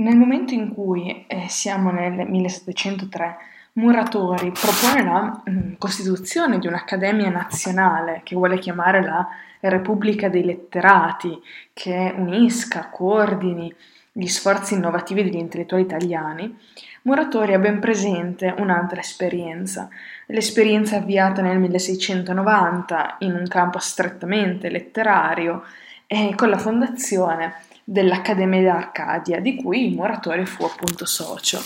Nel 0.00 0.16
momento 0.16 0.54
in 0.54 0.72
cui 0.72 1.24
eh, 1.26 1.48
siamo 1.48 1.90
nel 1.90 2.24
1703, 2.24 3.36
Muratori 3.72 4.52
propone 4.52 5.02
la 5.04 5.22
mh, 5.22 5.50
mm, 5.50 5.72
costituzione 5.76 6.60
di 6.60 6.68
un'accademia 6.68 7.30
nazionale 7.30 8.20
che 8.22 8.36
vuole 8.36 8.60
chiamare 8.60 9.02
la 9.02 9.26
Repubblica 9.58 10.28
dei 10.28 10.44
Letterati, 10.44 11.36
che 11.72 12.14
unisca, 12.16 12.90
coordini 12.90 13.74
gli 14.12 14.28
sforzi 14.28 14.74
innovativi 14.74 15.24
degli 15.24 15.34
intellettuali 15.34 15.82
italiani, 15.82 16.56
Muratori 17.02 17.54
ha 17.54 17.58
ben 17.58 17.80
presente 17.80 18.54
un'altra 18.56 19.00
esperienza, 19.00 19.88
l'esperienza 20.26 20.98
avviata 20.98 21.42
nel 21.42 21.58
1690 21.58 23.16
in 23.20 23.34
un 23.34 23.48
campo 23.48 23.80
strettamente 23.80 24.70
letterario 24.70 25.64
e 26.06 26.34
con 26.36 26.50
la 26.50 26.58
fondazione 26.58 27.54
dell'Accademia 27.90 28.60
d'Arcadia, 28.60 29.40
di 29.40 29.56
cui 29.56 29.94
Muratori 29.94 30.44
fu 30.44 30.62
appunto 30.62 31.06
socio. 31.06 31.58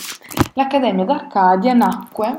L'Accademia 0.53 1.03
d'Arcadia 1.03 1.73
nacque 1.73 2.35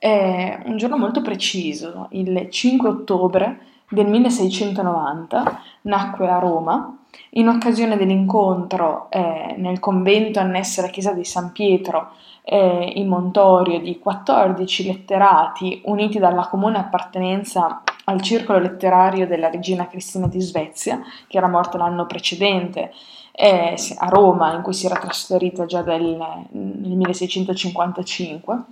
eh, 0.00 0.58
un 0.64 0.76
giorno 0.76 0.98
molto 0.98 1.22
preciso, 1.22 2.08
il 2.10 2.48
5 2.50 2.88
ottobre 2.88 3.60
del 3.90 4.08
1690, 4.08 5.62
nacque 5.82 6.28
a 6.28 6.40
Roma 6.40 6.98
in 7.30 7.46
occasione 7.46 7.96
dell'incontro 7.96 9.06
eh, 9.10 9.54
nel 9.56 9.78
convento 9.78 10.40
annesso 10.40 10.80
alla 10.80 10.90
chiesa 10.90 11.12
di 11.12 11.24
San 11.24 11.52
Pietro 11.52 12.14
eh, 12.42 12.92
in 12.96 13.06
Montorio 13.06 13.78
di 13.78 14.00
14 14.00 14.84
letterati 14.84 15.82
uniti 15.84 16.18
dalla 16.18 16.48
comune 16.48 16.78
appartenenza 16.78 17.82
al 18.04 18.20
circolo 18.20 18.58
letterario 18.58 19.28
della 19.28 19.48
regina 19.48 19.86
Cristina 19.86 20.26
di 20.26 20.40
Svezia, 20.40 21.00
che 21.28 21.36
era 21.36 21.46
morta 21.46 21.78
l'anno 21.78 22.06
precedente 22.06 22.92
eh, 23.40 23.76
a 23.98 24.08
Roma, 24.08 24.52
in 24.52 24.62
cui 24.62 24.72
si 24.72 24.86
era 24.86 24.96
trasferita 24.96 25.64
già 25.64 25.82
del, 25.82 26.16
nel 26.50 26.96
1655, 26.96 28.64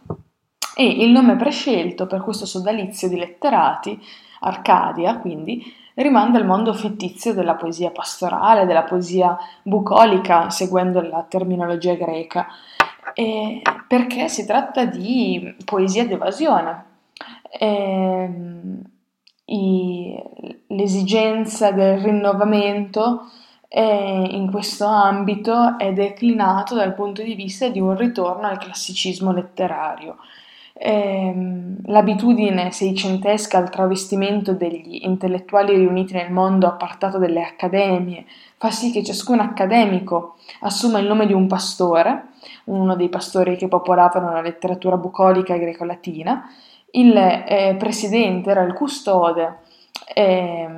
e 0.74 0.84
il 0.84 1.10
nome 1.10 1.36
prescelto 1.36 2.08
per 2.08 2.20
questo 2.20 2.46
sodalizio 2.46 3.08
di 3.08 3.16
letterati, 3.16 3.96
Arcadia, 4.40 5.18
quindi, 5.18 5.62
rimanda 5.94 6.38
al 6.38 6.46
mondo 6.46 6.74
fittizio 6.74 7.32
della 7.32 7.54
poesia 7.54 7.92
pastorale, 7.92 8.66
della 8.66 8.82
poesia 8.82 9.38
bucolica, 9.62 10.50
seguendo 10.50 11.00
la 11.00 11.24
terminologia 11.28 11.94
greca, 11.94 12.48
eh, 13.14 13.62
perché 13.86 14.28
si 14.28 14.44
tratta 14.46 14.84
di 14.84 15.54
poesia 15.64 16.08
d'evasione. 16.08 16.84
Eh, 17.56 18.30
i, 19.44 20.22
l'esigenza 20.66 21.70
del 21.70 22.00
rinnovamento 22.00 23.30
in 23.68 24.48
questo 24.50 24.86
ambito 24.86 25.76
è 25.78 25.92
declinato 25.92 26.74
dal 26.74 26.94
punto 26.94 27.22
di 27.22 27.34
vista 27.34 27.68
di 27.68 27.80
un 27.80 27.96
ritorno 27.96 28.46
al 28.46 28.58
classicismo 28.58 29.32
letterario. 29.32 30.16
Eh, 30.78 31.34
l'abitudine 31.84 32.70
seicentesca 32.70 33.56
al 33.56 33.70
travestimento 33.70 34.52
degli 34.52 35.00
intellettuali 35.04 35.74
riuniti 35.74 36.12
nel 36.12 36.30
mondo 36.30 36.66
appartato 36.66 37.16
dalle 37.16 37.42
accademie 37.42 38.26
fa 38.58 38.70
sì 38.70 38.90
che 38.90 39.02
ciascun 39.02 39.40
accademico 39.40 40.36
assuma 40.60 40.98
il 40.98 41.06
nome 41.06 41.26
di 41.26 41.32
un 41.32 41.46
pastore, 41.46 42.28
uno 42.64 42.94
dei 42.94 43.08
pastori 43.08 43.56
che 43.56 43.68
popolavano 43.68 44.32
la 44.32 44.40
letteratura 44.40 44.96
bucolica 44.96 45.56
greco-latina. 45.56 46.48
Il 46.90 47.16
eh, 47.16 47.74
presidente 47.78 48.50
era 48.50 48.62
il 48.62 48.72
custode 48.72 49.58
eh, 50.14 50.68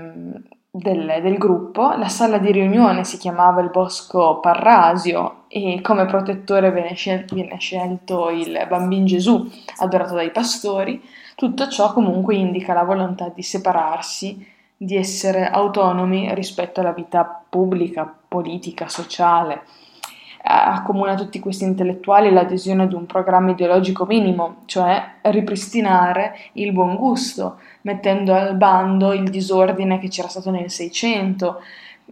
del, 0.70 1.20
del, 1.22 1.38
gruppo. 1.38 1.92
La 1.96 2.08
sala 2.08 2.38
di 2.38 2.52
riunione 2.52 3.04
si 3.04 3.18
chiamava 3.18 3.60
il 3.60 3.70
Bosco 3.70 4.38
Parrasio 4.40 5.44
e 5.48 5.80
come 5.82 6.06
protettore 6.06 6.70
viene, 6.72 6.94
scel- 6.94 7.24
viene 7.32 7.58
scelto 7.58 8.30
il 8.30 8.66
bambino 8.68 9.06
Gesù, 9.06 9.48
adorato 9.78 10.14
dai 10.14 10.30
pastori. 10.30 11.02
Tutto 11.34 11.68
ciò 11.68 11.92
comunque 11.92 12.34
indica 12.34 12.74
la 12.74 12.84
volontà 12.84 13.30
di 13.34 13.42
separarsi, 13.42 14.46
di 14.76 14.96
essere 14.96 15.48
autonomi 15.48 16.34
rispetto 16.34 16.80
alla 16.80 16.92
vita 16.92 17.42
pubblica, 17.48 18.12
politica, 18.28 18.88
sociale 18.88 19.62
accomuna 20.50 21.14
tutti 21.14 21.40
questi 21.40 21.64
intellettuali 21.64 22.30
l'adesione 22.30 22.84
ad 22.84 22.92
un 22.92 23.06
programma 23.06 23.50
ideologico 23.50 24.06
minimo, 24.06 24.62
cioè 24.64 25.16
ripristinare 25.22 26.34
il 26.54 26.72
buon 26.72 26.96
gusto, 26.96 27.58
mettendo 27.82 28.34
al 28.34 28.54
bando 28.56 29.12
il 29.12 29.28
disordine 29.30 29.98
che 29.98 30.08
c'era 30.08 30.28
stato 30.28 30.50
nel 30.50 30.70
Seicento, 30.70 31.62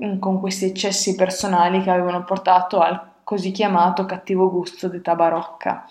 mm, 0.03 0.19
con 0.19 0.41
questi 0.41 0.67
eccessi 0.67 1.15
personali 1.15 1.83
che 1.83 1.91
avevano 1.91 2.25
portato 2.25 2.81
al 2.81 3.01
così 3.25 3.51
chiamato 3.51 4.05
cattivo 4.07 4.51
gusto 4.51 4.89
d'età 4.89 5.15
barocca. 5.15 5.85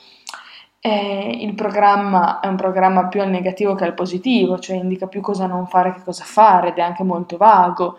E 0.80 1.38
il 1.42 1.56
programma 1.56 2.40
è 2.40 2.48
un 2.48 2.56
programma 2.56 3.08
più 3.08 3.22
al 3.22 3.30
negativo 3.30 3.76
che 3.76 3.84
al 3.86 3.94
positivo, 3.94 4.60
cioè 4.60 4.76
indica 4.78 5.08
più 5.08 5.22
cosa 5.22 5.48
non 5.48 5.68
fare 5.68 5.94
che 5.94 6.04
cosa 6.04 6.24
fare 6.24 6.70
ed 6.70 6.78
è 6.78 6.82
anche 6.82 7.04
molto 7.04 7.38
vago 7.38 7.98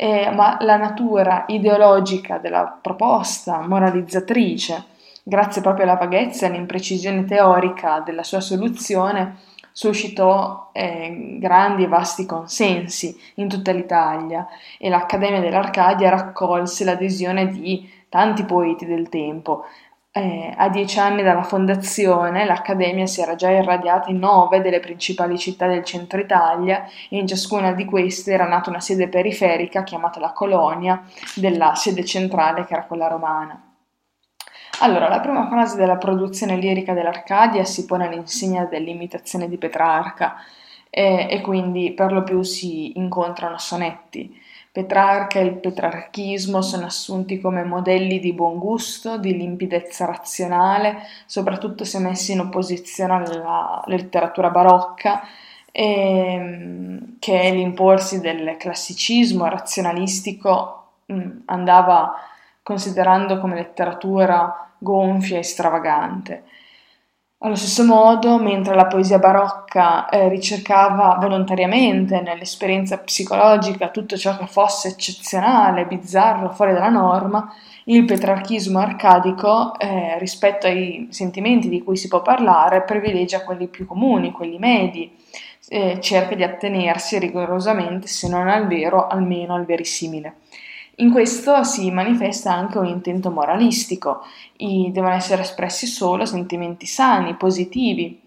eh, 0.00 0.30
ma 0.30 0.58
la 0.60 0.76
natura 0.76 1.42
ideologica 1.48 2.38
della 2.38 2.78
proposta 2.80 3.60
moralizzatrice, 3.66 4.84
grazie 5.24 5.60
proprio 5.60 5.86
alla 5.86 5.96
vaghezza 5.96 6.46
e 6.46 6.50
all'imprecisione 6.50 7.24
teorica 7.24 7.98
della 8.06 8.22
sua 8.22 8.38
soluzione, 8.38 9.38
suscitò 9.78 10.70
eh, 10.72 11.36
grandi 11.38 11.84
e 11.84 11.86
vasti 11.86 12.26
consensi 12.26 13.16
in 13.34 13.46
tutta 13.48 13.70
l'Italia 13.70 14.48
e 14.76 14.88
l'Accademia 14.88 15.38
dell'Arcadia 15.38 16.10
raccolse 16.10 16.82
l'adesione 16.82 17.46
di 17.46 17.88
tanti 18.08 18.42
poeti 18.42 18.86
del 18.86 19.08
tempo, 19.08 19.66
eh, 20.10 20.52
a 20.56 20.68
dieci 20.68 20.98
anni 20.98 21.22
dalla 21.22 21.44
fondazione 21.44 22.44
l'Accademia 22.44 23.06
si 23.06 23.20
era 23.20 23.36
già 23.36 23.50
irradiata 23.50 24.10
in 24.10 24.18
nove 24.18 24.60
delle 24.62 24.80
principali 24.80 25.38
città 25.38 25.68
del 25.68 25.84
centro 25.84 26.18
Italia 26.18 26.86
e 27.08 27.16
in 27.16 27.28
ciascuna 27.28 27.70
di 27.70 27.84
queste 27.84 28.32
era 28.32 28.48
nata 28.48 28.70
una 28.70 28.80
sede 28.80 29.06
periferica 29.08 29.84
chiamata 29.84 30.18
la 30.18 30.32
colonia 30.32 31.04
della 31.36 31.76
sede 31.76 32.04
centrale 32.04 32.64
che 32.64 32.72
era 32.72 32.82
quella 32.82 33.06
romana. 33.06 33.67
Allora, 34.80 35.08
la 35.08 35.20
prima 35.20 35.48
fase 35.48 35.76
della 35.76 35.96
produzione 35.96 36.56
lirica 36.56 36.92
dell'Arcadia 36.92 37.64
si 37.64 37.84
pone 37.84 38.06
all'insegna 38.06 38.64
dell'imitazione 38.64 39.48
di 39.48 39.56
Petrarca 39.58 40.36
eh, 40.88 41.26
e 41.28 41.40
quindi 41.40 41.92
per 41.92 42.12
lo 42.12 42.22
più 42.22 42.42
si 42.42 42.96
incontrano 42.96 43.58
sonetti. 43.58 44.40
Petrarca 44.70 45.40
e 45.40 45.44
il 45.44 45.54
petrarchismo 45.54 46.62
sono 46.62 46.86
assunti 46.86 47.40
come 47.40 47.64
modelli 47.64 48.20
di 48.20 48.32
buon 48.32 48.58
gusto, 48.58 49.18
di 49.18 49.36
limpidezza 49.36 50.04
razionale, 50.04 50.98
soprattutto 51.26 51.82
se 51.84 51.98
messi 51.98 52.32
in 52.32 52.40
opposizione 52.40 53.14
alla 53.14 53.82
letteratura 53.86 54.50
barocca, 54.50 55.22
ehm, 55.72 57.16
che 57.18 57.50
l'imporsi 57.50 58.20
del 58.20 58.56
classicismo 58.56 59.46
razionalistico 59.46 60.84
mh, 61.06 61.28
andava 61.46 62.12
considerando 62.68 63.38
come 63.38 63.54
letteratura 63.54 64.72
gonfia 64.76 65.38
e 65.38 65.42
stravagante. 65.42 66.42
Allo 67.38 67.54
stesso 67.54 67.82
modo, 67.82 68.38
mentre 68.38 68.74
la 68.74 68.86
poesia 68.86 69.18
barocca 69.18 70.06
eh, 70.10 70.28
ricercava 70.28 71.16
volontariamente 71.18 72.20
nell'esperienza 72.20 72.98
psicologica 72.98 73.88
tutto 73.88 74.18
ciò 74.18 74.36
che 74.36 74.46
fosse 74.46 74.88
eccezionale, 74.88 75.86
bizzarro, 75.86 76.50
fuori 76.50 76.74
dalla 76.74 76.90
norma, 76.90 77.50
il 77.84 78.04
petrarchismo 78.04 78.78
arcadico, 78.78 79.78
eh, 79.78 80.18
rispetto 80.18 80.66
ai 80.66 81.08
sentimenti 81.10 81.70
di 81.70 81.82
cui 81.82 81.96
si 81.96 82.08
può 82.08 82.20
parlare, 82.20 82.82
privilegia 82.82 83.44
quelli 83.44 83.68
più 83.68 83.86
comuni, 83.86 84.30
quelli 84.30 84.58
medi, 84.58 85.10
eh, 85.68 86.00
cerca 86.02 86.34
di 86.34 86.42
attenersi 86.42 87.18
rigorosamente, 87.18 88.08
se 88.08 88.28
non 88.28 88.46
al 88.46 88.66
vero, 88.66 89.06
almeno 89.06 89.54
al 89.54 89.64
verissimile. 89.64 90.34
In 91.00 91.12
questo 91.12 91.62
si 91.62 91.92
manifesta 91.92 92.52
anche 92.52 92.78
un 92.78 92.86
intento 92.86 93.30
moralistico, 93.30 94.24
I, 94.56 94.90
devono 94.90 95.14
essere 95.14 95.42
espressi 95.42 95.86
solo 95.86 96.24
sentimenti 96.24 96.86
sani, 96.86 97.36
positivi, 97.36 98.20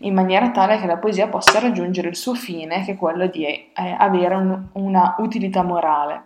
in 0.00 0.12
maniera 0.12 0.50
tale 0.50 0.78
che 0.78 0.86
la 0.86 0.98
poesia 0.98 1.28
possa 1.28 1.58
raggiungere 1.58 2.08
il 2.08 2.16
suo 2.16 2.34
fine, 2.34 2.84
che 2.84 2.92
è 2.92 2.96
quello 2.96 3.28
di 3.28 3.46
eh, 3.46 3.72
avere 3.74 4.34
un, 4.34 4.62
una 4.72 5.14
utilità 5.20 5.62
morale. 5.62 6.22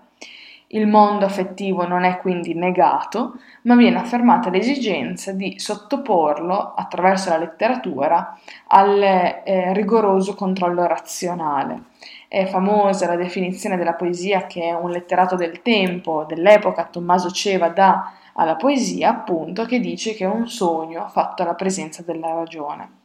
Il 0.75 0.88
mondo 0.88 1.25
affettivo 1.25 1.87
non 1.87 2.03
è 2.03 2.19
quindi 2.19 2.55
negato, 2.55 3.35
ma 3.62 3.77
viene 3.77 3.99
affermata 3.99 4.50
l'esigenza 4.50 5.31
di 5.31 5.61
sottoporlo, 5.61 6.73
attraverso 6.75 7.29
la 7.29 7.38
letteratura, 7.38 8.37
al 8.69 9.00
eh, 9.00 9.73
rigoroso 9.73 10.35
controllo 10.35 10.85
razionale. 10.87 11.82
È 12.32 12.46
famosa 12.46 13.06
la 13.08 13.17
definizione 13.17 13.76
della 13.76 13.93
poesia 13.93 14.46
che 14.46 14.73
un 14.73 14.88
letterato 14.88 15.37
del 15.37 15.61
tempo, 15.61 16.25
dell'epoca, 16.26 16.87
Tommaso 16.87 17.31
Ceva 17.31 17.69
dà 17.69 18.11
alla 18.32 18.56
poesia, 18.56 19.11
appunto, 19.11 19.67
che 19.67 19.79
dice 19.81 20.14
che 20.14 20.25
è 20.25 20.29
un 20.29 20.49
sogno 20.49 21.08
fatto 21.08 21.43
alla 21.43 21.55
presenza 21.55 22.02
della 22.02 22.32
ragione. 22.32 23.00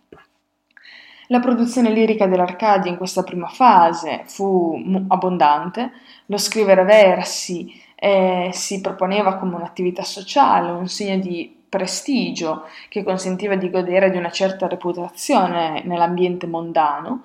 La 1.27 1.41
produzione 1.41 1.89
lirica 1.89 2.25
dell'Arcadia 2.25 2.89
in 2.89 2.95
questa 2.95 3.23
prima 3.23 3.49
fase 3.49 4.21
fu 4.27 4.81
abbondante, 5.09 5.91
lo 6.27 6.37
scrivere 6.37 6.85
versi 6.85 7.69
eh, 7.95 8.51
si 8.53 8.79
proponeva 8.79 9.35
come 9.35 9.55
un'attività 9.55 10.03
sociale, 10.03 10.71
un 10.71 10.87
segno 10.87 11.17
di 11.17 11.53
prestigio 11.67 12.63
che 12.87 13.03
consentiva 13.03 13.55
di 13.55 13.69
godere 13.69 14.09
di 14.09 14.15
una 14.15 14.31
certa 14.31 14.69
reputazione 14.69 15.81
nell'ambiente 15.83 16.47
mondano 16.47 17.23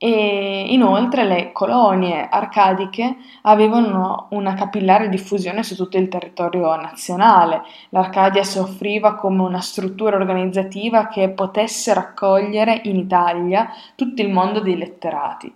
e 0.00 0.66
inoltre 0.68 1.24
le 1.24 1.50
colonie 1.50 2.28
arcadiche 2.30 3.16
avevano 3.42 4.28
una 4.30 4.54
capillare 4.54 5.08
diffusione 5.08 5.64
su 5.64 5.74
tutto 5.74 5.98
il 5.98 6.08
territorio 6.08 6.76
nazionale. 6.76 7.62
L'Arcadia 7.88 8.44
si 8.44 8.58
offriva 8.58 9.16
come 9.16 9.42
una 9.42 9.60
struttura 9.60 10.14
organizzativa 10.14 11.08
che 11.08 11.30
potesse 11.30 11.92
raccogliere 11.94 12.80
in 12.84 12.96
Italia 12.96 13.70
tutto 13.96 14.22
il 14.22 14.30
mondo 14.30 14.60
dei 14.60 14.78
letterati. 14.78 15.52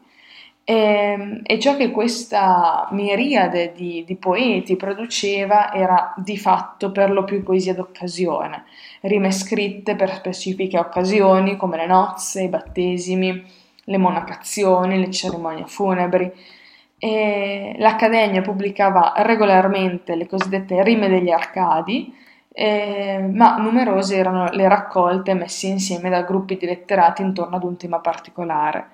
E, 0.64 1.40
e 1.44 1.58
ciò 1.60 1.76
che 1.76 1.92
questa 1.92 2.88
miriade 2.90 3.72
di, 3.72 4.02
di 4.04 4.16
poeti 4.16 4.74
produceva 4.74 5.72
era 5.72 6.14
di 6.16 6.36
fatto 6.36 6.90
per 6.90 7.10
lo 7.12 7.22
più 7.22 7.44
poesia 7.44 7.74
d'occasione, 7.74 8.64
rime 9.02 9.30
scritte 9.30 9.94
per 9.94 10.12
specifiche 10.14 10.78
occasioni 10.78 11.56
come 11.56 11.76
le 11.76 11.86
nozze, 11.86 12.42
i 12.42 12.48
battesimi, 12.48 13.60
le 13.84 13.98
monacazioni, 13.98 14.98
le 14.98 15.10
cerimonie 15.10 15.66
funebri. 15.66 16.30
E 16.98 17.74
L'Accademia 17.78 18.42
pubblicava 18.42 19.14
regolarmente 19.16 20.14
le 20.14 20.26
cosiddette 20.26 20.82
rime 20.82 21.08
degli 21.08 21.30
Arcadi, 21.30 22.14
eh, 22.52 23.26
ma 23.32 23.56
numerose 23.56 24.16
erano 24.16 24.50
le 24.50 24.68
raccolte 24.68 25.34
messe 25.34 25.66
insieme 25.66 26.10
da 26.10 26.22
gruppi 26.22 26.56
di 26.56 26.66
letterati 26.66 27.22
intorno 27.22 27.56
ad 27.56 27.64
un 27.64 27.76
tema 27.76 27.98
particolare. 27.98 28.90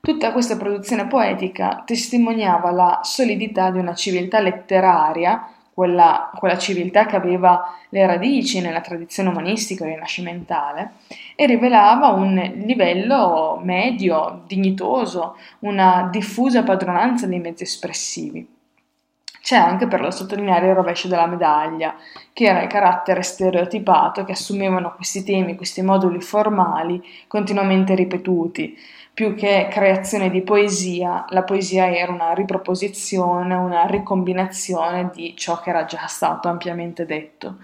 Tutta 0.00 0.32
questa 0.32 0.56
produzione 0.56 1.06
poetica 1.06 1.82
testimoniava 1.84 2.70
la 2.70 3.00
solidità 3.02 3.70
di 3.70 3.78
una 3.78 3.94
civiltà 3.94 4.40
letteraria 4.40 5.50
quella, 5.76 6.30
quella 6.34 6.56
civiltà 6.56 7.04
che 7.04 7.16
aveva 7.16 7.76
le 7.90 8.06
radici 8.06 8.62
nella 8.62 8.80
tradizione 8.80 9.28
umanistica 9.28 9.84
rinascimentale 9.84 10.92
e 11.36 11.46
rivelava 11.46 12.08
un 12.08 12.34
livello 12.64 13.60
medio, 13.62 14.42
dignitoso, 14.46 15.36
una 15.60 16.08
diffusa 16.10 16.62
padronanza 16.62 17.26
dei 17.26 17.38
mezzi 17.38 17.62
espressivi. 17.62 18.54
C'è 19.46 19.56
anche 19.56 19.86
per 19.86 20.12
sottolineare 20.12 20.70
il 20.70 20.74
rovescio 20.74 21.06
della 21.06 21.26
medaglia, 21.26 21.94
che 22.32 22.46
era 22.46 22.62
il 22.62 22.68
carattere 22.68 23.22
stereotipato 23.22 24.24
che 24.24 24.32
assumevano 24.32 24.94
questi 24.96 25.22
temi, 25.22 25.54
questi 25.54 25.82
moduli 25.82 26.20
formali 26.20 27.00
continuamente 27.28 27.94
ripetuti, 27.94 28.76
più 29.14 29.36
che 29.36 29.68
creazione 29.70 30.30
di 30.30 30.42
poesia, 30.42 31.26
la 31.28 31.44
poesia 31.44 31.94
era 31.94 32.10
una 32.10 32.32
riproposizione, 32.32 33.54
una 33.54 33.86
ricombinazione 33.86 35.10
di 35.14 35.34
ciò 35.36 35.60
che 35.60 35.70
era 35.70 35.84
già 35.84 36.06
stato 36.06 36.48
ampiamente 36.48 37.06
detto. 37.06 37.58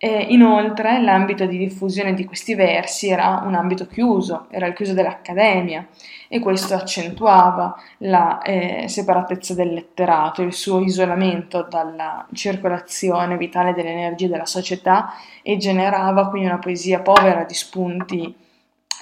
E 0.00 0.26
inoltre 0.28 1.02
l'ambito 1.02 1.44
di 1.46 1.58
diffusione 1.58 2.14
di 2.14 2.24
questi 2.24 2.54
versi 2.54 3.08
era 3.08 3.42
un 3.44 3.56
ambito 3.56 3.88
chiuso, 3.88 4.46
era 4.48 4.66
il 4.66 4.72
chiuso 4.72 4.94
dell'accademia 4.94 5.88
e 6.28 6.38
questo 6.38 6.74
accentuava 6.74 7.74
la 7.98 8.40
eh, 8.42 8.84
separatezza 8.86 9.54
del 9.54 9.72
letterato, 9.72 10.42
il 10.42 10.52
suo 10.52 10.82
isolamento 10.82 11.66
dalla 11.68 12.24
circolazione 12.32 13.36
vitale 13.36 13.74
delle 13.74 13.90
energie 13.90 14.28
della 14.28 14.46
società 14.46 15.14
e 15.42 15.56
generava 15.56 16.28
quindi 16.28 16.46
una 16.48 16.60
poesia 16.60 17.00
povera 17.00 17.42
di 17.42 17.54
spunti 17.54 18.32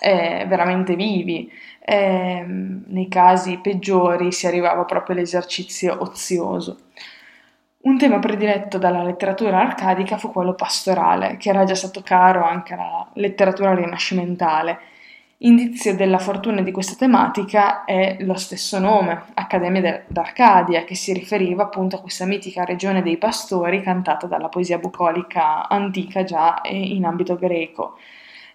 eh, 0.01 0.47
veramente 0.49 0.95
vivi. 0.95 1.53
Eh, 1.89 2.43
nei 2.47 3.09
casi 3.09 3.59
peggiori 3.59 4.33
si 4.33 4.47
arrivava 4.47 4.85
proprio 4.85 5.15
all'esercizio 5.15 5.99
ozioso. 6.01 6.79
Un 7.87 7.99
tema 7.99 8.19
prediletto 8.19 8.79
dalla 8.79 9.05
letteratura 9.05 9.61
arcadica 9.61 10.19
fu 10.19 10.33
quello 10.33 10.55
pastorale, 10.55 11.37
che 11.37 11.51
era 11.51 11.63
già 11.63 11.77
stato 11.77 12.03
caro 12.03 12.43
anche 12.43 12.75
alla 12.75 13.07
letteratura 13.13 13.75
rinascimentale. 13.75 14.79
Indizio 15.39 15.95
della 15.95 16.19
fortuna 16.19 16.63
di 16.63 16.73
questa 16.73 16.97
tematica 16.97 17.85
è 17.85 18.17
lo 18.23 18.35
stesso 18.35 18.81
nome, 18.81 19.27
Accademia 19.35 20.03
d'Arcadia, 20.09 20.83
che 20.83 20.97
si 20.97 21.13
riferiva 21.13 21.63
appunto 21.63 21.95
a 21.95 22.01
questa 22.01 22.25
mitica 22.25 22.65
regione 22.65 23.03
dei 23.03 23.19
pastori 23.19 23.81
cantata 23.83 24.27
dalla 24.27 24.49
poesia 24.49 24.79
bucolica 24.79 25.69
antica 25.69 26.25
già 26.25 26.61
in 26.65 27.05
ambito 27.05 27.37
greco 27.37 27.97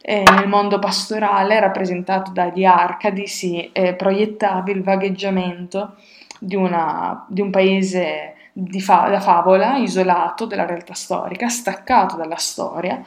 eh, 0.02 0.24
nel 0.24 0.48
mondo 0.48 0.80
pastorale 0.80 1.60
rappresentato 1.60 2.32
dagli 2.32 2.66
Arcadi 2.66 3.28
si 3.28 3.70
eh, 3.72 3.94
proiettava 3.94 4.72
il 4.72 4.82
vagheggiamento 4.82 5.96
di, 6.40 6.56
una, 6.56 7.24
di 7.30 7.40
un 7.42 7.52
paese 7.52 8.36
fa- 8.80 9.10
da 9.10 9.20
favola, 9.20 9.78
isolato 9.78 10.46
dalla 10.46 10.66
realtà 10.66 10.94
storica, 10.94 11.48
staccato 11.50 12.16
dalla 12.16 12.36
storia, 12.36 13.02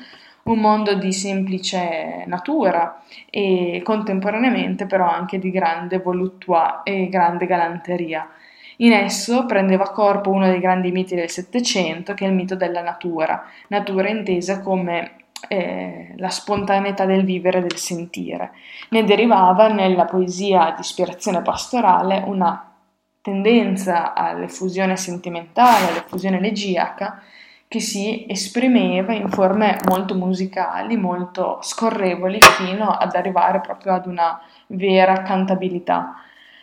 un 0.45 0.59
mondo 0.59 0.95
di 0.95 1.13
semplice 1.13 2.25
natura 2.27 3.01
e 3.31 3.81
contemporaneamente 3.85 4.87
però 4.87 5.09
anche 5.09 5.39
di 5.39 5.51
grande 5.51 5.99
voluttua 5.99 6.83
e 6.83 7.09
grande 7.09 7.47
galanteria. 7.47 8.29
In 8.79 8.93
esso 8.93 9.47
prendeva 9.47 9.91
corpo 9.91 10.31
uno 10.31 10.47
dei 10.47 10.59
grandi 10.59 10.91
miti 10.91 11.15
del 11.15 11.31
Settecento, 11.31 12.13
che 12.15 12.25
è 12.25 12.29
il 12.29 12.35
mito 12.35 12.57
della 12.57 12.83
natura, 12.83 13.45
natura 13.69 14.09
intesa 14.09 14.61
come 14.61 15.13
eh, 15.49 16.13
la 16.17 16.29
spontaneità 16.29 17.05
del 17.05 17.25
vivere 17.25 17.59
e 17.59 17.63
del 17.63 17.77
sentire. 17.77 18.53
Ne 18.91 19.05
derivava 19.05 19.69
nella 19.69 20.05
poesia 20.05 20.73
di 20.75 20.81
ispirazione 20.81 21.41
pastorale 21.41 22.23
una 22.27 22.74
tendenza 23.25 24.13
all'effusione 24.13 24.99
sentimentale, 24.99 25.89
all'effusione 25.89 26.37
elegiaca, 26.37 27.23
che 27.67 27.81
si 27.81 28.27
esprimeva 28.29 29.15
in 29.15 29.31
forme 29.31 29.79
molto 29.89 30.15
musicali, 30.15 30.99
molto 30.99 31.59
scorrevoli, 31.63 32.39
fino 32.43 32.91
ad 32.91 33.15
arrivare 33.15 33.61
proprio 33.61 33.95
ad 33.95 34.05
una 34.05 34.39
vera 34.67 35.23
cantabilità. 35.23 36.17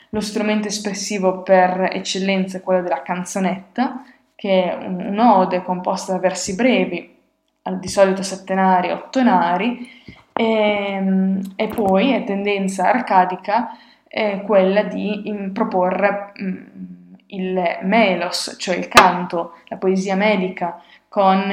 Lo 0.10 0.20
strumento 0.20 0.68
espressivo 0.68 1.42
per 1.42 1.90
eccellenza 1.94 2.60
è 2.60 2.62
quello 2.62 2.84
della 2.84 3.02
canzonetta, 3.02 4.04
che 4.36 4.78
è 4.78 4.86
un'ode 4.86 5.64
composta 5.64 6.14
da 6.14 6.20
versi 6.20 6.54
brevi, 6.54 7.18
di 7.64 7.88
solito 7.88 8.22
settenari, 8.22 8.92
ottonari, 8.92 9.90
e, 10.32 10.44
ehm, 10.44 11.42
e 11.56 11.68
poi 11.70 12.12
è 12.12 12.24
tendenza 12.24 12.88
arcadica 12.88 13.76
è 14.12 14.42
quella 14.42 14.84
di 14.84 15.24
proporre 15.54 16.34
mh, 16.36 16.46
mm, 16.46 17.14
il 17.28 17.80
melos, 17.84 18.56
cioè 18.60 18.76
il 18.76 18.90
canto, 18.90 19.54
la 19.68 19.78
poesia 19.78 20.16
medica, 20.16 20.82
con 21.08 21.50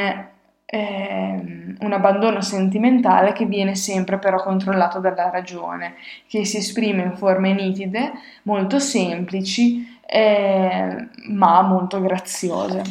eh, 0.70 1.76
un 1.78 1.92
abbandono 1.92 2.40
sentimentale 2.42 3.32
che 3.32 3.46
viene 3.46 3.76
sempre 3.76 4.18
però 4.18 4.42
controllato 4.42 4.98
dalla 4.98 5.30
ragione, 5.30 5.94
che 6.26 6.44
si 6.44 6.56
esprime 6.56 7.04
in 7.04 7.16
forme 7.16 7.54
nitide, 7.54 8.12
molto 8.42 8.80
semplici, 8.80 9.98
eh, 10.04 11.08
ma 11.28 11.62
molto 11.62 12.00
graziose. 12.00 12.82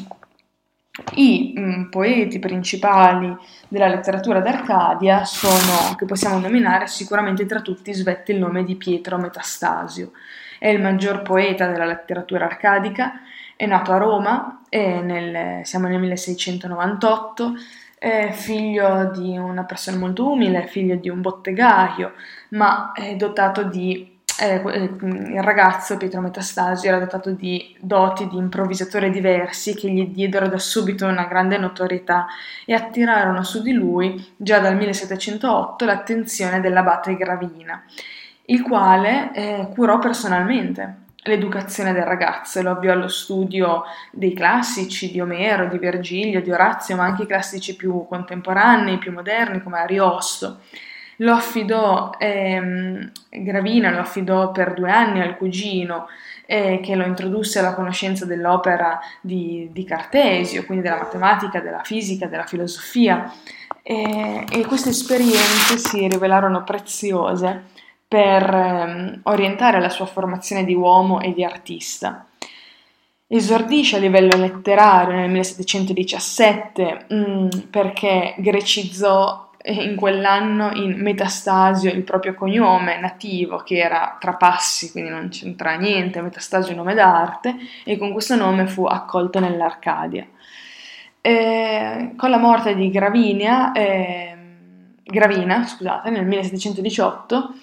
I 1.16 1.54
mh, 1.56 1.62
mm, 1.62 1.90
poeti 1.90 2.40
principali 2.40 3.36
della 3.68 3.88
letteratura 3.88 4.40
d'Arcadia 4.40 5.26
sono, 5.26 5.96
che 5.96 6.06
possiamo 6.06 6.40
nominare 6.40 6.88
sicuramente 6.88 7.46
tra 7.46 7.62
tutti, 7.62 7.94
svette 7.94 8.32
il 8.32 8.40
nome 8.40 8.64
di 8.64 8.76
Pietro 8.76 9.18
Metastasio. 9.18 10.12
È 10.60 10.68
il 10.68 10.82
maggior 10.82 11.22
poeta 11.22 11.68
della 11.68 11.86
letteratura 11.86 12.46
arcadica, 12.46 13.22
è 13.56 13.66
nato 13.66 13.92
a 13.92 13.98
Roma, 13.98 14.62
nel, 14.70 15.66
siamo 15.66 15.88
nel 15.88 16.00
1698, 16.00 17.54
è 18.00 18.30
figlio 18.32 19.12
di 19.12 19.38
una 19.38 19.64
persona 19.64 19.98
molto 19.98 20.32
umile, 20.32 20.68
figlio 20.68 20.96
di 20.96 21.10
un 21.10 21.22
bottegaio, 21.22 22.14
ma 22.50 22.92
è 22.92 23.16
dotato 23.16 23.64
di 23.64 24.17
eh, 24.40 24.62
eh, 24.64 24.84
il 25.00 25.42
ragazzo 25.42 25.98
Pietro 25.98 26.22
Metastasio 26.22 26.90
era 26.90 27.00
dotato 27.00 27.32
di 27.32 27.76
doti 27.80 28.28
di 28.28 28.38
improvvisatore 28.38 29.10
diversi 29.10 29.74
che 29.74 29.90
gli 29.90 30.08
diedero 30.08 30.48
da 30.48 30.60
subito 30.60 31.08
una 31.08 31.26
grande 31.26 31.58
notorietà 31.58 32.28
e 32.66 32.74
attirarono 32.74 33.44
su 33.44 33.62
di 33.62 33.74
lui 33.74 34.34
già 34.36 34.60
dal 34.60 34.76
1708 34.76 35.86
l'attenzione 35.86 36.62
dell'abate 36.62 37.16
Gravina, 37.16 37.84
il 38.46 38.62
quale 38.62 39.32
eh, 39.34 39.70
curò 39.74 39.98
personalmente 39.98 41.06
l'educazione 41.24 41.92
del 41.92 42.06
ragazzo, 42.06 42.62
lo 42.62 42.72
avviò 42.72 42.94
allo 42.94 43.10
studio 43.10 43.84
dei 44.12 44.34
classici 44.34 45.12
di 45.12 45.20
Omero, 45.20 45.68
di 45.68 45.78
Virgilio, 45.78 46.42
di 46.42 46.52
Orazio, 46.52 46.96
ma 46.96 47.04
anche 47.04 47.24
i 47.24 47.28
classici 47.28 47.76
più 47.76 48.06
contemporanei, 48.08 48.98
più 48.98 49.12
moderni 49.12 49.62
come 49.62 49.80
Ariosto 49.80 50.62
lo 51.18 51.34
affidò, 51.34 52.12
ehm, 52.18 53.12
Gravina 53.30 53.92
lo 53.92 54.00
affidò 54.00 54.52
per 54.52 54.74
due 54.74 54.92
anni 54.92 55.22
al 55.22 55.38
cugino 55.38 56.08
eh, 56.46 56.80
che 56.82 56.96
lo 56.96 57.06
introdusse 57.06 57.60
alla 57.60 57.74
conoscenza 57.74 58.26
dell'opera 58.26 59.00
di, 59.22 59.70
di, 59.72 59.84
Cartesio, 59.84 60.66
quindi 60.66 60.84
della 60.84 61.00
matematica, 61.00 61.60
della 61.60 61.84
fisica, 61.84 62.28
della 62.28 62.46
filosofia 62.46 63.32
e, 63.82 64.46
e 64.52 64.66
queste 64.66 64.90
esperienze 64.90 65.78
si 65.78 66.08
rivelarono 66.08 66.64
preziose 66.64 67.64
per 68.08 68.44
ehm, 68.54 69.20
orientare 69.24 69.80
la 69.80 69.90
sua 69.90 70.06
formazione 70.06 70.64
di 70.64 70.74
uomo 70.74 71.20
e 71.20 71.34
di 71.34 71.44
artista. 71.44 72.26
Esordisce 73.30 73.98
a 73.98 74.00
livello 74.00 74.38
letterario 74.38 75.16
nel 75.16 75.30
1717 75.30 77.06
mh, 77.10 77.16
mm, 77.16 77.48
perché 77.70 78.36
grecizzò 78.38 79.47
in 79.72 79.96
quell'anno 79.96 80.72
in 80.74 81.00
Metastasio 81.02 81.92
il 81.92 82.04
proprio 82.04 82.34
cognome 82.34 83.00
nativo 83.00 83.58
che 83.58 83.78
era 83.78 84.18
Trapassi, 84.20 84.92
quindi 84.92 85.10
non 85.10 85.30
c'entra 85.30 85.76
niente, 85.76 86.22
Metastasio 86.22 86.74
è 86.74 86.76
nome 86.76 86.94
d'arte 86.94 87.56
e 87.84 87.98
con 87.98 88.12
questo 88.12 88.36
nome 88.36 88.68
fu 88.68 88.86
accolto 88.86 89.40
nell'Arcadia. 89.40 90.26
Eh, 91.20 92.14
con 92.16 92.30
la 92.30 92.38
morte 92.38 92.76
di 92.76 92.90
Gravinia, 92.90 93.74
eh, 93.74 94.38
Gravina 95.04 95.66
scusate, 95.66 96.10
nel 96.10 96.26
1718 96.26 97.54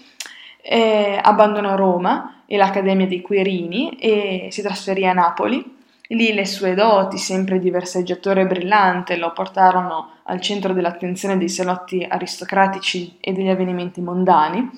eh, 0.60 1.18
abbandonò 1.22 1.76
Roma 1.76 2.42
e 2.46 2.56
l'Accademia 2.56 3.06
dei 3.06 3.20
Quirini 3.20 3.96
e 3.98 4.48
si 4.50 4.62
trasferì 4.62 5.06
a 5.06 5.12
Napoli. 5.12 5.73
Lì 6.08 6.34
le 6.34 6.44
sue 6.44 6.74
doti, 6.74 7.16
sempre 7.16 7.58
di 7.58 7.70
verseggiatore 7.70 8.46
brillante, 8.46 9.16
lo 9.16 9.32
portarono 9.32 10.10
al 10.24 10.40
centro 10.40 10.74
dell'attenzione 10.74 11.38
dei 11.38 11.48
salotti 11.48 12.06
aristocratici 12.06 13.16
e 13.20 13.32
degli 13.32 13.48
avvenimenti 13.48 14.02
mondani. 14.02 14.70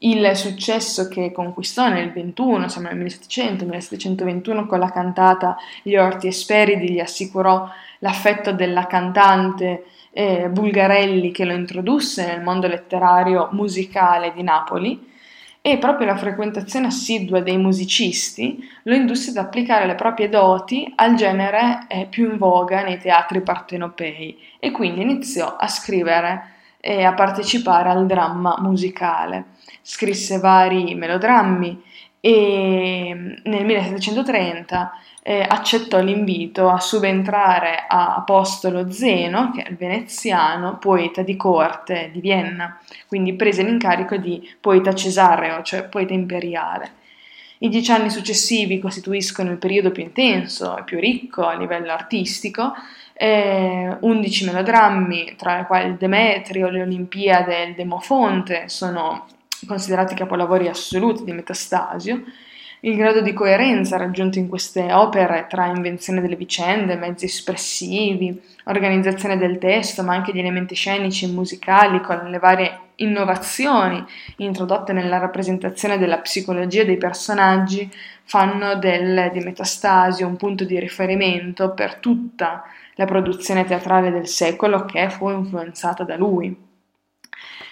Il 0.00 0.36
successo 0.36 1.08
che 1.08 1.32
conquistò 1.32 1.88
nel 1.88 2.12
21, 2.12 2.68
siamo 2.68 2.88
nel 2.88 2.98
1700-1721, 2.98 4.66
con 4.66 4.78
la 4.78 4.90
cantata 4.90 5.56
Gli 5.82 5.96
orti 5.96 6.26
esperidi 6.26 6.90
gli 6.90 7.00
assicurò 7.00 7.66
l'affetto 8.00 8.52
della 8.52 8.86
cantante 8.86 9.86
eh, 10.12 10.50
Bulgarelli 10.50 11.32
che 11.32 11.46
lo 11.46 11.54
introdusse 11.54 12.26
nel 12.26 12.42
mondo 12.42 12.66
letterario 12.66 13.48
musicale 13.52 14.32
di 14.34 14.42
Napoli 14.42 15.06
e 15.60 15.78
proprio 15.78 16.06
la 16.06 16.16
frequentazione 16.16 16.86
assidua 16.86 17.40
dei 17.40 17.56
musicisti 17.58 18.58
lo 18.84 18.94
indusse 18.94 19.30
ad 19.30 19.36
applicare 19.36 19.86
le 19.86 19.94
proprie 19.94 20.28
doti 20.28 20.90
al 20.96 21.14
genere 21.14 21.86
eh, 21.88 22.06
più 22.08 22.30
in 22.30 22.38
voga 22.38 22.82
nei 22.82 22.98
teatri 22.98 23.40
partenopei 23.40 24.38
e 24.58 24.70
quindi 24.70 25.02
iniziò 25.02 25.56
a 25.56 25.68
scrivere 25.68 26.54
e 26.80 27.02
a 27.02 27.12
partecipare 27.12 27.90
al 27.90 28.06
dramma 28.06 28.56
musicale. 28.60 29.46
Scrisse 29.82 30.38
vari 30.38 30.94
melodrammi 30.94 31.82
e 32.20 33.12
mm, 33.14 33.32
nel 33.44 33.64
1730 33.64 34.92
eh, 35.28 35.44
accettò 35.46 36.00
l'invito 36.00 36.70
a 36.70 36.80
subentrare 36.80 37.84
a 37.86 38.14
Apostolo 38.14 38.90
Zeno, 38.90 39.50
che 39.50 39.62
è 39.62 39.68
il 39.68 39.76
veneziano, 39.76 40.78
poeta 40.78 41.20
di 41.20 41.36
corte 41.36 42.08
di 42.10 42.20
Vienna, 42.20 42.80
quindi 43.06 43.34
prese 43.34 43.62
l'incarico 43.62 44.16
di 44.16 44.48
poeta 44.58 44.94
cesareo, 44.94 45.60
cioè 45.60 45.84
poeta 45.84 46.14
imperiale. 46.14 46.92
I 47.58 47.68
dieci 47.68 47.92
anni 47.92 48.08
successivi 48.08 48.78
costituiscono 48.78 49.50
il 49.50 49.58
periodo 49.58 49.90
più 49.90 50.02
intenso 50.02 50.78
e 50.78 50.84
più 50.84 50.98
ricco 50.98 51.44
a 51.44 51.58
livello 51.58 51.92
artistico, 51.92 52.72
eh, 53.12 53.98
11 54.00 54.44
melodrammi, 54.46 55.34
tra 55.36 55.60
i 55.60 55.66
quali 55.66 55.88
il 55.88 55.96
Demetrio, 55.96 56.70
le 56.70 56.80
Olimpiade 56.80 57.64
e 57.64 57.68
il 57.68 57.74
Demofonte 57.74 58.70
sono 58.70 59.26
considerati 59.66 60.14
capolavori 60.14 60.68
assoluti 60.68 61.24
di 61.24 61.32
Metastasio, 61.32 62.22
il 62.80 62.96
grado 62.96 63.20
di 63.20 63.32
coerenza 63.32 63.96
raggiunto 63.96 64.38
in 64.38 64.48
queste 64.48 64.92
opere 64.92 65.46
tra 65.48 65.66
invenzione 65.66 66.20
delle 66.20 66.36
vicende, 66.36 66.96
mezzi 66.96 67.24
espressivi, 67.24 68.40
organizzazione 68.64 69.36
del 69.36 69.58
testo, 69.58 70.02
ma 70.02 70.14
anche 70.14 70.32
di 70.32 70.38
elementi 70.38 70.74
scenici 70.74 71.24
e 71.24 71.28
musicali 71.28 72.00
con 72.00 72.28
le 72.30 72.38
varie 72.38 72.78
innovazioni 72.96 74.04
introdotte 74.36 74.92
nella 74.92 75.18
rappresentazione 75.18 75.98
della 75.98 76.18
psicologia 76.18 76.84
dei 76.84 76.96
personaggi 76.96 77.90
fanno 78.24 78.76
del, 78.76 79.30
di 79.32 79.40
Metastasio 79.40 80.26
un 80.26 80.36
punto 80.36 80.64
di 80.64 80.78
riferimento 80.78 81.72
per 81.72 81.96
tutta 81.96 82.64
la 82.94 83.04
produzione 83.04 83.64
teatrale 83.64 84.10
del 84.10 84.26
secolo 84.26 84.84
che 84.84 85.08
fu 85.10 85.30
influenzata 85.30 86.04
da 86.04 86.16
lui. 86.16 86.67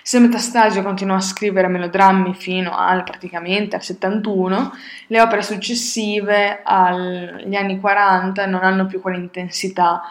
Se 0.06 0.20
Metastasio 0.20 0.84
continuò 0.84 1.16
a 1.16 1.20
scrivere 1.20 1.66
melodrammi 1.66 2.32
fino 2.32 2.76
al 2.76 3.02
praticamente 3.02 3.74
al 3.74 3.82
71, 3.82 4.72
le 5.08 5.20
opere 5.20 5.42
successive 5.42 6.60
agli 6.62 7.56
anni 7.56 7.80
40 7.80 8.46
non 8.46 8.62
hanno 8.62 8.86
più 8.86 9.00
quell'intensità 9.00 10.02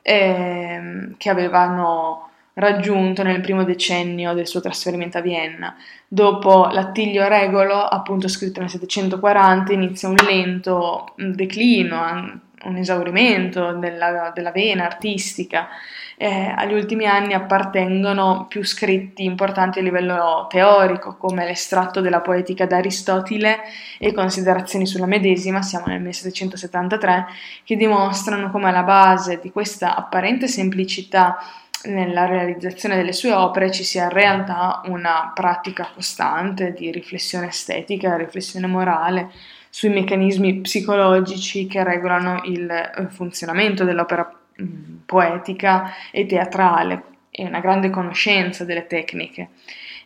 eh, 0.00 1.12
che 1.18 1.28
avevano 1.28 2.30
raggiunto 2.54 3.22
nel 3.22 3.42
primo 3.42 3.62
decennio 3.64 4.32
del 4.32 4.46
suo 4.46 4.62
trasferimento 4.62 5.18
a 5.18 5.20
Vienna. 5.20 5.76
Dopo 6.08 6.68
l'attiglio 6.68 7.28
regolo, 7.28 7.74
appunto 7.74 8.28
scritto 8.28 8.60
nel 8.60 8.70
740, 8.70 9.70
inizia 9.74 10.08
un 10.08 10.14
lento 10.14 11.12
declino, 11.16 12.40
un 12.64 12.76
esaurimento 12.76 13.72
della, 13.72 14.32
della 14.34 14.50
vena 14.50 14.86
artistica 14.86 15.68
eh, 16.22 16.54
agli 16.56 16.72
ultimi 16.72 17.04
anni 17.04 17.34
appartengono 17.34 18.46
più 18.48 18.64
scritti 18.64 19.24
importanti 19.24 19.80
a 19.80 19.82
livello 19.82 20.46
teorico, 20.48 21.16
come 21.16 21.44
l'estratto 21.44 22.00
della 22.00 22.20
poetica 22.20 22.64
d'Aristotele 22.64 23.58
e 23.98 24.12
considerazioni 24.12 24.86
sulla 24.86 25.06
medesima, 25.06 25.62
siamo 25.62 25.86
nel 25.86 26.00
1773, 26.00 27.26
che 27.64 27.74
dimostrano 27.74 28.52
come 28.52 28.68
alla 28.68 28.84
base 28.84 29.40
di 29.42 29.50
questa 29.50 29.96
apparente 29.96 30.46
semplicità 30.46 31.38
nella 31.86 32.26
realizzazione 32.26 32.94
delle 32.94 33.12
sue 33.12 33.32
opere 33.32 33.72
ci 33.72 33.82
sia 33.82 34.04
in 34.04 34.10
realtà 34.10 34.82
una 34.84 35.32
pratica 35.34 35.90
costante 35.92 36.72
di 36.72 36.92
riflessione 36.92 37.48
estetica, 37.48 38.16
riflessione 38.16 38.68
morale 38.68 39.28
sui 39.68 39.88
meccanismi 39.88 40.60
psicologici 40.60 41.66
che 41.66 41.82
regolano 41.82 42.42
il 42.44 42.70
eh, 42.70 43.08
funzionamento 43.08 43.82
dell'opera 43.82 44.36
poetica 45.04 45.92
e 46.10 46.26
teatrale 46.26 47.04
e 47.30 47.44
una 47.44 47.60
grande 47.60 47.90
conoscenza 47.90 48.64
delle 48.64 48.86
tecniche. 48.86 49.50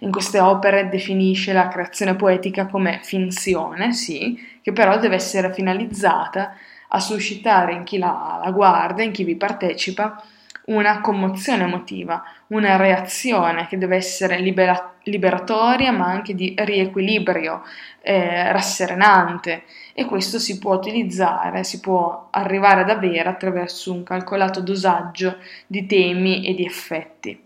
In 0.01 0.11
queste 0.11 0.41
opere 0.41 0.89
definisce 0.89 1.53
la 1.53 1.69
creazione 1.69 2.15
poetica 2.15 2.67
come 2.67 3.01
finzione, 3.03 3.93
sì, 3.93 4.39
che 4.63 4.73
però 4.73 4.99
deve 4.99 5.17
essere 5.17 5.53
finalizzata 5.53 6.55
a 6.89 7.01
suscitare 7.01 7.73
in 7.73 7.83
chi 7.85 7.99
la, 7.99 8.41
la 8.45 8.51
guarda, 8.51 9.03
in 9.03 9.11
chi 9.11 9.25
vi 9.25 9.37
partecipa, 9.37 10.23
una 10.67 11.01
commozione 11.01 11.65
emotiva, 11.65 12.23
una 12.49 12.77
reazione 12.77 13.67
che 13.67 13.79
deve 13.79 13.97
essere 13.97 14.39
libera- 14.39 14.95
liberatoria 15.05 15.93
ma 15.93 16.07
anche 16.07 16.35
di 16.35 16.55
riequilibrio, 16.57 17.63
eh, 18.03 18.51
rasserenante 18.53 19.65
e 19.95 20.05
questo 20.05 20.39
si 20.39 20.59
può 20.59 20.75
utilizzare, 20.75 21.65
si 21.65 21.81
può 21.81 22.29
arrivare 22.31 22.83
ad 22.83 22.91
avere 22.91 23.29
attraverso 23.29 23.93
un 23.93 24.03
calcolato 24.03 24.61
dosaggio 24.61 25.39
di 25.67 25.87
temi 25.87 26.47
e 26.47 26.55
di 26.55 26.65
effetti. 26.65 27.45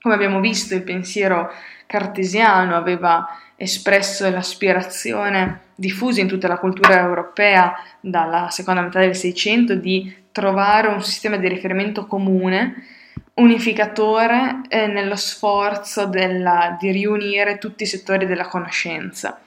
Come 0.00 0.14
abbiamo 0.14 0.40
visto, 0.40 0.74
il 0.74 0.82
pensiero 0.82 1.50
cartesiano 1.86 2.76
aveva 2.76 3.26
espresso 3.56 4.28
l'aspirazione 4.30 5.62
diffusa 5.74 6.20
in 6.20 6.28
tutta 6.28 6.46
la 6.46 6.58
cultura 6.58 7.00
europea 7.00 7.74
dalla 8.00 8.50
seconda 8.50 8.82
metà 8.82 9.00
del 9.00 9.16
Seicento 9.16 9.74
di 9.74 10.14
trovare 10.38 10.86
un 10.86 11.02
sistema 11.02 11.36
di 11.36 11.48
riferimento 11.48 12.06
comune, 12.06 12.84
unificatore 13.34 14.60
eh, 14.68 14.86
nello 14.86 15.16
sforzo 15.16 16.06
della, 16.06 16.76
di 16.78 16.92
riunire 16.92 17.58
tutti 17.58 17.82
i 17.82 17.86
settori 17.86 18.24
della 18.24 18.46
conoscenza 18.46 19.40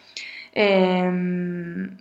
e, 0.52 0.64
ehm, 0.64 1.96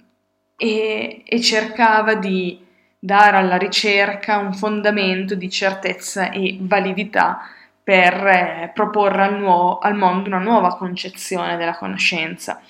e, 0.56 1.22
e 1.24 1.40
cercava 1.40 2.14
di 2.14 2.66
dare 2.98 3.36
alla 3.36 3.56
ricerca 3.56 4.38
un 4.38 4.52
fondamento 4.52 5.36
di 5.36 5.48
certezza 5.48 6.30
e 6.30 6.58
validità 6.60 7.42
per 7.82 8.14
eh, 8.26 8.70
proporre 8.74 9.22
al, 9.22 9.38
nuovo, 9.38 9.78
al, 9.78 9.94
mondo 9.94 10.28
una 10.28 10.38
nuova 10.38 10.76
concezione 10.76 11.56
della 11.56 11.76
conoscenza. 11.76 12.60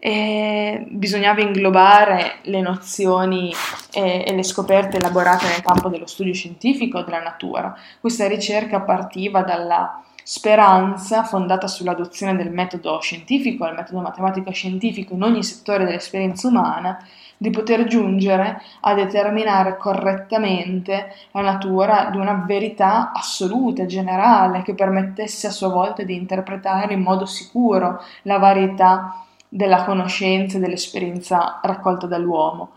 E 0.00 0.86
bisognava 0.90 1.40
inglobare 1.40 2.36
le 2.42 2.60
nozioni 2.60 3.52
e, 3.92 4.24
e, 4.26 4.34
le 4.34 4.44
scoperte 4.44 4.98
elaborate 4.98 5.46
nel 5.46 5.62
campo 5.62 5.88
dello 5.88 6.06
studio 6.06 6.32
scientifico 6.32 7.02
della 7.02 7.20
natura. 7.20 7.76
Questa 8.00 8.28
ricerca 8.28 8.80
partiva 8.80 9.42
dalla 9.42 10.02
speranza 10.22 11.24
fondata 11.24 11.66
sull'adozione 11.66 12.36
del 12.36 12.52
metodo 12.52 13.00
scientifico, 13.00 13.66
il 13.66 13.74
metodo 13.74 14.00
matematico 14.00 14.52
scientifico 14.52 15.14
in 15.14 15.22
ogni 15.22 15.42
settore 15.42 15.86
dell'esperienza 15.86 16.48
umana, 16.48 17.02
di 17.38 17.50
poter 17.50 17.84
giungere 17.86 18.60
a 18.80 18.94
determinare 18.94 19.78
correttamente 19.78 21.14
la 21.30 21.40
natura 21.40 22.10
di 22.10 22.18
una 22.18 22.44
verità 22.46 23.10
assoluta, 23.12 23.86
generale, 23.86 24.62
che 24.62 24.74
permettesse 24.74 25.46
a 25.46 25.50
sua 25.50 25.68
volta 25.68 26.02
di 26.02 26.14
interpretare 26.14 26.92
in 26.92 27.00
modo 27.00 27.24
sicuro 27.24 28.02
la 28.22 28.38
varietà 28.38 29.24
della 29.48 29.84
conoscenza 29.84 30.56
e 30.56 30.60
dell'esperienza 30.60 31.60
raccolta 31.62 32.06
dall'uomo 32.06 32.72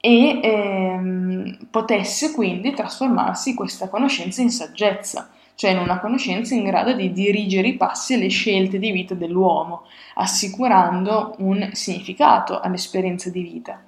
e 0.00 0.40
ehm, 0.42 1.66
potesse 1.70 2.32
quindi 2.32 2.72
trasformarsi 2.72 3.54
questa 3.54 3.88
conoscenza 3.88 4.42
in 4.42 4.50
saggezza 4.50 5.30
cioè 5.56 5.70
in 5.70 5.78
una 5.78 5.98
conoscenza 5.98 6.54
in 6.54 6.64
grado 6.64 6.92
di 6.92 7.12
dirigere 7.12 7.68
i 7.68 7.76
passi 7.76 8.12
e 8.12 8.18
le 8.18 8.28
scelte 8.28 8.78
di 8.78 8.92
vita 8.92 9.14
dell'uomo, 9.14 9.84
assicurando 10.14 11.34
un 11.38 11.70
significato 11.72 12.60
all'esperienza 12.60 13.30
di 13.30 13.42
vita. 13.42 13.80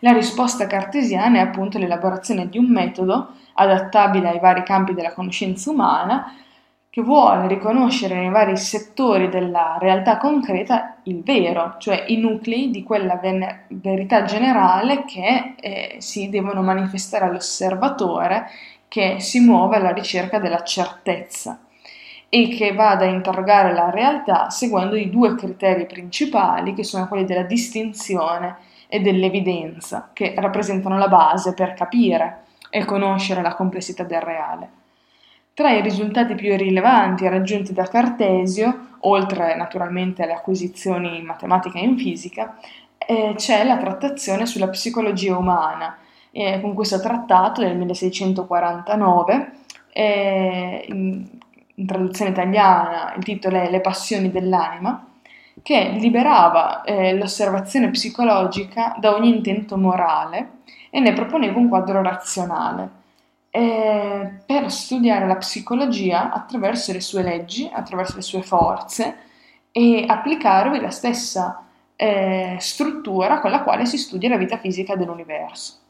La 0.00 0.12
risposta 0.12 0.66
cartesiana 0.66 1.38
è 1.38 1.40
appunto 1.40 1.78
l'elaborazione 1.78 2.48
di 2.48 2.58
un 2.58 2.70
metodo 2.70 3.32
adattabile 3.54 4.28
ai 4.28 4.38
vari 4.38 4.62
campi 4.62 4.94
della 4.94 5.12
conoscenza 5.12 5.70
umana 5.70 6.32
che 6.94 7.02
vuole 7.02 7.48
riconoscere 7.48 8.14
nei 8.14 8.30
vari 8.30 8.56
settori 8.56 9.28
della 9.28 9.78
realtà 9.80 10.16
concreta 10.16 10.98
il 11.02 11.24
vero, 11.24 11.74
cioè 11.78 12.04
i 12.06 12.18
nuclei 12.18 12.70
di 12.70 12.84
quella 12.84 13.16
ven- 13.16 13.62
verità 13.66 14.22
generale 14.22 15.04
che 15.04 15.54
eh, 15.58 15.96
si 15.98 16.28
devono 16.28 16.62
manifestare 16.62 17.24
all'osservatore 17.24 18.48
che 18.86 19.16
si 19.18 19.40
muove 19.40 19.74
alla 19.74 19.90
ricerca 19.90 20.38
della 20.38 20.62
certezza 20.62 21.58
e 22.28 22.46
che 22.46 22.72
vada 22.74 23.06
a 23.06 23.08
interrogare 23.08 23.74
la 23.74 23.90
realtà 23.90 24.50
seguendo 24.50 24.94
i 24.94 25.10
due 25.10 25.34
criteri 25.34 25.86
principali 25.86 26.74
che 26.74 26.84
sono 26.84 27.08
quelli 27.08 27.24
della 27.24 27.42
distinzione 27.42 28.54
e 28.86 29.00
dell'evidenza, 29.00 30.10
che 30.12 30.32
rappresentano 30.36 30.96
la 30.96 31.08
base 31.08 31.54
per 31.54 31.74
capire 31.74 32.42
e 32.70 32.84
conoscere 32.84 33.42
la 33.42 33.56
complessità 33.56 34.04
del 34.04 34.20
reale. 34.20 34.82
Tra 35.54 35.70
i 35.70 35.82
risultati 35.82 36.34
più 36.34 36.56
rilevanti 36.56 37.28
raggiunti 37.28 37.72
da 37.72 37.84
Cartesio, 37.84 38.96
oltre 39.02 39.54
naturalmente 39.54 40.24
alle 40.24 40.32
acquisizioni 40.32 41.16
in 41.18 41.24
matematica 41.24 41.78
e 41.78 41.84
in 41.84 41.96
fisica, 41.96 42.58
eh, 42.98 43.34
c'è 43.36 43.62
la 43.62 43.76
trattazione 43.76 44.46
sulla 44.46 44.66
psicologia 44.68 45.38
umana. 45.38 45.98
Eh, 46.32 46.60
con 46.60 46.74
questo 46.74 47.00
trattato 47.00 47.60
del 47.60 47.76
1649, 47.76 49.52
eh, 49.92 50.86
in, 50.88 51.24
in, 51.76 51.86
traduzione 51.86 52.32
italiana, 52.32 53.14
il 53.16 53.22
titolo 53.22 53.56
è 53.56 53.70
Le 53.70 53.80
passioni 53.80 54.32
dell'anima, 54.32 55.06
che 55.62 55.90
liberava 56.00 56.82
eh, 56.82 57.14
l'osservazione 57.16 57.90
psicologica 57.90 58.96
da 58.98 59.14
ogni 59.14 59.28
intento 59.28 59.76
morale 59.76 60.62
e 60.90 60.98
ne 60.98 61.12
proponeva 61.12 61.56
un 61.60 61.68
quadro 61.68 62.02
razionale 62.02 63.02
eh, 63.56 64.32
per 64.44 64.68
studiare 64.68 65.28
la 65.28 65.36
psicologia 65.36 66.32
attraverso 66.32 66.90
le 66.90 67.00
sue 67.00 67.22
leggi, 67.22 67.70
attraverso 67.72 68.16
le 68.16 68.22
sue 68.22 68.42
forze 68.42 69.16
e 69.70 70.04
applicarvi 70.08 70.80
la 70.80 70.90
stessa 70.90 71.64
eh, 71.94 72.56
struttura 72.58 73.38
con 73.38 73.52
la 73.52 73.62
quale 73.62 73.86
si 73.86 73.96
studia 73.96 74.28
la 74.28 74.38
vita 74.38 74.58
fisica 74.58 74.96
dell'universo. 74.96 75.83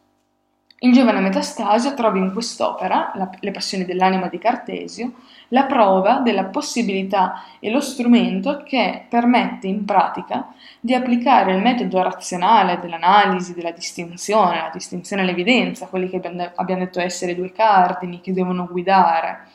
Il 0.85 0.93
giovane 0.93 1.21
Metastasio 1.21 1.95
trova 1.95 2.19
in 2.19 2.31
quest'opera, 2.35 3.13
la, 3.15 3.31
Le 3.41 3.51
passioni 3.53 3.87
dell'anima 3.87 4.29
di 4.29 4.37
Cartesio, 4.37 5.13
la 5.49 5.65
prova 5.65 6.19
della 6.19 6.45
possibilità 6.45 7.43
e 7.59 7.71
lo 7.71 7.81
strumento 7.81 8.63
che 8.67 9.07
permette 9.09 9.67
in 9.67 9.87
pratica 9.87 10.53
di 10.81 10.93
applicare 10.93 11.55
il 11.55 11.63
metodo 11.63 12.03
razionale 12.03 12.81
dell'analisi, 12.81 13.55
della 13.55 13.71
distinzione, 13.71 14.61
la 14.61 14.71
distinzione 14.71 15.23
e 15.23 15.25
l'evidenza, 15.25 15.87
quelli 15.87 16.11
che 16.11 16.21
abbiamo 16.55 16.85
detto 16.85 17.01
essere 17.01 17.33
i 17.33 17.37
due 17.37 17.51
cardini 17.51 18.21
che 18.21 18.35
devono 18.35 18.69
guidare 18.71 19.47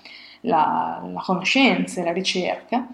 la, 0.42 1.00
la 1.14 1.22
conoscenza 1.22 2.02
e 2.02 2.06
la 2.06 2.12
ricerca, 2.12 2.88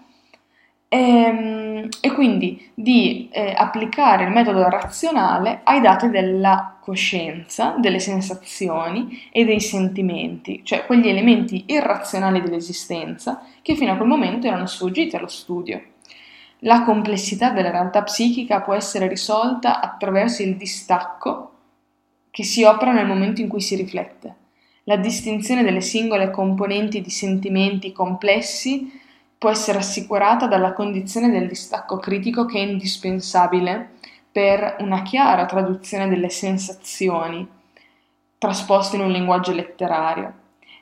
e, 0.88 0.98
ehm, 0.98 1.90
e 2.02 2.12
quindi 2.12 2.72
di 2.74 3.30
eh, 3.32 3.54
applicare 3.56 4.26
il 4.26 4.32
metodo 4.32 4.68
razionale 4.70 5.62
ai 5.64 5.82
dati 5.82 6.10
della 6.10 6.78
coscienza, 6.80 7.76
delle 7.80 8.00
sensazioni 8.00 9.28
e 9.32 9.44
dei 9.44 9.60
sentimenti, 9.60 10.62
cioè 10.64 10.86
quegli 10.86 11.08
elementi 11.08 11.64
irrazionali 11.68 12.42
dell'esistenza 12.42 13.42
che 13.62 13.76
fino 13.76 13.92
a 13.92 13.96
quel 13.96 14.08
momento 14.08 14.48
erano 14.48 14.68
sfuggiti 14.68 15.16
allo 15.16 15.28
studio. 15.28 15.82
La 16.60 16.84
complessità 16.84 17.50
della 17.50 17.72
realtà 17.72 18.04
psichica 18.04 18.62
può 18.62 18.74
essere 18.74 19.08
risolta 19.08 19.82
attraverso 19.82 20.42
il 20.42 20.56
distacco 20.56 21.52
che 22.32 22.44
si 22.44 22.64
opera 22.64 22.92
nel 22.92 23.08
momento 23.08 23.42
in 23.42 23.48
cui 23.48 23.62
si 23.62 23.76
riflette. 23.76 24.36
La 24.84 24.98
distinzione 24.98 25.64
delle 25.64 25.82
singole 25.82 26.32
componenti 26.32 27.02
di 27.02 27.10
sentimenti 27.10 27.92
complessi 27.92 28.92
può 29.46 29.54
essere 29.54 29.78
assicurata 29.78 30.48
dalla 30.48 30.74
condizione 30.74 31.30
del 31.30 31.48
distacco 31.48 31.98
critico 31.98 32.46
che 32.46 32.58
è 32.58 32.62
indispensabile 32.62 33.92
per 34.32 34.78
una 34.80 35.04
chiara 35.04 35.46
traduzione 35.46 36.10
delle 36.10 36.30
sensazioni 36.30 37.48
trasposte 38.40 38.96
in 38.96 39.04
un 39.04 39.12
linguaggio 39.12 39.52
letterario. 39.52 40.34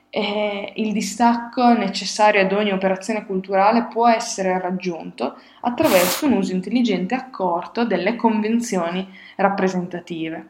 E 0.08 0.72
il 0.76 0.94
distacco 0.94 1.74
necessario 1.74 2.40
ad 2.40 2.52
ogni 2.52 2.72
operazione 2.72 3.26
culturale 3.26 3.88
può 3.92 4.08
essere 4.08 4.58
raggiunto 4.58 5.36
attraverso 5.60 6.24
un 6.24 6.32
uso 6.32 6.52
intelligente 6.52 7.14
e 7.14 7.18
accorto 7.18 7.84
delle 7.84 8.16
convenzioni 8.16 9.06
rappresentative. 9.36 10.48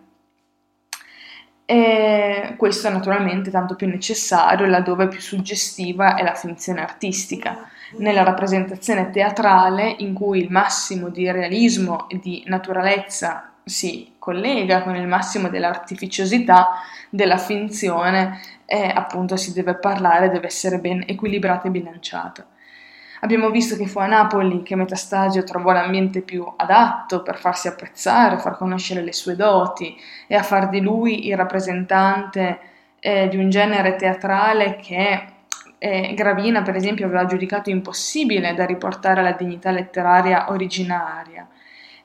E 1.66 2.55
questo 2.57 2.87
è 2.87 2.92
naturalmente 2.92 3.50
tanto 3.50 3.74
più 3.74 3.88
necessario 3.88 4.66
laddove 4.66 5.09
più 5.09 5.20
suggestiva 5.20 6.14
è 6.14 6.22
la 6.22 6.35
finzione 6.35 6.81
artistica, 6.81 7.70
nella 7.99 8.23
rappresentazione 8.23 9.11
teatrale 9.11 9.94
in 9.99 10.14
cui 10.14 10.40
il 10.40 10.51
massimo 10.51 11.09
di 11.09 11.31
realismo 11.31 12.09
e 12.09 12.18
di 12.18 12.42
naturalezza 12.47 13.51
si 13.64 14.14
collega 14.18 14.83
con 14.83 14.97
il 14.97 15.07
massimo 15.07 15.49
dell'artificiosità 15.49 16.81
della 17.09 17.38
finzione 17.38 18.40
e 18.66 18.90
appunto 18.94 19.37
si 19.37 19.53
deve 19.53 19.75
parlare, 19.75 20.31
deve 20.31 20.47
essere 20.47 20.79
ben 20.79 21.05
equilibrata 21.07 21.68
e 21.68 21.70
bilanciata. 21.70 22.47
Abbiamo 23.20 23.49
visto 23.49 23.77
che 23.77 23.87
fu 23.87 24.01
a 24.01 24.07
Napoli 24.07 24.62
che 24.62 24.77
Metastasio 24.77 25.44
trovò 25.44 25.73
l'ambiente 25.73 26.20
più 26.20 26.47
adatto 26.57 27.23
per 27.23 27.38
farsi 27.38 27.68
apprezzare, 27.68 28.38
far 28.38 28.59
conoscere 28.59 29.01
le 29.01 29.14
sue 29.14 29.35
doti 29.35 29.97
e 30.27 30.35
a 30.35 30.42
far 30.42 30.68
di 30.68 30.81
lui 30.81 31.29
il 31.29 31.37
rappresentante 31.37 32.59
eh, 33.01 33.29
di 33.29 33.38
un 33.38 33.49
genere 33.49 33.97
teatrale 33.97 34.77
che 34.77 35.25
eh, 35.85 36.14
Gravina, 36.14 36.62
per 36.62 36.77
esempio, 36.77 37.05
aveva 37.05 37.27
giudicato 37.27 37.68
impossibile 37.68 38.55
da 38.55 38.64
riportare 38.64 39.20
alla 39.20 39.33
dignità 39.33 39.70
letteraria 39.70 40.51
originaria. 40.51 41.47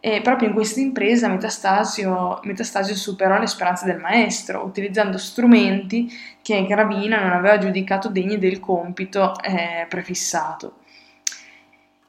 E 0.02 0.20
proprio 0.22 0.50
in 0.50 0.54
questa 0.54 0.82
impresa 0.82 1.30
Metastasio, 1.30 2.42
Metastasio 2.44 2.94
superò 2.94 3.40
le 3.40 3.48
speranze 3.48 3.86
del 3.86 3.98
maestro, 3.98 4.66
utilizzando 4.66 5.18
strumenti 5.18 6.12
che 6.42 6.66
Gravina 6.66 7.22
non 7.22 7.32
aveva 7.32 7.58
giudicato 7.58 8.10
degni 8.10 8.38
del 8.38 8.60
compito 8.60 9.40
eh, 9.42 9.86
prefissato. 9.88 10.80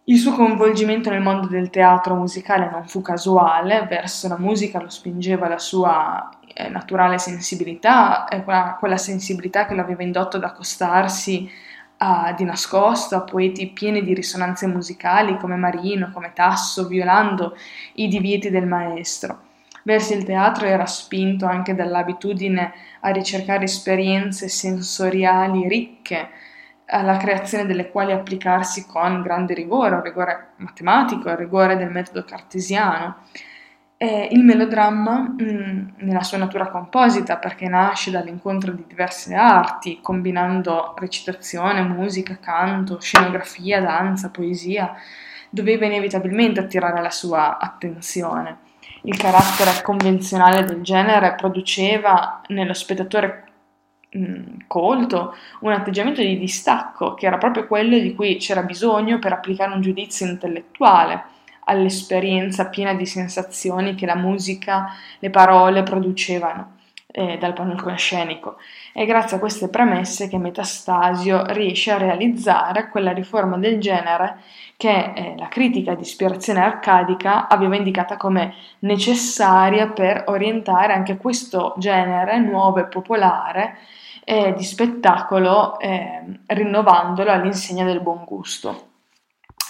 Il 0.05 0.19
suo 0.19 0.33
coinvolgimento 0.33 1.09
nel 1.09 1.21
mondo 1.21 1.47
del 1.47 1.71
teatro 1.71 2.17
musicale 2.17 2.69
non 2.69 2.89
fu 2.89 3.01
casuale, 3.01 3.87
verso 3.89 4.27
la 4.27 4.39
musica 4.39 4.81
lo 4.81 4.89
spingeva 4.89 5.47
la 5.47 5.59
sua 5.59 6.29
eh, 6.55 6.69
naturale 6.69 7.19
sensibilità, 7.19 8.29
eh, 8.29 8.43
quella, 8.43 8.77
quella, 8.79 8.97
sensibilità 8.97 9.67
che 9.67 9.75
lo 9.75 9.83
aveva 9.83 10.03
indotto 10.03 10.37
ad 10.37 10.45
accostarsi 10.45 11.51
a, 11.99 12.33
di 12.37 12.45
nascosto 12.45 13.17
a 13.17 13.23
poeti 13.23 13.69
pieni 13.69 14.03
di 14.03 14.15
risonanze 14.15 14.67
musicali 14.67 15.37
come 15.39 15.57
Marino, 15.57 16.11
come 16.13 16.33
Tasso, 16.33 16.87
violando 16.87 17.57
i 17.95 18.09
divieti 18.09 18.51
del 18.51 18.67
maestro. 18.67 19.49
Verso 19.83 20.13
il 20.15 20.25
teatro 20.25 20.67
era 20.67 20.87
spinto 20.87 21.47
anche 21.47 21.75
dall'abitudine 21.75 22.73
a 23.01 23.11
ricercare 23.11 23.65
esperienze 23.65 24.49
sensoriali 24.49 25.67
ricche, 25.69 26.29
alla 26.87 27.17
creazione 27.17 27.67
delle 27.67 27.91
quali 27.91 28.13
applicarsi 28.13 28.87
con 28.87 29.23
grande 29.23 29.55
rigore, 29.55 29.95
un 29.95 30.03
rigore 30.03 30.49
matematico, 30.57 31.31
il 31.31 31.37
rigore 31.37 31.77
del 31.77 31.91
metodo 31.91 32.25
cartesiano. 32.25 33.17
E 34.03 34.29
il 34.31 34.43
melodramma, 34.43 35.37
mm, 35.43 35.89
nella 35.99 36.23
sua 36.23 36.39
natura 36.39 36.69
composita, 36.69 37.37
perché 37.37 37.69
nasce 37.69 38.11
dall'incontro 38.11 38.73
di 38.73 38.85
diverse 38.89 39.35
arti, 39.35 40.01
combinando 40.01 40.95
recitazione, 40.97 41.83
musica, 41.83 42.39
canto, 42.41 42.99
scenografia, 42.99 43.83
danza, 43.83 44.31
poesia, 44.31 44.95
doveva 45.51 45.85
inevitabilmente 45.85 46.61
attirare 46.61 47.03
la 47.03 47.11
sua 47.11 47.59
attenzione. 47.59 48.61
Il 49.03 49.19
carattere 49.19 49.83
convenzionale 49.83 50.65
del 50.65 50.81
genere 50.81 51.35
produceva 51.35 52.41
nello 52.49 52.73
spettatore 52.73 53.51
Mm, 54.17 54.63
colto, 54.67 55.37
un 55.61 55.71
atteggiamento 55.71 56.21
di 56.21 56.37
distacco 56.37 57.15
che 57.15 57.27
era 57.27 57.39
proprio 57.39 57.69
quello 57.69 57.97
di 57.97 58.13
cui 58.13 58.39
c'era 58.39 58.65
bisogno 58.65 59.21
per 59.21 59.33
applicare 59.33 59.73
un 59.73 59.81
giudizio 59.81 60.27
intellettuale 60.27 61.23
all'esperienza 61.71 62.67
piena 62.67 62.95
di 62.95 63.07
sensazioni 63.07 63.95
che 63.95 64.07
la 64.07 64.17
musica, 64.17 64.93
le 65.21 65.31
parole 65.31 65.83
producevano 65.85 66.79
eh, 67.13 67.39
dal 67.39 67.53
palcoscenico. 67.53 68.57
È 68.93 69.05
grazie 69.07 69.37
a 69.37 69.41
queste 69.41 69.69
premesse 69.69 70.29
che 70.29 70.39
Metastasio 70.39 71.45
riesce 71.53 71.93
a 71.93 71.99
realizzare 71.99 72.89
quella 72.89 73.13
riforma 73.13 73.57
del 73.57 73.81
genere 73.81 74.39
che 74.77 75.13
eh, 75.15 75.35
la 75.37 75.49
critica 75.49 75.95
di 75.95 76.03
ispirazione 76.03 76.61
arcadica 76.61 77.49
aveva 77.49 77.77
indicata 77.77 78.17
come 78.17 78.55
necessaria 78.81 79.89
per 79.89 80.25
orientare 80.27 80.93
anche 80.93 81.17
questo 81.17 81.75
genere 81.79 82.39
nuovo 82.39 82.79
e 82.79 82.87
popolare 82.87 83.77
eh, 84.25 84.55
di 84.57 84.65
spettacolo, 84.65 85.79
eh, 85.79 86.23
rinnovandolo 86.47 87.31
all'insegna 87.31 87.85
del 87.85 88.01
buon 88.01 88.25
gusto. 88.25 88.90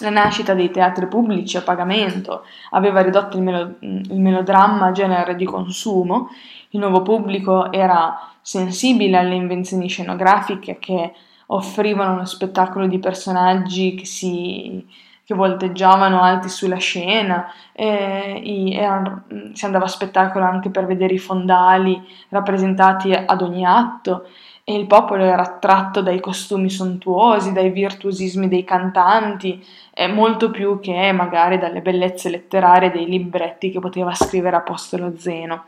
La 0.00 0.10
nascita 0.10 0.54
dei 0.54 0.70
teatri 0.70 1.06
pubblici 1.06 1.56
a 1.56 1.62
pagamento. 1.62 2.44
Aveva 2.70 3.02
ridotto 3.02 3.36
il, 3.36 3.42
melo- 3.42 3.74
il 3.80 4.20
melodramma 4.20 4.92
genere 4.92 5.36
di 5.36 5.44
consumo, 5.44 6.30
il 6.70 6.80
nuovo 6.80 7.02
pubblico 7.02 7.70
era 7.72 8.30
sensibile 8.40 9.18
alle 9.18 9.34
invenzioni 9.34 9.88
scenografiche 9.88 10.78
che 10.78 11.12
offrivano 11.46 12.12
uno 12.12 12.24
spettacolo 12.24 12.86
di 12.86 12.98
personaggi 12.98 13.94
che 13.94 14.06
si, 14.06 14.86
che 15.24 15.34
volteggiavano 15.34 16.22
alti 16.22 16.48
sulla 16.48 16.76
scena, 16.76 17.52
e, 17.72 18.72
era, 18.72 19.22
si 19.52 19.64
andava 19.64 19.84
a 19.84 19.88
spettacolo 19.88 20.44
anche 20.44 20.70
per 20.70 20.86
vedere 20.86 21.14
i 21.14 21.18
fondali 21.18 22.00
rappresentati 22.28 23.12
ad 23.12 23.42
ogni 23.42 23.64
atto 23.64 24.28
e 24.70 24.76
il 24.76 24.87
popolo 24.87 25.24
era 25.24 25.42
attratto 25.42 26.00
dai 26.00 26.20
costumi 26.20 26.70
sontuosi, 26.70 27.52
dai 27.52 27.70
virtuosismi 27.70 28.46
dei 28.46 28.62
cantanti, 28.62 29.61
molto 30.11 30.52
più 30.52 30.78
che 30.78 31.11
magari 31.11 31.59
dalle 31.59 31.80
bellezze 31.80 32.30
letterarie 32.30 32.92
dei 32.92 33.06
libretti 33.06 33.70
che 33.72 33.80
poteva 33.80 34.14
scrivere 34.14 34.54
Apostolo 34.56 35.14
Zeno. 35.16 35.64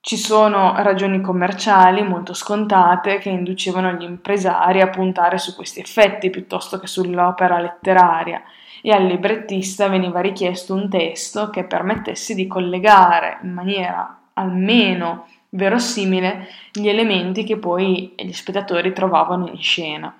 Ci 0.00 0.16
sono 0.16 0.74
ragioni 0.78 1.20
commerciali 1.20 2.02
molto 2.02 2.34
scontate 2.34 3.18
che 3.18 3.30
inducevano 3.30 3.92
gli 3.92 4.02
impresari 4.02 4.80
a 4.80 4.90
puntare 4.90 5.38
su 5.38 5.54
questi 5.54 5.78
effetti 5.78 6.30
piuttosto 6.30 6.80
che 6.80 6.88
sull'opera 6.88 7.60
letteraria 7.60 8.42
e 8.82 8.90
al 8.90 9.04
librettista 9.04 9.88
veniva 9.88 10.20
richiesto 10.20 10.74
un 10.74 10.90
testo 10.90 11.48
che 11.48 11.62
permettesse 11.62 12.34
di 12.34 12.48
collegare 12.48 13.38
in 13.44 13.52
maniera 13.52 14.18
almeno 14.34 15.26
verosimile 15.54 16.48
gli 16.72 16.88
elementi 16.88 17.44
che 17.44 17.56
poi 17.56 18.14
gli 18.16 18.32
spettatori 18.32 18.92
trovavano 18.92 19.48
in 19.48 19.60
scena. 19.60 20.16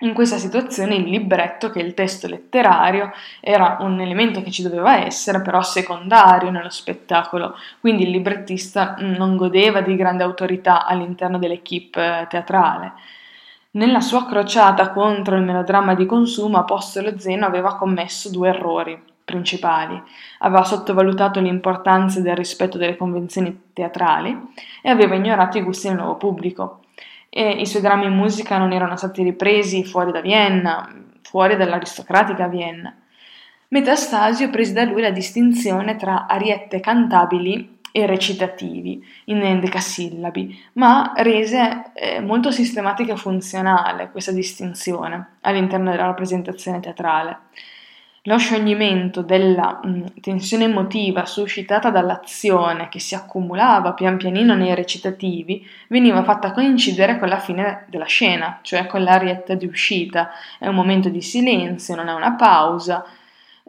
In 0.00 0.14
questa 0.14 0.36
situazione 0.36 0.94
il 0.94 1.08
libretto, 1.08 1.70
che 1.70 1.80
è 1.80 1.82
il 1.82 1.92
testo 1.92 2.28
letterario, 2.28 3.10
era 3.40 3.78
un 3.80 4.00
elemento 4.00 4.42
che 4.42 4.52
ci 4.52 4.62
doveva 4.62 5.04
essere, 5.04 5.42
però 5.42 5.60
secondario 5.60 6.50
nello 6.50 6.70
spettacolo, 6.70 7.56
quindi 7.80 8.04
il 8.04 8.10
librettista 8.10 8.94
non 9.00 9.36
godeva 9.36 9.80
di 9.80 9.96
grande 9.96 10.22
autorità 10.22 10.86
all'interno 10.86 11.38
dell'equipe 11.38 12.26
teatrale. 12.28 12.92
Nella 13.72 14.00
sua 14.00 14.24
crociata 14.24 14.90
contro 14.92 15.34
il 15.34 15.42
melodramma 15.42 15.94
di 15.96 16.06
consumo, 16.06 16.58
Apostolo 16.58 17.18
Zeno 17.18 17.46
aveva 17.46 17.76
commesso 17.76 18.30
due 18.30 18.50
errori 18.50 19.07
principali. 19.28 20.02
Aveva 20.38 20.64
sottovalutato 20.64 21.38
l'importanza 21.38 22.20
del 22.20 22.34
rispetto 22.34 22.78
delle 22.78 22.96
convenzioni 22.96 23.68
teatrali 23.74 24.34
e 24.80 24.88
aveva 24.88 25.16
ignorato 25.16 25.58
i 25.58 25.62
gusti 25.62 25.88
del 25.88 25.98
nuovo 25.98 26.16
pubblico 26.16 26.80
e 27.28 27.50
i 27.50 27.66
suoi 27.66 27.82
drammi 27.82 28.06
in 28.06 28.14
musica 28.14 28.56
non 28.56 28.72
erano 28.72 28.96
stati 28.96 29.22
ripresi 29.22 29.84
fuori 29.84 30.12
da 30.12 30.22
Vienna, 30.22 30.90
fuori 31.20 31.56
dall'aristocratica 31.56 32.48
Vienna. 32.48 32.96
Metastasio 33.68 34.48
prese 34.48 34.72
da 34.72 34.84
lui 34.84 35.02
la 35.02 35.10
distinzione 35.10 35.96
tra 35.96 36.26
ariette 36.26 36.80
cantabili 36.80 37.76
e 37.92 38.06
recitativi 38.06 39.04
in 39.26 39.60
decasillabi, 39.60 40.58
ma 40.74 41.12
rese 41.16 41.90
eh, 41.94 42.20
molto 42.20 42.50
sistematica 42.50 43.12
e 43.12 43.16
funzionale 43.16 44.10
questa 44.10 44.32
distinzione 44.32 45.36
all'interno 45.42 45.90
della 45.90 46.06
rappresentazione 46.06 46.80
teatrale. 46.80 47.38
Lo 48.28 48.36
scioglimento 48.36 49.22
della 49.22 49.80
mh, 49.82 49.88
mm, 49.88 50.04
tensione 50.20 50.64
emotiva 50.64 51.24
suscitata 51.24 51.88
dall'azione 51.88 52.90
che 52.90 52.98
si 53.00 53.14
accumulava 53.14 53.94
pian 53.94 54.18
pianino 54.18 54.54
nei 54.54 54.74
recitativi 54.74 55.66
veniva 55.88 56.22
fatta 56.22 56.52
coincidere 56.52 57.18
con 57.18 57.28
la 57.28 57.38
fine 57.38 57.86
della 57.88 58.04
scena, 58.04 58.58
cioè 58.60 58.86
con 58.86 59.02
l'arietta 59.02 59.54
di 59.54 59.64
uscita. 59.64 60.28
È 60.58 60.66
un 60.66 60.74
momento 60.74 61.08
di 61.08 61.22
silenzio, 61.22 61.94
non 61.94 62.08
è 62.08 62.12
una 62.12 62.34
pausa, 62.34 63.02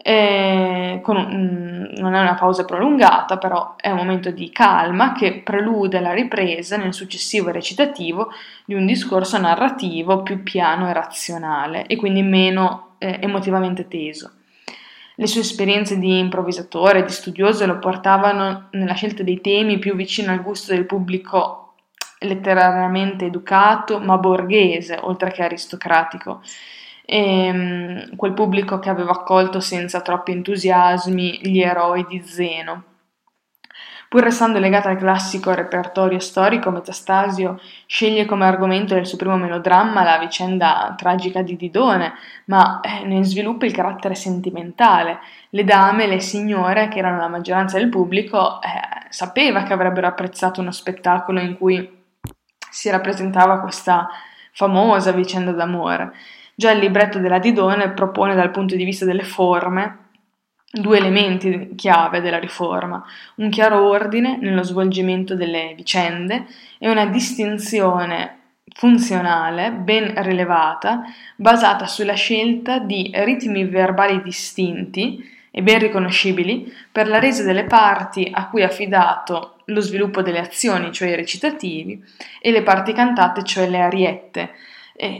un, 0.04 1.02
mm, 1.06 1.98
non 2.02 2.13
è 2.13 2.19
una 2.19 2.36
pausa 2.36 2.65
prolungata, 2.65 3.38
però 3.38 3.76
è 3.78 3.89
un 3.91 3.98
momento 3.98 4.30
di 4.30 4.52
calma 4.52 5.13
che 5.13 5.39
prelude 5.41 6.02
la 6.02 6.12
ripresa 6.12 6.76
nel 6.76 6.93
successivo 6.93 7.50
recitativo 7.50 8.34
di 8.65 8.74
un 8.74 8.86
discorso 8.86 9.38
narrativo 9.38 10.22
più 10.22 10.43
piano 10.43 10.89
e 10.89 10.93
razionale 10.93 11.86
e 11.86 11.95
quindi 11.95 12.24
meno 12.24 12.95
eh, 12.98 13.19
emotivamente 13.22 13.88
teso. 13.88 14.34
Le 15.19 15.27
sue 15.27 15.41
esperienze 15.41 15.99
di 15.99 16.17
improvvisatore, 16.17 17.03
di 17.03 17.12
studioso 17.12 17.65
lo 17.65 17.77
portavano 17.77 18.69
nella 18.71 18.93
scelta 18.93 19.21
dei 19.21 19.41
temi 19.41 19.77
più 19.77 19.93
vicino 19.93 20.32
al 20.32 20.41
gusto 20.41 20.73
del 20.73 20.86
pubblico 20.86 21.73
letterariamente 22.19 23.25
educato, 23.25 23.99
ma 23.99 24.17
borghese, 24.17 24.97
oltre 25.01 25.32
che 25.32 25.43
aristocratico. 25.43 26.41
E, 27.03 27.17
ehm, 27.17 28.15
quel 28.15 28.32
pubblico 28.32 28.79
che 28.79 28.89
aveva 28.89 29.12
accolto 29.12 29.60
senza 29.60 29.99
troppi 29.99 30.32
entusiasmi 30.32 31.39
gli 31.41 31.60
eroi 31.60 32.05
di 32.08 32.21
Zeno. 32.23 32.84
Pur 34.10 34.24
restando 34.24 34.58
legata 34.58 34.89
al 34.89 34.98
classico 34.98 35.54
repertorio 35.54 36.17
storico, 36.17 36.72
Metastasio 36.72 37.62
sceglie 37.86 38.26
come 38.26 38.48
argomento 38.48 38.95
del 38.95 39.06
suo 39.06 39.19
primo 39.19 39.38
melodramma 39.38 40.04
la 40.04 40.17
vicenda 40.17 40.95
tragica 40.98 41.43
di 41.43 41.56
Didone, 41.56 42.13
ma 42.45 42.80
eh, 42.80 43.06
ne 43.06 43.24
sviluppa 43.24 43.67
il 43.67 43.72
carattere 43.72 44.15
sentimentale. 44.15 45.19
Le 45.52 45.63
dame, 45.63 46.08
le 46.08 46.22
signore, 46.22 46.88
che 46.88 46.98
erano 46.98 47.17
la 47.17 47.28
maggioranza 47.28 47.78
del 47.78 47.89
pubblico, 47.89 48.60
eh, 48.63 49.06
sapeva 49.10 49.62
che 49.62 49.74
avrebbero 49.74 50.08
apprezzato 50.08 50.60
uno 50.60 50.72
spettacolo 50.72 51.39
in 51.39 51.56
cui 51.56 51.98
si 52.67 52.89
rappresentava 52.89 53.60
questa 53.60 54.10
famosa 54.54 55.12
vicenda 55.12 55.52
d'amore. 55.52 56.13
Già 56.56 56.72
il 56.72 56.80
libretto 56.80 57.19
della 57.19 57.38
Didone 57.38 57.91
propone 57.91 58.34
dal 58.34 58.50
punto 58.50 58.76
di 58.76 58.86
vista 58.86 59.06
delle 59.06 59.24
forme 59.24 60.09
due 60.71 60.97
elementi 60.97 61.71
chiave 61.75 62.21
della 62.21 62.38
riforma, 62.38 63.03
un 63.36 63.49
chiaro 63.49 63.88
ordine 63.88 64.38
nello 64.38 64.63
svolgimento 64.63 65.36
delle 65.36 65.73
vicende 65.75 66.45
e 66.77 66.89
una 66.89 67.08
distinzione 67.08 68.38
funzionale 68.75 69.71
ben 69.71 70.13
rilevata 70.23 71.01
basata 71.36 71.88
sulla 71.88 72.13
scelta 72.13 72.79
di 72.79 73.12
ritmi 73.13 73.65
verbali 73.65 74.21
distinti 74.21 75.38
e 75.51 75.63
ben 75.63 75.79
riconoscibili 75.79 76.71
per 76.91 77.08
la 77.08 77.19
resa 77.19 77.43
delle 77.43 77.63
parti 77.63 78.29
a 78.32 78.47
cui 78.47 78.62
è 78.62 78.65
affidato 78.65 79.55
lo 79.65 79.82
sviluppo 79.82 80.21
delle 80.21 80.39
azioni, 80.39 80.91
cioè 80.91 81.10
i 81.10 81.15
recitativi, 81.15 82.01
e 82.41 82.51
le 82.51 82.63
parti 82.63 82.93
cantate, 82.93 83.43
cioè 83.43 83.67
le 83.67 83.82
ariette, 83.82 84.51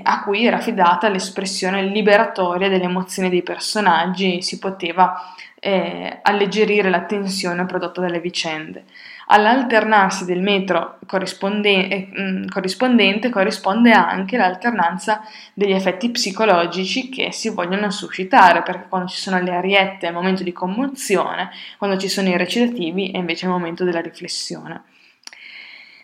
a 0.04 0.24
cui 0.24 0.46
era 0.46 0.58
affidata 0.58 1.08
l'espressione 1.08 1.84
liberatoria 1.84 2.68
delle 2.68 2.84
emozioni 2.84 3.30
dei 3.30 3.44
personaggi 3.44 4.42
si 4.42 4.60
poteva 4.60 5.34
eh, 5.60 6.20
alleggerire 6.22 6.90
la 6.90 7.04
tensione 7.04 7.66
prodotta 7.66 8.02
dalle 8.02 8.20
vicende. 8.20 8.86
All'alternarsi 9.28 10.26
del 10.26 10.42
metro 10.42 10.98
corrisponde- 11.06 11.88
eh, 11.88 12.10
mm, 12.20 12.48
corrispondente 12.48 13.30
corrisponde 13.30 13.92
anche 13.92 14.38
l'alternanza 14.38 15.22
degli 15.54 15.72
effetti 15.72 16.10
psicologici 16.10 17.10
che 17.10 17.32
si 17.32 17.50
vogliono 17.50 17.92
suscitare, 17.92 18.64
perché 18.64 18.88
quando 18.90 19.08
ci 19.10 19.18
sono 19.18 19.40
le 19.40 19.54
ariette 19.54 20.08
è 20.08 20.10
il 20.10 20.16
momento 20.16 20.44
di 20.44 20.52
commozione, 20.52 21.52
quando 21.78 21.98
ci 21.98 22.10
sono 22.10 22.30
i 22.30 22.38
recitativi 22.38 23.12
è 23.12 23.18
invece 23.18 23.46
il 23.46 23.52
momento 23.52 23.84
della 23.84 24.02
riflessione. 24.02 24.82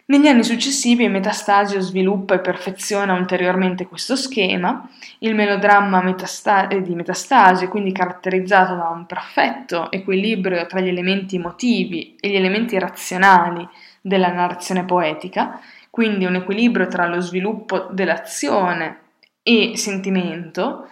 Negli 0.07 0.27
anni 0.27 0.43
successivi 0.43 1.07
Metastasio 1.07 1.79
sviluppa 1.79 2.35
e 2.35 2.39
perfeziona 2.39 3.15
ulteriormente 3.15 3.87
questo 3.87 4.15
schema, 4.15 4.87
il 5.19 5.33
melodramma 5.33 6.03
metasta- 6.03 6.67
di 6.67 6.93
Metastasio 6.93 7.65
è 7.65 7.69
quindi 7.69 7.91
caratterizzato 7.91 8.75
da 8.75 8.89
un 8.89 9.07
perfetto 9.07 9.91
equilibrio 9.91 10.67
tra 10.67 10.79
gli 10.79 10.89
elementi 10.89 11.37
emotivi 11.37 12.15
e 12.19 12.29
gli 12.29 12.35
elementi 12.35 12.77
razionali 12.77 13.67
della 13.99 14.31
narrazione 14.31 14.85
poetica, 14.85 15.59
quindi 15.89 16.25
un 16.25 16.35
equilibrio 16.35 16.85
tra 16.85 17.07
lo 17.07 17.19
sviluppo 17.19 17.87
dell'azione 17.89 18.99
e 19.41 19.71
sentimento, 19.75 20.87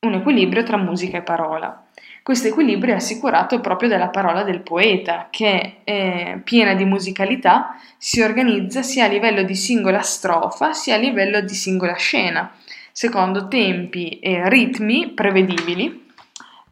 un 0.00 0.12
equilibrio 0.12 0.64
tra 0.64 0.76
musica 0.76 1.16
e 1.16 1.22
parola. 1.22 1.86
Questo 2.22 2.48
equilibrio 2.48 2.92
è 2.92 2.96
assicurato 2.96 3.60
proprio 3.60 3.88
dalla 3.88 4.08
parola 4.08 4.42
del 4.42 4.60
poeta, 4.60 5.28
che 5.30 5.80
è 5.84 6.38
piena 6.44 6.74
di 6.74 6.84
musicalità, 6.84 7.76
si 7.96 8.20
organizza 8.20 8.82
sia 8.82 9.06
a 9.06 9.08
livello 9.08 9.42
di 9.42 9.54
singola 9.54 10.02
strofa 10.02 10.72
sia 10.72 10.96
a 10.96 10.98
livello 10.98 11.40
di 11.40 11.54
singola 11.54 11.94
scena, 11.94 12.52
secondo 12.92 13.48
tempi 13.48 14.18
e 14.20 14.48
ritmi 14.48 15.08
prevedibili 15.08 16.08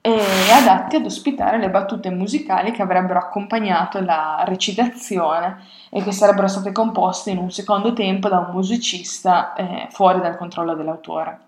e 0.01 0.21
adatti 0.53 0.97
ad 0.97 1.05
ospitare 1.05 1.59
le 1.59 1.71
battute 1.71 2.11
musicali 2.11 2.71
che 2.71 2.83
avrebbero 2.83 3.19
accompagnato 3.19 4.01
la 4.01 4.43
recitazione 4.47 5.65
e 5.91 6.03
che 6.03 6.13
sarebbero 6.13 6.47
state 6.47 6.73
composte 6.73 7.31
in 7.31 7.39
un 7.39 7.51
secondo 7.51 7.93
tempo 7.93 8.29
da 8.29 8.39
un 8.39 8.51
musicista 8.53 9.55
eh, 9.55 9.89
fuori 9.91 10.21
dal 10.21 10.37
controllo 10.37 10.75
dell'autore. 10.75 11.47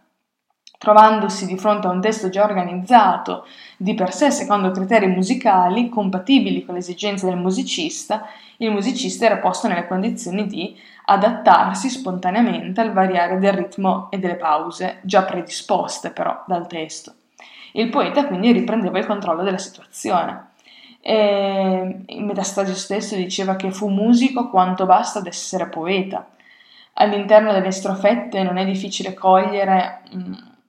Trovandosi 0.81 1.45
di 1.45 1.59
fronte 1.59 1.89
a 1.89 1.91
un 1.91 2.01
testo 2.01 2.31
già 2.31 2.43
organizzato 2.43 3.47
di 3.77 3.93
per 3.93 4.15
sé 4.15 4.31
secondo 4.31 4.71
criteri 4.71 5.09
musicali 5.09 5.91
compatibili 5.91 6.65
con 6.65 6.73
le 6.73 6.81
esigenze 6.81 7.27
del 7.27 7.37
musicista, 7.37 8.27
il 8.57 8.71
musicista 8.71 9.27
era 9.27 9.37
posto 9.37 9.69
nelle 9.69 9.87
condizioni 9.87 10.47
di 10.47 10.75
adattarsi 11.05 11.91
spontaneamente 11.91 12.81
al 12.81 12.95
variare 12.95 13.39
del 13.39 13.53
ritmo 13.53 14.11
e 14.11 14.19
delle 14.19 14.37
pause, 14.37 15.01
già 15.03 15.25
predisposte 15.25 16.13
però 16.13 16.45
dal 16.47 16.67
testo. 16.67 17.13
il 17.73 17.91
poeta 17.91 18.27
quindi 18.27 18.51
riprendeva 18.51 18.99
il 18.99 19.05
controllo 19.05 19.43
della 19.43 19.59
situazione. 19.59 20.53
E 21.03 22.05
Metastasio 22.09 22.75
stesso 22.75 23.17
diceva 23.17 23.55
che 23.55 23.71
fu 23.71 23.91
musico 23.91 24.49
quanto 24.49 24.87
basta 24.87 25.19
ad 25.19 25.27
essere 25.27 25.69
poeta. 25.69 26.27
All'interno 26.95 27.53
delle 27.53 27.71
strofette 27.71 28.43
non 28.43 28.57
è 28.57 28.65
difficile 28.65 29.13
cogliere 29.13 30.01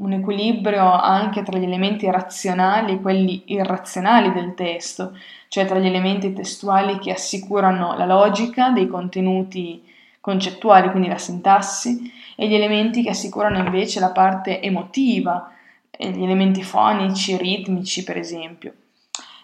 un 0.02 0.14
equilibrio 0.14 0.92
anche 0.92 1.44
tra 1.44 1.58
gli 1.58 1.64
elementi 1.64 2.10
razionali 2.10 2.94
e 2.94 3.02
quelli 3.02 3.44
irrazionali 3.46 4.34
del 4.34 4.54
testo, 4.56 5.16
cioè 5.48 5.66
tra 5.66 5.80
gli 5.80 5.86
elementi 5.86 6.34
testuali 6.34 6.98
che 6.98 7.12
assicurano 7.12 7.96
la 7.96 8.06
logica 8.06 8.70
dei 8.70 8.88
contenuti 8.88 9.84
concettuali, 10.20 10.90
quindi 10.90 11.08
la 11.08 11.18
sintassi, 11.18 12.12
e 12.36 12.48
gli 12.48 12.56
elementi 12.56 13.04
che 13.04 13.10
assicurano 13.10 13.60
invece 13.60 14.00
la 14.00 14.12
parte 14.12 14.62
emotiva, 14.62 15.52
gli 15.96 16.24
elementi 16.24 16.64
fonici, 16.64 17.38
ritmici 17.38 18.04
per 18.04 18.18
esempio. 18.18 18.74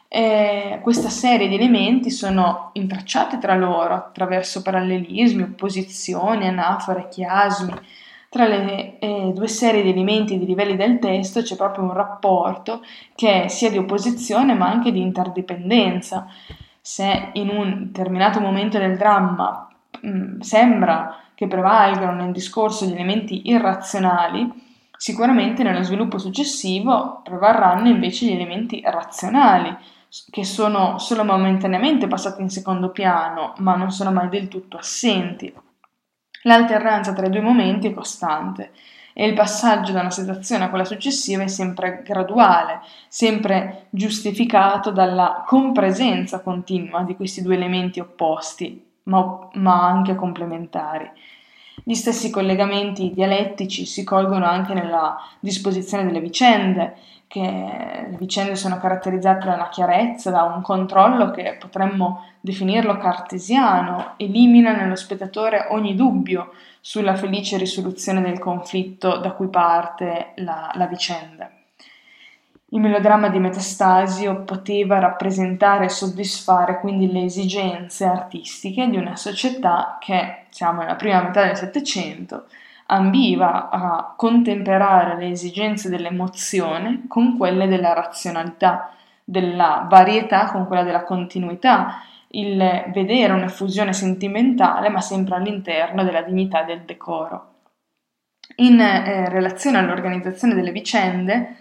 E 0.08 0.80
questa 0.82 1.10
serie 1.10 1.48
di 1.48 1.56
elementi 1.56 2.10
sono 2.10 2.70
intrecciati 2.74 3.38
tra 3.38 3.56
loro 3.56 3.94
attraverso 3.94 4.62
parallelismi, 4.62 5.44
opposizioni, 5.44 6.48
anafore, 6.48 7.10
chiasmi. 7.10 7.74
Tra 8.38 8.46
le 8.48 9.00
eh, 9.00 9.32
due 9.34 9.48
serie 9.48 9.82
di 9.82 9.90
elementi 9.90 10.36
e 10.36 10.38
di 10.38 10.46
livelli 10.46 10.76
del 10.76 11.00
testo 11.00 11.42
c'è 11.42 11.56
proprio 11.56 11.86
un 11.86 11.94
rapporto 11.94 12.84
che 13.16 13.46
è 13.46 13.48
sia 13.48 13.72
di 13.72 13.80
opposizione 13.80 14.54
ma 14.54 14.68
anche 14.68 14.92
di 14.92 15.02
interdipendenza. 15.02 16.28
Se 16.80 17.32
in 17.34 17.50
un 17.50 17.88
determinato 17.88 18.40
momento 18.40 18.78
del 18.78 18.96
dramma 18.96 19.68
mh, 20.02 20.10
mm, 20.10 20.40
sembra 20.42 21.20
che 21.34 21.48
prevalgano 21.48 22.22
nel 22.22 22.32
discorso 22.32 22.86
gli 22.86 22.92
elementi 22.92 23.50
irrazionali, 23.50 24.48
sicuramente 24.96 25.64
nello 25.64 25.82
sviluppo 25.82 26.20
successivo 26.20 27.22
prevarranno 27.24 27.90
invece 27.90 28.28
gli 28.28 28.34
elementi 28.34 28.82
razionali, 28.86 29.76
che 30.30 30.44
sono 30.44 31.00
solo 31.00 31.24
momentaneamente 31.24 32.06
passati 32.06 32.44
in 32.44 32.52
secondo 32.52 32.92
piano, 32.92 33.56
ma 33.58 33.76
non 33.76 33.90
sono 33.90 34.12
mai 34.12 34.30
del 34.30 34.48
tutto 34.48 34.78
assenti. 34.78 35.52
L'alternanza 36.44 37.14
tra 37.14 37.28
i 37.28 37.30
due 37.30 37.42
momenti 37.42 37.88
è 37.88 37.94
costante 37.94 38.72
e 39.14 39.26
il 39.26 39.34
passaggio 39.34 39.92
da 39.94 40.02
una 40.02 40.12
situazione 40.12 40.66
a 40.66 40.70
quella 40.70 40.86
successiva 40.86 41.42
è 41.42 41.48
sempre 41.48 42.04
graduale, 42.06 42.82
sempre 43.08 43.88
giustificato 43.90 44.92
dalla 44.92 45.44
compresenza 45.48 46.42
continua 46.42 47.02
di 47.02 47.16
questi 47.16 47.42
due 47.42 47.56
elementi 47.56 48.00
opposti, 48.00 48.86
ma, 49.04 49.50
ma 49.54 49.88
anche 49.88 50.14
complementari. 50.14 51.10
Gli 51.84 51.96
stessi 51.96 52.30
collegamenti 52.30 53.12
dialettici 53.12 53.86
si 53.86 54.04
colgono 54.04 54.46
anche 54.46 54.76
nella 54.76 55.18
disposizione 55.40 56.06
delle 56.06 56.20
vicende, 56.20 56.98
che 57.28 57.42
le 58.10 58.16
vicende 58.18 58.56
sono 58.56 58.78
caratterizzate 58.78 59.46
da 59.46 59.56
una 59.56 59.70
chiarezza, 59.70 60.32
da 60.32 60.44
un 60.44 60.62
controllo 60.62 61.32
che 61.32 61.58
potremmo 61.60 62.26
definirlo 62.40 62.98
cartesiano, 62.98 64.14
elimina 64.18 64.74
nello 64.74 64.96
spettatore 64.96 65.68
ogni 65.72 65.94
dubbio 65.94 66.54
sulla 66.80 67.16
felice 67.16 67.58
risoluzione 67.58 68.22
del 68.22 68.40
conflitto 68.40 69.18
da 69.18 69.32
cui 69.32 69.50
parte 69.50 70.32
la, 70.36 70.72
la 70.74 70.88
vicenda. 70.88 71.52
Il 72.72 72.82
melodramma 72.82 73.30
di 73.30 73.40
Metastasio 73.40 74.44
poteva 74.44 75.00
rappresentare 75.00 75.86
e 75.86 75.90
soddisfare 75.90 76.80
quindi 76.80 77.10
le 77.10 77.24
esigenze 77.24 78.04
artistiche 78.04 78.90
di 78.90 78.98
una 78.98 79.16
società 79.16 79.98
che, 80.02 80.46
siamo 80.50 80.82
nella 80.82 80.96
prima 80.96 81.22
metà 81.22 81.46
del 81.46 81.56
Settecento, 81.56 82.48
ambiva 82.88 83.70
a 83.70 84.14
contemperare 84.16 85.18
le 85.18 85.30
esigenze 85.30 85.90
dell'emozione 85.90 87.04
con 87.08 87.38
quelle 87.38 87.68
della 87.68 87.94
razionalità, 87.94 88.92
della 89.24 89.86
varietà 89.90 90.46
con 90.52 90.68
quella 90.68 90.84
della 90.84 91.04
continuità, 91.04 92.02
il 92.30 92.86
vedere 92.94 93.34
un'effusione 93.34 93.94
sentimentale 93.94 94.90
ma 94.90 95.02
sempre 95.02 95.36
all'interno 95.36 96.04
della 96.04 96.22
dignità 96.22 96.64
del 96.64 96.82
decoro. 96.82 97.54
In 98.58 98.80
eh, 98.80 99.30
relazione 99.30 99.78
all'organizzazione 99.78 100.54
delle 100.54 100.72
vicende, 100.72 101.56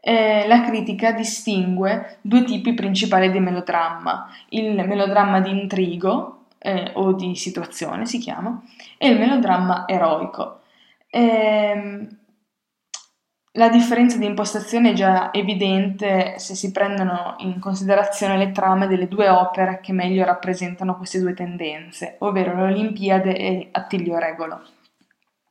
eh, 0.00 0.46
la 0.46 0.62
critica 0.62 1.12
distingue 1.12 2.18
due 2.20 2.44
tipi 2.44 2.74
principali 2.74 3.30
di 3.30 3.40
melodramma, 3.40 4.30
il 4.50 4.86
melodramma 4.86 5.40
di 5.40 5.50
intrigo 5.50 6.37
eh, 6.58 6.92
o 6.94 7.12
di 7.12 7.34
situazione 7.36 8.06
si 8.06 8.18
chiama 8.18 8.62
e 8.96 9.08
il 9.08 9.18
melodramma 9.18 9.84
eroico. 9.86 10.60
Eh, 11.10 12.06
la 13.52 13.68
differenza 13.68 14.18
di 14.18 14.26
impostazione 14.26 14.90
è 14.90 14.92
già 14.92 15.32
evidente 15.32 16.38
se 16.38 16.54
si 16.54 16.70
prendono 16.70 17.34
in 17.38 17.58
considerazione 17.58 18.36
le 18.36 18.52
trame 18.52 18.86
delle 18.86 19.08
due 19.08 19.28
opere 19.28 19.80
che 19.82 19.92
meglio 19.92 20.24
rappresentano 20.24 20.96
queste 20.96 21.18
due 21.18 21.34
tendenze, 21.34 22.16
ovvero 22.20 22.54
l'Olimpiade 22.54 23.36
e 23.36 23.68
Attilio 23.72 24.16
Regolo. 24.18 24.60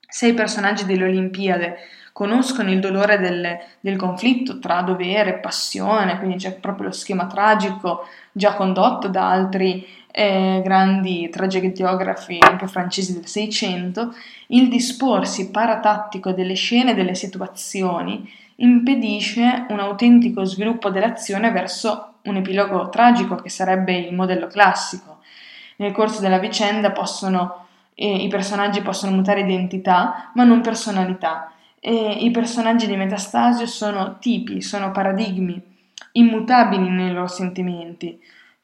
Se 0.08 0.28
i 0.28 0.34
personaggi 0.34 0.86
dell'Olimpiade 0.86 1.80
conoscono 2.14 2.72
il 2.72 2.80
dolore 2.80 3.20
del, 3.20 3.58
del, 3.82 3.98
conflitto 3.98 4.58
tra 4.58 4.82
dovere 4.84 5.32
e 5.32 5.40
passione, 5.40 6.18
quindi 6.18 6.38
c'è 6.38 6.54
proprio 6.54 6.88
lo 6.88 6.94
schema 6.94 7.28
tragico 7.28 8.08
già 8.32 8.56
condotto 8.56 9.10
da 9.10 9.30
altri 9.30 9.86
eh, 10.20 10.62
grandi 10.64 11.30
tragediografi 11.30 12.40
anche 12.40 12.66
francesi 12.66 13.14
del 13.14 13.28
Seicento, 13.28 14.16
il 14.48 14.68
disporsi 14.68 15.52
paratattico 15.52 16.32
delle 16.32 16.56
scene 16.56 16.92
e 16.92 16.96
delle 16.96 17.14
situazioni 17.14 18.28
impedisce 18.56 19.68
un 19.70 19.80
autentico 19.80 20.44
sviluppo 20.44 20.90
dell'azione 20.90 21.52
verso 21.52 22.14
un 22.24 22.38
epilogo 22.38 22.90
tragico 22.90 23.36
che 23.36 23.52
sarebbe 23.52 23.96
il 23.96 24.16
modello 24.16 24.48
classico. 24.48 25.20
Nel 25.76 25.92
corso 25.92 26.20
della 26.20 26.40
vicenda 26.40 26.92
possono, 26.92 27.68
eh, 27.94 28.24
i 28.24 28.28
personaggi 28.28 28.82
possono 28.82 29.16
mutare 29.16 29.42
identità, 29.42 30.32
ma 30.34 30.44
non 30.44 30.62
personalità 30.62 31.52
e 31.80 32.18
i 32.22 32.32
personaggi 32.32 32.88
di 32.88 32.96
Metastasio 32.96 33.68
sono 33.68 34.18
tipi, 34.20 34.64
sono 34.64 34.90
paradigmi, 34.90 35.62
immutabili 36.14 36.90
nei 36.90 37.12
loro 37.12 37.28
sentimenti. 37.28 38.20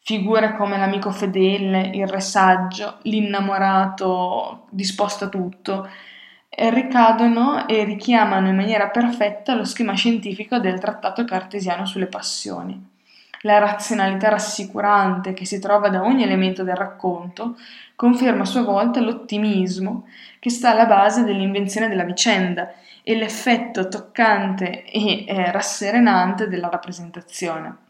Figure 0.05 0.57
come 0.57 0.77
l'amico 0.77 1.11
fedele, 1.11 1.91
il 1.93 2.05
re 2.07 2.19
saggio, 2.19 2.97
l'innamorato 3.03 4.65
disposto 4.69 5.23
a 5.23 5.29
tutto, 5.29 5.87
ricadono 6.49 7.65
e 7.69 7.85
richiamano 7.85 8.49
in 8.49 8.55
maniera 8.57 8.89
perfetta 8.89 9.55
lo 9.55 9.63
schema 9.63 9.93
scientifico 9.93 10.59
del 10.59 10.77
trattato 10.77 11.23
cartesiano 11.23 11.85
sulle 11.85 12.07
passioni. 12.07 12.91
La 13.43 13.59
razionalità 13.59 14.27
rassicurante 14.27 15.31
che 15.31 15.45
si 15.45 15.59
trova 15.59 15.87
da 15.87 16.03
ogni 16.03 16.23
elemento 16.23 16.63
del 16.63 16.75
racconto 16.75 17.55
conferma 17.95 18.41
a 18.41 18.45
sua 18.45 18.63
volta 18.63 18.99
l'ottimismo 18.99 20.07
che 20.39 20.49
sta 20.49 20.71
alla 20.71 20.85
base 20.85 21.23
dell'invenzione 21.23 21.87
della 21.87 22.03
vicenda 22.03 22.73
e 23.03 23.15
l'effetto 23.15 23.87
toccante 23.87 24.83
e 24.83 25.23
eh, 25.25 25.49
rasserenante 25.49 26.49
della 26.49 26.67
rappresentazione. 26.67 27.82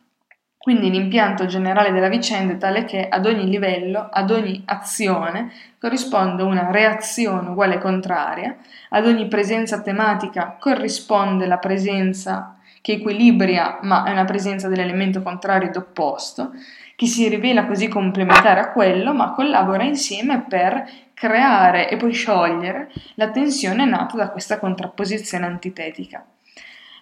Quindi 0.64 0.90
l'impianto 0.90 1.46
generale 1.46 1.92
della 1.92 2.08
vicenda 2.08 2.54
è 2.54 2.58
tale 2.58 2.86
che 2.86 3.10
ad 3.10 3.26
ogni 3.26 3.50
livello, 3.50 4.08
ad 4.10 4.32
ogni 4.32 4.62
azione, 4.64 5.52
corrisponde 5.78 6.42
una 6.42 6.72
reazione 6.72 7.50
uguale 7.50 7.80
contraria, 7.80 8.56
ad 8.92 9.06
ogni 9.06 9.28
presenza 9.28 9.82
tematica 9.82 10.56
corrisponde 10.58 11.48
la 11.48 11.58
presenza 11.58 12.56
che 12.80 12.94
equilibria 12.94 13.80
ma 13.82 14.06
è 14.06 14.12
una 14.12 14.24
presenza 14.24 14.70
dell'elemento 14.70 15.22
contrario 15.22 15.68
ed 15.68 15.76
opposto, 15.76 16.52
che 16.96 17.08
si 17.08 17.28
rivela 17.28 17.66
così 17.66 17.90
complementare 17.90 18.62
a 18.62 18.72
quello 18.72 19.14
ma 19.14 19.32
collabora 19.32 19.84
insieme 19.84 20.46
per 20.48 20.90
creare 21.14 21.90
e 21.90 21.98
poi 21.98 22.14
sciogliere 22.14 22.90
la 23.16 23.32
tensione 23.32 23.84
nata 23.84 24.16
da 24.16 24.30
questa 24.30 24.60
contrapposizione 24.60 25.46
antitetica. 25.46 26.26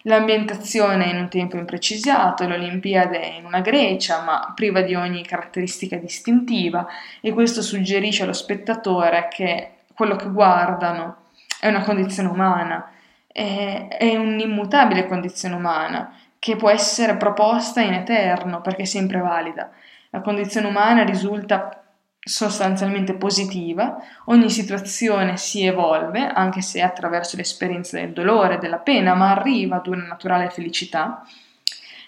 L'ambientazione 0.02 1.04
è 1.04 1.08
in 1.10 1.18
un 1.18 1.28
tempo 1.28 1.56
imprecisato, 1.56 2.46
l'Olimpiade 2.46 3.20
è 3.20 3.34
in 3.38 3.44
una 3.44 3.60
Grecia, 3.60 4.22
ma 4.22 4.52
priva 4.54 4.80
di 4.80 4.94
ogni 4.94 5.24
caratteristica 5.24 5.96
distintiva, 5.96 6.86
e 7.20 7.32
questo 7.32 7.62
suggerisce 7.62 8.24
allo 8.24 8.32
spettatore 8.32 9.28
che 9.30 9.70
quello 9.94 10.16
che 10.16 10.30
guardano 10.30 11.16
è 11.60 11.68
una 11.68 11.82
condizione 11.82 12.28
umana, 12.28 12.90
è, 13.26 13.86
è 13.88 14.16
un'immutabile 14.16 15.06
condizione 15.06 15.54
umana 15.54 16.16
che 16.38 16.56
può 16.56 16.70
essere 16.70 17.16
proposta 17.16 17.80
in 17.80 17.92
eterno 17.92 18.60
perché 18.60 18.82
è 18.82 18.86
sempre 18.86 19.20
valida. 19.20 19.70
La 20.10 20.20
condizione 20.20 20.66
umana 20.66 21.04
risulta 21.04 21.81
sostanzialmente 22.24 23.14
positiva, 23.14 23.96
ogni 24.26 24.48
situazione 24.48 25.36
si 25.36 25.64
evolve, 25.64 26.24
anche 26.24 26.60
se 26.60 26.80
attraverso 26.80 27.36
l'esperienza 27.36 27.98
del 27.98 28.12
dolore, 28.12 28.58
della 28.58 28.78
pena, 28.78 29.14
ma 29.14 29.30
arriva 29.32 29.76
ad 29.76 29.88
una 29.88 30.04
naturale 30.04 30.48
felicità. 30.50 31.26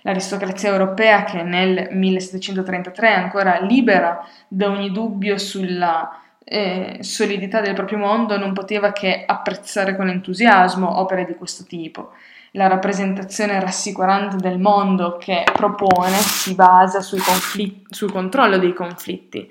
L'aristocrazia 0.03 0.71
europea, 0.71 1.25
che 1.25 1.43
nel 1.43 1.89
1733 1.91 3.09
è 3.09 3.13
ancora 3.13 3.59
libera 3.59 4.25
da 4.47 4.69
ogni 4.69 4.93
dubbio 4.93 5.37
sulla 5.37 6.21
eh, 6.45 6.99
solidità 7.01 7.61
del 7.61 7.75
proprio 7.75 7.99
mondo, 7.99 8.39
non 8.39 8.53
poteva 8.53 8.93
che 8.93 9.25
apprezzare 9.27 9.97
con 9.97 10.09
entusiasmo 10.09 11.01
opere 11.01 11.25
di 11.25 11.35
questo 11.35 11.65
tipo. 11.65 12.13
la 12.57 12.69
rappresentazione 12.69 13.59
rassicurante 13.59 14.37
del 14.37 14.61
mondo 14.61 15.17
che 15.17 15.43
propone 15.53 16.15
si 16.19 16.55
basa 16.55 17.01
conflitti, 17.01 17.85
sul 17.91 18.13
controllo 18.13 18.59
dei 18.59 18.73
conflitti, 18.73 19.51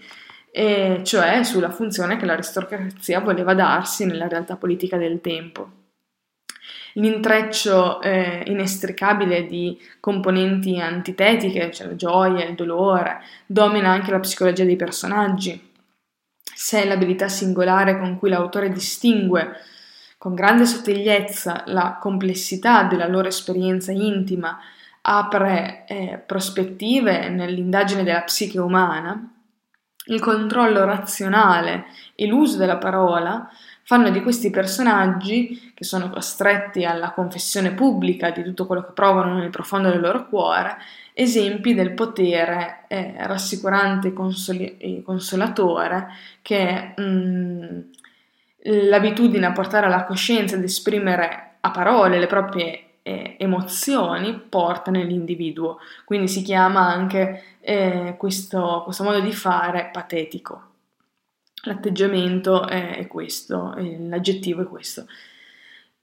cioè 0.53 1.43
sulla 1.43 1.71
funzione 1.71 2.17
che 2.17 2.25
l'aristocrazia 2.25 3.19
voleva 3.21 3.55
darsi 3.55 4.05
nella 4.05 4.27
realtà 4.27 4.55
politica 4.55 4.97
del 4.97 5.19
tempo. 5.19 5.81
L'intreccio 6.93 8.01
eh, 8.01 8.43
inestricabile 8.45 9.47
di 9.47 9.79
componenti 9.99 10.79
antitetiche, 10.79 11.71
cioè 11.71 11.87
la 11.87 11.95
gioia, 11.95 12.45
il 12.45 12.53
dolore, 12.53 13.21
domina 13.47 13.89
anche 13.89 14.11
la 14.11 14.19
psicologia 14.19 14.63
dei 14.63 14.75
personaggi. 14.75 15.71
Se 16.39 16.85
l'abilità 16.85 17.27
singolare 17.27 17.97
con 17.97 18.19
cui 18.19 18.29
l'autore 18.29 18.69
distingue 18.69 19.55
con 20.19 20.35
grande 20.35 20.65
sottigliezza 20.65 21.63
la 21.65 21.97
complessità 21.99 22.83
della 22.83 23.07
loro 23.07 23.27
esperienza 23.27 23.91
intima, 23.91 24.59
apre 25.01 25.85
eh, 25.87 26.23
prospettive 26.25 27.27
nell'indagine 27.27 28.03
della 28.03 28.21
psiche 28.21 28.59
umana, 28.59 29.32
il 30.05 30.19
controllo 30.19 30.83
razionale 30.85 31.85
e 32.15 32.25
l'uso 32.27 32.57
della 32.57 32.77
parola 32.77 33.49
fanno 33.83 34.09
di 34.09 34.21
questi 34.21 34.49
personaggi, 34.49 35.71
che 35.73 35.83
sono 35.83 36.09
costretti 36.09 36.85
alla 36.85 37.11
confessione 37.11 37.71
pubblica 37.71 38.31
di 38.31 38.43
tutto 38.43 38.65
quello 38.65 38.83
che 38.83 38.93
provano 38.93 39.35
nel 39.35 39.49
profondo 39.49 39.89
del 39.89 39.99
loro 39.99 40.27
cuore, 40.27 40.77
esempi 41.13 41.73
del 41.73 41.91
potere 41.91 42.85
eh, 42.87 43.13
rassicurante 43.17 44.09
e, 44.09 44.13
consoli- 44.13 44.77
e, 44.77 45.01
consolatore 45.03 46.07
che 46.41 46.93
mh, 46.95 47.03
mm, 47.03 47.79
l'abitudine 48.89 49.45
a 49.45 49.51
portare 49.51 49.85
alla 49.85 50.05
coscienza 50.05 50.55
ed 50.55 50.63
esprimere 50.63 51.57
a 51.59 51.71
parole 51.71 52.19
le 52.19 52.27
proprie 52.27 52.92
eh, 53.03 53.35
emozioni 53.37 54.33
porta 54.39 54.89
nell'individuo. 54.89 55.77
Quindi 56.05 56.27
si 56.27 56.41
chiama 56.41 56.87
anche 56.87 57.57
eh, 57.59 58.15
questo, 58.17 58.81
questo 58.83 59.03
modo 59.03 59.19
di 59.19 59.31
fare 59.31 59.89
patetico. 59.91 60.71
L'atteggiamento 61.65 62.67
è 62.67 63.05
questo, 63.07 63.75
l'aggettivo 63.77 64.63
è 64.63 64.65
questo. 64.65 65.05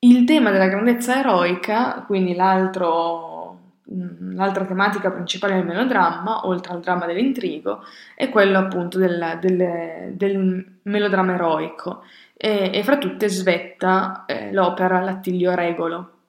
Il 0.02 0.24
tema 0.24 0.50
della 0.50 0.68
grandezza 0.68 1.18
eroica, 1.18 2.04
quindi 2.06 2.32
mm, 2.32 4.34
l'altra 4.34 4.64
tematica 4.64 5.10
principale 5.10 5.54
del 5.54 5.66
melodramma, 5.66 6.46
oltre 6.46 6.72
al 6.72 6.80
dramma 6.80 7.04
dell'intrigo, 7.04 7.84
è 8.14 8.30
quello 8.30 8.56
appunto 8.56 8.96
del, 8.96 9.36
del, 9.42 10.14
del 10.14 10.78
melodramma 10.84 11.34
eroico 11.34 12.02
e, 12.34 12.70
e, 12.72 12.82
fra 12.82 12.96
tutte 12.96 13.28
svetta 13.28 14.24
eh, 14.24 14.50
l'opera 14.52 15.00
L'Attilio 15.00 15.54
Regolo. 15.54 16.19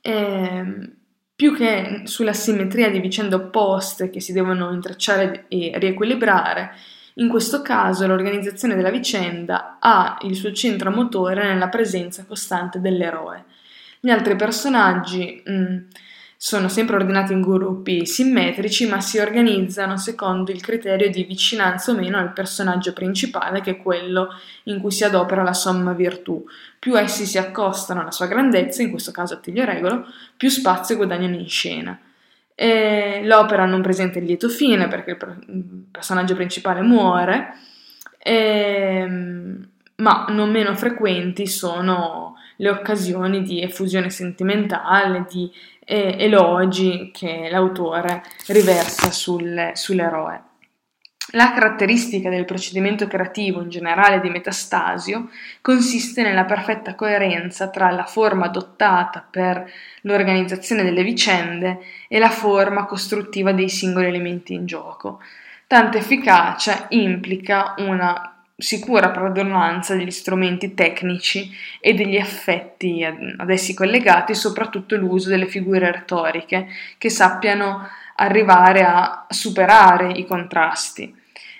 E, 0.00 0.90
più 1.36 1.54
che 1.54 2.02
sulla 2.04 2.32
simmetria 2.32 2.90
di 2.90 2.98
vicende 2.98 3.34
opposte 3.34 4.08
che 4.08 4.20
si 4.20 4.32
devono 4.32 4.72
intrecciare 4.72 5.44
e 5.48 5.72
riequilibrare, 5.74 6.72
in 7.18 7.28
questo 7.28 7.62
caso 7.62 8.06
l'organizzazione 8.06 8.74
della 8.74 8.90
vicenda 8.90 9.78
ha 9.80 10.18
il 10.22 10.34
suo 10.34 10.52
centro 10.52 10.90
motore 10.90 11.44
nella 11.44 11.68
presenza 11.68 12.24
costante 12.24 12.80
dell'eroe. 12.80 13.44
Gli 14.00 14.10
altri 14.10 14.36
personaggi 14.36 15.42
mh, 15.44 15.52
mm, 15.52 15.76
sono 16.38 16.68
sempre 16.68 16.96
ordinati 16.96 17.32
in 17.32 17.40
gruppi 17.40 18.04
simmetrici, 18.04 18.86
ma 18.86 19.00
si 19.00 19.18
organizzano 19.18 19.96
secondo 19.96 20.50
il 20.50 20.60
criterio 20.60 21.10
di 21.10 21.24
vicinanza 21.24 21.92
o 21.92 21.94
meno 21.94 22.18
al 22.18 22.32
personaggio 22.32 22.92
principale, 22.92 23.62
che 23.62 23.72
è 23.72 23.76
quello 23.78 24.28
in 24.64 24.80
cui 24.80 24.90
si 24.90 25.04
adopera 25.04 25.42
la 25.42 25.54
somma 25.54 25.92
virtù. 25.92 26.44
Più 26.78 26.96
essi 26.98 27.24
si 27.24 27.38
accostano 27.38 28.00
alla 28.00 28.10
sua 28.10 28.26
grandezza, 28.26 28.82
in 28.82 28.90
questo 28.90 29.12
caso 29.12 29.34
Attilio 29.34 29.64
Regolo, 29.64 30.06
più 30.36 30.50
spazio 30.50 30.96
guadagnano 30.96 31.36
in 31.36 31.48
scena. 31.48 31.98
E 32.54 33.22
l'opera 33.24 33.64
non 33.64 33.82
presenta 33.82 34.18
il 34.18 34.26
lieto 34.26 34.48
fine 34.48 34.88
perché 34.88 35.10
il 35.10 35.86
personaggio 35.90 36.34
principale 36.34 36.80
muore, 36.82 37.54
ehm, 38.18 39.68
ma 39.96 40.26
non 40.28 40.50
meno 40.50 40.74
frequenti 40.74 41.46
sono 41.46 42.34
le 42.56 42.70
occasioni 42.70 43.42
di 43.42 43.62
effusione 43.62 44.10
sentimentale, 44.10 45.26
di 45.28 45.50
eh, 45.86 46.16
elogi 46.18 47.10
che 47.12 47.48
l'autore 47.48 48.22
riversa 48.48 49.10
sul, 49.10 49.70
sull'eroe. 49.72 50.42
La 51.32 51.52
caratteristica 51.52 52.30
del 52.30 52.44
procedimento 52.44 53.08
creativo 53.08 53.60
in 53.60 53.68
generale 53.68 54.20
di 54.20 54.30
Metastasio 54.30 55.28
consiste 55.60 56.22
nella 56.22 56.44
perfetta 56.44 56.94
coerenza 56.94 57.68
tra 57.68 57.90
la 57.90 58.04
forma 58.04 58.46
adottata 58.46 59.26
per 59.28 59.68
l'organizzazione 60.02 60.84
delle 60.84 61.02
vicende 61.02 61.80
e 62.08 62.20
la 62.20 62.30
forma 62.30 62.84
costruttiva 62.84 63.52
dei 63.52 63.68
singoli 63.68 64.06
elementi 64.06 64.54
in 64.54 64.66
gioco. 64.66 65.20
Tanta 65.66 65.98
efficacia 65.98 66.86
implica 66.90 67.74
una 67.78 68.35
sicura 68.58 69.10
padronanza 69.10 69.94
degli 69.94 70.10
strumenti 70.10 70.72
tecnici 70.72 71.54
e 71.78 71.92
degli 71.92 72.16
effetti 72.16 73.04
ad 73.04 73.50
essi 73.50 73.74
collegati, 73.74 74.34
soprattutto 74.34 74.96
l'uso 74.96 75.28
delle 75.28 75.46
figure 75.46 75.92
retoriche 75.92 76.66
che 76.96 77.10
sappiano 77.10 77.86
arrivare 78.16 78.82
a 78.82 79.26
superare 79.28 80.10
i 80.12 80.24
contrasti. 80.26 81.14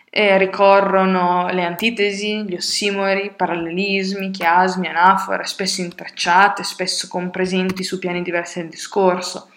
E 0.09 0.38
ricorrono 0.38 1.50
le 1.52 1.62
antitesi, 1.62 2.42
gli 2.44 2.54
ossimori, 2.54 3.30
parallelismi, 3.37 4.30
chiasmi, 4.30 4.88
anafore, 4.88 5.44
spesso 5.44 5.82
intrecciate, 5.82 6.64
spesso 6.64 7.06
compresenti 7.06 7.85
su 7.85 7.98
piani 7.98 8.22
diversi 8.22 8.61
del 8.61 8.70
discorso. 8.70 9.50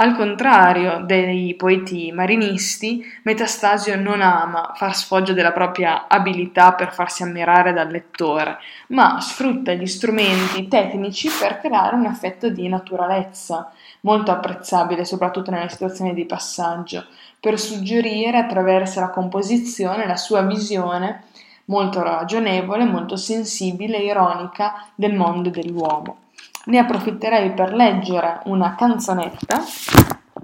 Al 0.00 0.16
contrario 0.16 1.02
dei 1.04 1.54
poeti 1.56 2.10
marinisti, 2.10 3.04
Metastasio 3.24 4.00
non 4.00 4.22
ama 4.22 4.72
far 4.74 4.96
sfoggio 4.96 5.34
della 5.34 5.52
propria 5.52 6.08
abilità 6.08 6.72
per 6.72 6.90
farsi 6.90 7.22
ammirare 7.22 7.74
dal 7.74 7.90
lettore, 7.90 8.56
ma 8.88 9.20
sfrutta 9.20 9.74
gli 9.74 9.86
strumenti 9.86 10.68
tecnici 10.68 11.28
per 11.28 11.60
creare 11.60 11.96
un 11.96 12.06
effetto 12.06 12.48
di 12.48 12.66
naturalezza, 12.66 13.70
molto 14.00 14.30
apprezzabile 14.30 15.04
soprattutto 15.04 15.50
nelle 15.50 15.68
situazioni 15.68 16.14
di 16.14 16.24
passaggio, 16.24 17.04
per 17.38 17.60
suggerire 17.60 18.38
attraverso 18.38 19.00
la 19.00 19.10
composizione 19.10 20.06
la 20.06 20.16
sua 20.16 20.40
visione 20.40 21.24
molto 21.66 22.02
ragionevole, 22.02 22.86
molto 22.86 23.16
sensibile 23.16 23.98
e 23.98 24.04
ironica 24.06 24.86
del 24.94 25.12
mondo 25.12 25.50
e 25.50 25.52
dell'uomo. 25.52 26.16
Ne 26.70 26.78
approfitterei 26.78 27.50
per 27.52 27.74
leggere 27.74 28.42
una 28.44 28.76
canzonetta 28.76 29.58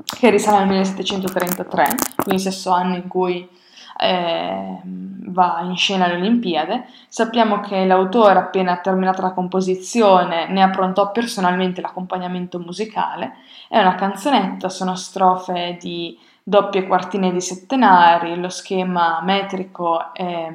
che 0.05 0.29
risale 0.29 0.63
al 0.63 0.67
1733, 0.67 1.87
quindi 2.17 2.41
stesso 2.41 2.73
anno 2.73 2.97
in 2.97 3.07
cui 3.07 3.49
eh, 3.97 4.81
va 4.83 5.61
in 5.63 5.77
scena 5.77 6.07
alle 6.07 6.17
Olimpiadi. 6.17 6.83
Sappiamo 7.07 7.61
che 7.61 7.85
l'autore, 7.85 8.41
appena 8.41 8.77
terminata 8.79 9.23
la 9.23 9.35
composizione, 9.35 10.49
ne 10.49 10.63
approntò 10.63 11.13
personalmente 11.13 11.81
l'accompagnamento 11.81 12.59
musicale. 12.59 13.35
È 13.69 13.79
una 13.79 13.95
canzonetta, 13.95 14.69
sono 14.69 14.97
strofe 14.97 15.77
di 15.81 16.19
doppie 16.43 16.89
quartine 16.89 17.31
di 17.31 17.41
settenari, 17.41 18.35
lo 18.35 18.49
schema 18.49 19.21
metrico 19.23 20.13
è 20.13 20.53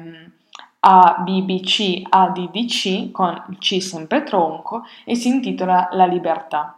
ABBC 0.84 2.02
ADDC 2.08 3.12
con 3.12 3.44
il 3.50 3.58
C 3.58 3.80
sempre 3.80 4.24
tronco 4.24 4.82
e 5.04 5.14
si 5.14 5.28
intitola 5.28 5.88
La 5.92 6.06
libertà. 6.06 6.76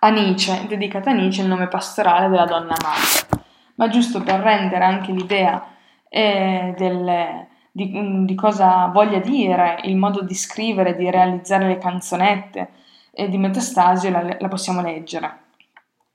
Anice, 0.00 0.66
dedicata 0.68 1.10
a 1.10 1.14
Anice 1.14 1.42
il 1.42 1.48
nome 1.48 1.66
pastorale 1.66 2.28
della 2.28 2.44
donna 2.44 2.76
amata, 2.76 3.42
ma 3.74 3.88
giusto 3.88 4.22
per 4.22 4.38
rendere 4.38 4.84
anche 4.84 5.10
l'idea 5.10 5.66
eh, 6.08 6.74
del, 6.78 7.46
di, 7.72 8.24
di, 8.24 8.34
cosa 8.36 8.86
voglia 8.86 9.18
dire 9.18 9.80
il 9.82 9.96
modo 9.96 10.22
di 10.22 10.34
scrivere, 10.34 10.94
di 10.94 11.10
realizzare 11.10 11.66
le 11.66 11.78
canzonette 11.78 12.70
eh, 13.10 13.28
di 13.28 13.36
Metastasio, 13.36 14.10
la, 14.10 14.36
la 14.38 14.48
possiamo 14.48 14.80
leggere 14.80 15.46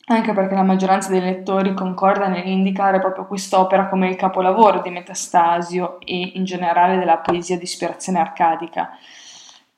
anche 0.05 0.33
perché 0.33 0.53
la 0.53 0.63
maggioranza 0.63 1.09
dei 1.09 1.21
lettori 1.21 1.73
concorda 1.73 2.27
nell'indicare 2.27 2.99
proprio 2.99 3.25
quest'opera 3.25 3.87
come 3.87 4.09
il 4.09 4.15
capolavoro 4.15 4.81
di 4.81 4.89
Metastasio 4.89 5.99
e 6.01 6.31
in 6.35 6.43
generale 6.43 6.97
della 6.97 7.17
poesia 7.17 7.57
di 7.57 7.63
ispirazione 7.63 8.19
arcadica, 8.19 8.97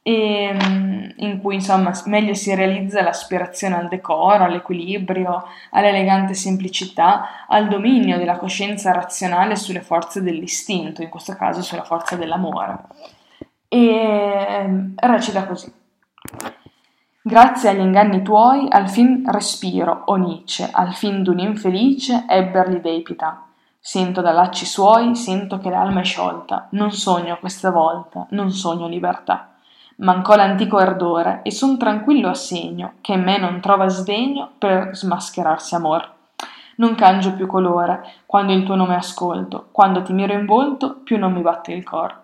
e, 0.01 0.53
mm, 0.53 1.03
in 1.17 1.41
cui 1.41 1.55
insomma 1.55 1.91
meglio 2.05 2.33
si 2.33 2.53
realizza 2.53 3.01
l'aspirazione 3.01 3.75
al 3.75 3.87
decoro, 3.87 4.43
all'equilibrio, 4.43 5.45
all'elegante 5.71 6.33
semplicità, 6.33 7.45
al 7.47 7.67
dominio 7.67 8.17
della 8.17 8.37
coscienza 8.37 8.91
razionale 8.91 9.55
sulle 9.55 9.81
forze 9.81 10.21
dell'istinto, 10.21 11.01
in 11.01 11.09
questo 11.09 11.35
caso 11.35 11.61
sulla 11.61 11.83
forza 11.83 12.15
dell'amore. 12.15 12.77
E 13.67 14.63
mm, 14.67 14.93
recita 14.97 15.45
così. 15.45 15.84
Grazie 17.27 17.69
agli 17.69 17.79
inganni 17.79 18.21
tuoi 18.21 18.67
al 18.69 18.87
fin 18.87 19.23
respiro, 19.25 20.03
o 20.05 20.15
Nietzsche, 20.15 20.69
al 20.71 20.93
fin 20.93 21.23
d'un 21.23 21.39
infelice 21.39 22.25
ebberli 22.27 22.79
dei 22.81 23.01
pità. 23.01 23.47
Sento 23.79 24.21
da 24.21 24.31
lacci 24.31 24.63
suoi, 24.67 25.15
sento 25.15 25.57
che 25.57 25.71
l'alma 25.71 26.01
è 26.01 26.03
sciolta, 26.03 26.67
non 26.73 26.91
sogno 26.91 27.39
questa 27.39 27.71
volta, 27.71 28.27
non 28.29 28.51
sogno 28.51 28.87
libertà. 28.87 29.55
Mancò 29.95 30.35
l'antico 30.35 30.77
ardore 30.77 31.39
e 31.41 31.49
son 31.49 31.79
tranquillo 31.79 32.29
a 32.29 32.35
segno 32.35 32.93
che 33.01 33.13
in 33.13 33.23
me 33.23 33.39
non 33.39 33.59
trova 33.59 33.87
sdegno 33.87 34.51
per 34.59 34.95
smascherarsi 34.95 35.73
amor. 35.73 36.07
Non 36.75 36.93
cangio 36.93 37.33
più 37.33 37.47
colore 37.47 38.05
quando 38.27 38.53
il 38.53 38.61
tuo 38.61 38.75
nome 38.75 38.93
ascolto, 38.93 39.69
quando 39.71 40.03
ti 40.03 40.13
miro 40.13 40.33
in 40.33 40.45
volto 40.45 40.97
più 41.03 41.17
non 41.17 41.33
mi 41.33 41.41
batte 41.41 41.73
il 41.73 41.83
cor. 41.83 42.21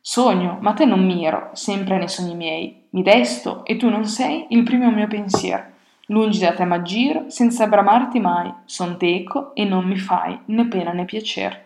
Sogno, 0.00 0.58
ma 0.60 0.72
te 0.72 0.84
non 0.84 1.04
miro, 1.04 1.50
sempre 1.52 1.98
nei 1.98 2.08
sogni 2.08 2.36
miei, 2.36 2.85
mi 2.96 3.02
desto 3.02 3.62
e 3.66 3.76
tu 3.76 3.90
non 3.90 4.06
sei 4.06 4.46
il 4.48 4.62
primo 4.62 4.90
mio 4.90 5.06
pensiero. 5.06 5.74
Lungi 6.06 6.38
da 6.38 6.54
te 6.54 6.64
m'aggiro, 6.64 7.28
senza 7.28 7.66
bramarti 7.66 8.18
mai, 8.20 8.50
son 8.64 8.96
teco 8.96 9.54
e 9.54 9.66
non 9.66 9.84
mi 9.84 9.98
fai 9.98 10.38
né 10.46 10.66
pena 10.66 10.92
né 10.92 11.04
piacer. 11.04 11.62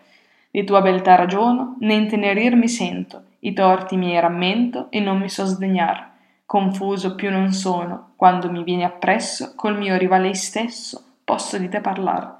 Di 0.51 0.65
tua 0.65 0.81
beltà 0.81 1.15
ragiono, 1.15 1.77
né 1.79 1.93
intenerir 1.93 2.57
mi 2.57 2.67
sento, 2.67 3.23
i 3.39 3.53
torti 3.53 3.95
miei 3.95 4.19
rammento 4.19 4.87
e 4.89 4.99
non 4.99 5.19
mi 5.19 5.29
so 5.29 5.45
sdegnar. 5.45 6.09
Confuso 6.45 7.15
più 7.15 7.31
non 7.31 7.53
sono, 7.53 8.11
quando 8.17 8.51
mi 8.51 8.63
vieni 8.63 8.83
appresso, 8.83 9.53
col 9.55 9.77
mio 9.77 9.95
rivale 9.95 10.33
stesso, 10.33 11.01
posso 11.23 11.57
di 11.57 11.69
te 11.69 11.79
parlar. 11.79 12.39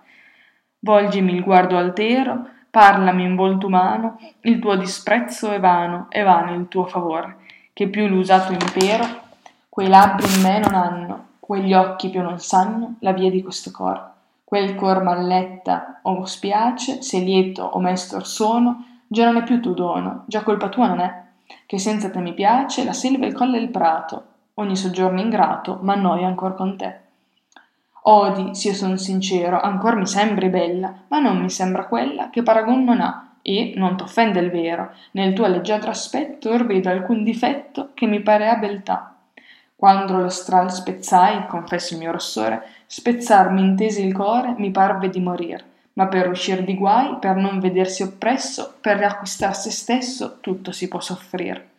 Volgimi 0.80 1.34
il 1.34 1.44
guardo 1.44 1.78
altero, 1.78 2.46
parlami 2.70 3.24
in 3.24 3.38
volto 3.38 3.68
umano, 3.68 4.20
il 4.42 4.60
tuo 4.60 4.76
disprezzo 4.76 5.50
è 5.50 5.62
vano, 5.62 6.08
è 6.10 6.24
vano 6.24 6.56
il 6.56 6.68
tuo 6.68 6.86
favore, 6.88 7.38
che 7.82 7.88
più 7.88 8.06
l'usato 8.06 8.52
impero, 8.52 9.08
quei 9.68 9.88
labbri 9.88 10.32
in 10.32 10.42
me 10.44 10.60
non 10.60 10.76
hanno, 10.76 11.26
quegli 11.40 11.74
occhi 11.74 12.10
più 12.10 12.22
non 12.22 12.38
sanno 12.38 12.98
la 13.00 13.12
via 13.12 13.32
di 13.32 13.42
questo 13.42 13.72
cor. 13.72 14.12
Quel 14.44 14.76
cor 14.76 15.02
malletta 15.02 15.98
o 16.04 16.24
spiace, 16.26 17.02
se 17.02 17.18
lieto 17.18 17.64
o 17.64 17.80
mestor 17.80 18.28
sono, 18.28 18.86
già 19.08 19.26
non 19.26 19.38
è 19.38 19.44
più 19.44 19.60
tuo 19.60 19.74
dono, 19.74 20.26
già 20.28 20.44
colpa 20.44 20.70
tua 20.70 20.86
non 20.86 21.00
è, 21.00 21.24
che 21.66 21.80
senza 21.80 22.12
te 22.12 22.20
mi 22.20 22.36
piace 22.36 22.84
la 22.84 22.94
selva, 22.94 23.26
il 23.26 23.34
colle 23.34 23.58
e 23.58 23.62
il 23.62 23.70
prato, 23.70 24.26
ogni 24.56 24.76
soggiorno 24.76 25.20
ingrato 25.20 25.80
m'annoia 25.82 26.28
ancor 26.28 26.54
con 26.54 26.78
te. 26.78 27.00
Odi, 28.04 28.54
s'io 28.54 28.76
son 28.76 29.00
sincero, 29.00 29.60
ancor 29.60 29.96
mi 29.96 30.06
sembri 30.06 30.50
bella, 30.50 30.94
ma 31.08 31.18
non 31.18 31.42
mi 31.42 31.50
sembra 31.50 31.88
quella 31.88 32.30
che 32.30 32.44
paragon 32.44 32.84
non 32.84 33.02
ha, 33.02 33.31
e, 33.42 33.74
non 33.76 33.98
t'offende 33.98 34.40
il 34.40 34.52
vero, 34.52 34.92
nel 35.12 35.34
tuo 35.34 35.48
leggiadro 35.48 35.90
aspetto 35.90 36.50
or 36.50 36.66
vedo 36.66 36.90
alcun 36.90 37.24
difetto 37.24 37.92
che 37.94 38.06
mi 38.06 38.22
parea 38.22 38.56
beltà. 38.56 39.16
Quando 39.76 40.18
lo 40.18 40.30
stral 40.30 40.72
spezzai, 40.72 41.48
confesso 41.48 41.94
il 41.94 42.00
mio 42.00 42.12
rossore, 42.12 42.64
spezzar 42.86 43.50
mi 43.52 43.62
intese 43.62 44.02
il 44.02 44.14
core, 44.14 44.56
mi 44.58 44.72
parve 44.72 45.10
di 45.10 45.20
morir 45.20 45.64
ma 45.94 46.08
per 46.08 46.30
uscir 46.30 46.64
di 46.64 46.76
guai, 46.76 47.18
per 47.20 47.36
non 47.36 47.60
vedersi 47.60 48.02
oppresso, 48.02 48.76
per 48.80 48.98
riacquistar 48.98 49.56
se 49.56 49.72
stesso, 49.72 50.38
tutto 50.40 50.72
si 50.72 50.88
può 50.88 51.00
soffrir. 51.00 51.70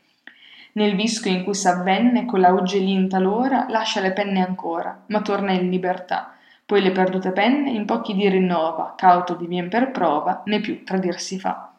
Nel 0.72 0.96
visco 0.96 1.28
in 1.28 1.44
cui 1.44 1.54
s'avvenne, 1.54 2.24
con 2.26 2.40
la 2.40 2.50
uggelin 2.50 3.08
talora, 3.08 3.66
lascia 3.68 4.00
le 4.00 4.12
penne 4.12 4.44
ancora, 4.44 5.02
ma 5.06 5.20
torna 5.22 5.52
in 5.52 5.68
libertà. 5.68 6.31
Poi 6.64 6.80
le 6.80 6.92
perdute 6.92 7.32
penne 7.32 7.70
in 7.70 7.84
pochi 7.84 8.14
di 8.14 8.28
rinnova, 8.28 8.94
cauto 8.96 9.34
di 9.34 9.46
vien 9.46 9.68
per 9.68 9.90
prova, 9.90 10.42
né 10.46 10.60
più 10.60 10.84
tradir 10.84 11.20
si 11.20 11.38
fa. 11.38 11.72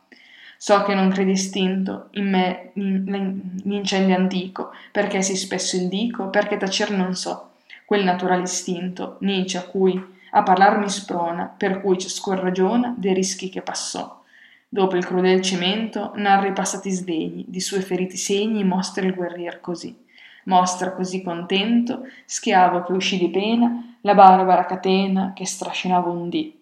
So 0.58 0.84
che 0.84 0.94
non 0.94 1.10
credi 1.10 1.32
istinto 1.32 2.08
in 2.12 2.30
me 2.30 2.72
l'incendio 2.74 4.16
antico, 4.16 4.72
perché 4.92 5.22
si 5.22 5.36
spesso 5.36 5.76
il 5.76 5.90
dico, 5.90 6.30
perché 6.30 6.58
tacer 6.58 6.92
non 6.92 7.16
so. 7.16 7.50
Quel 7.86 8.04
naturale 8.04 8.44
istinto, 8.44 9.18
Nietzsche 9.20 9.58
a 9.58 9.64
cui 9.64 10.12
a 10.36 10.44
parlar 10.44 10.80
mi 10.80 10.90
sprona, 10.90 11.46
per 11.46 11.82
cui 11.82 11.98
ciascun 11.98 12.40
ragiona 12.40 12.94
dei 12.98 13.14
rischi 13.14 13.50
che 13.50 13.62
passò. 13.62 14.22
Dopo 14.68 14.96
il 14.96 15.06
crudel 15.06 15.42
cemento, 15.42 16.14
narra 16.16 16.48
i 16.48 16.54
passati 16.54 16.90
sdegni, 16.90 17.46
di 17.48 17.60
suoi 17.60 17.82
feriti 17.82 18.18
segni 18.18 18.64
mostra 18.64 19.06
il 19.06 19.14
guerrier 19.14 19.60
così. 19.60 19.96
Mostra 20.46 20.94
così 20.94 21.22
contento, 21.22 22.08
schiavo 22.26 22.84
che 22.84 22.94
uscì 22.94 23.18
di 23.18 23.30
pena, 23.30 23.93
la 24.06 24.14
barbara 24.14 24.66
catena 24.66 25.32
che 25.34 25.46
strascinava 25.46 26.10
un 26.10 26.30
dì. 26.30 26.62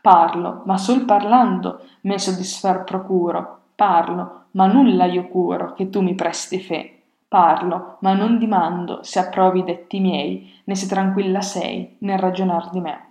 Parlo, 0.00 0.62
ma 0.64 0.76
sol 0.76 1.04
parlando 1.04 1.80
me 2.02 2.18
soddisfar 2.18 2.84
procuro. 2.84 3.58
Parlo, 3.74 4.44
ma 4.52 4.66
nulla 4.66 5.04
io 5.06 5.28
curo 5.28 5.72
che 5.74 5.88
tu 5.90 6.00
mi 6.00 6.14
presti 6.14 6.60
fe. 6.60 6.98
Parlo, 7.28 7.96
ma 8.00 8.12
non 8.12 8.38
dimando 8.38 9.02
se 9.02 9.18
approvi 9.18 9.60
i 9.60 9.64
detti 9.64 10.00
miei, 10.00 10.60
né 10.64 10.74
se 10.74 10.86
tranquilla 10.86 11.40
sei 11.40 11.96
nel 12.00 12.18
ragionar 12.18 12.68
di 12.70 12.80
me. 12.80 13.06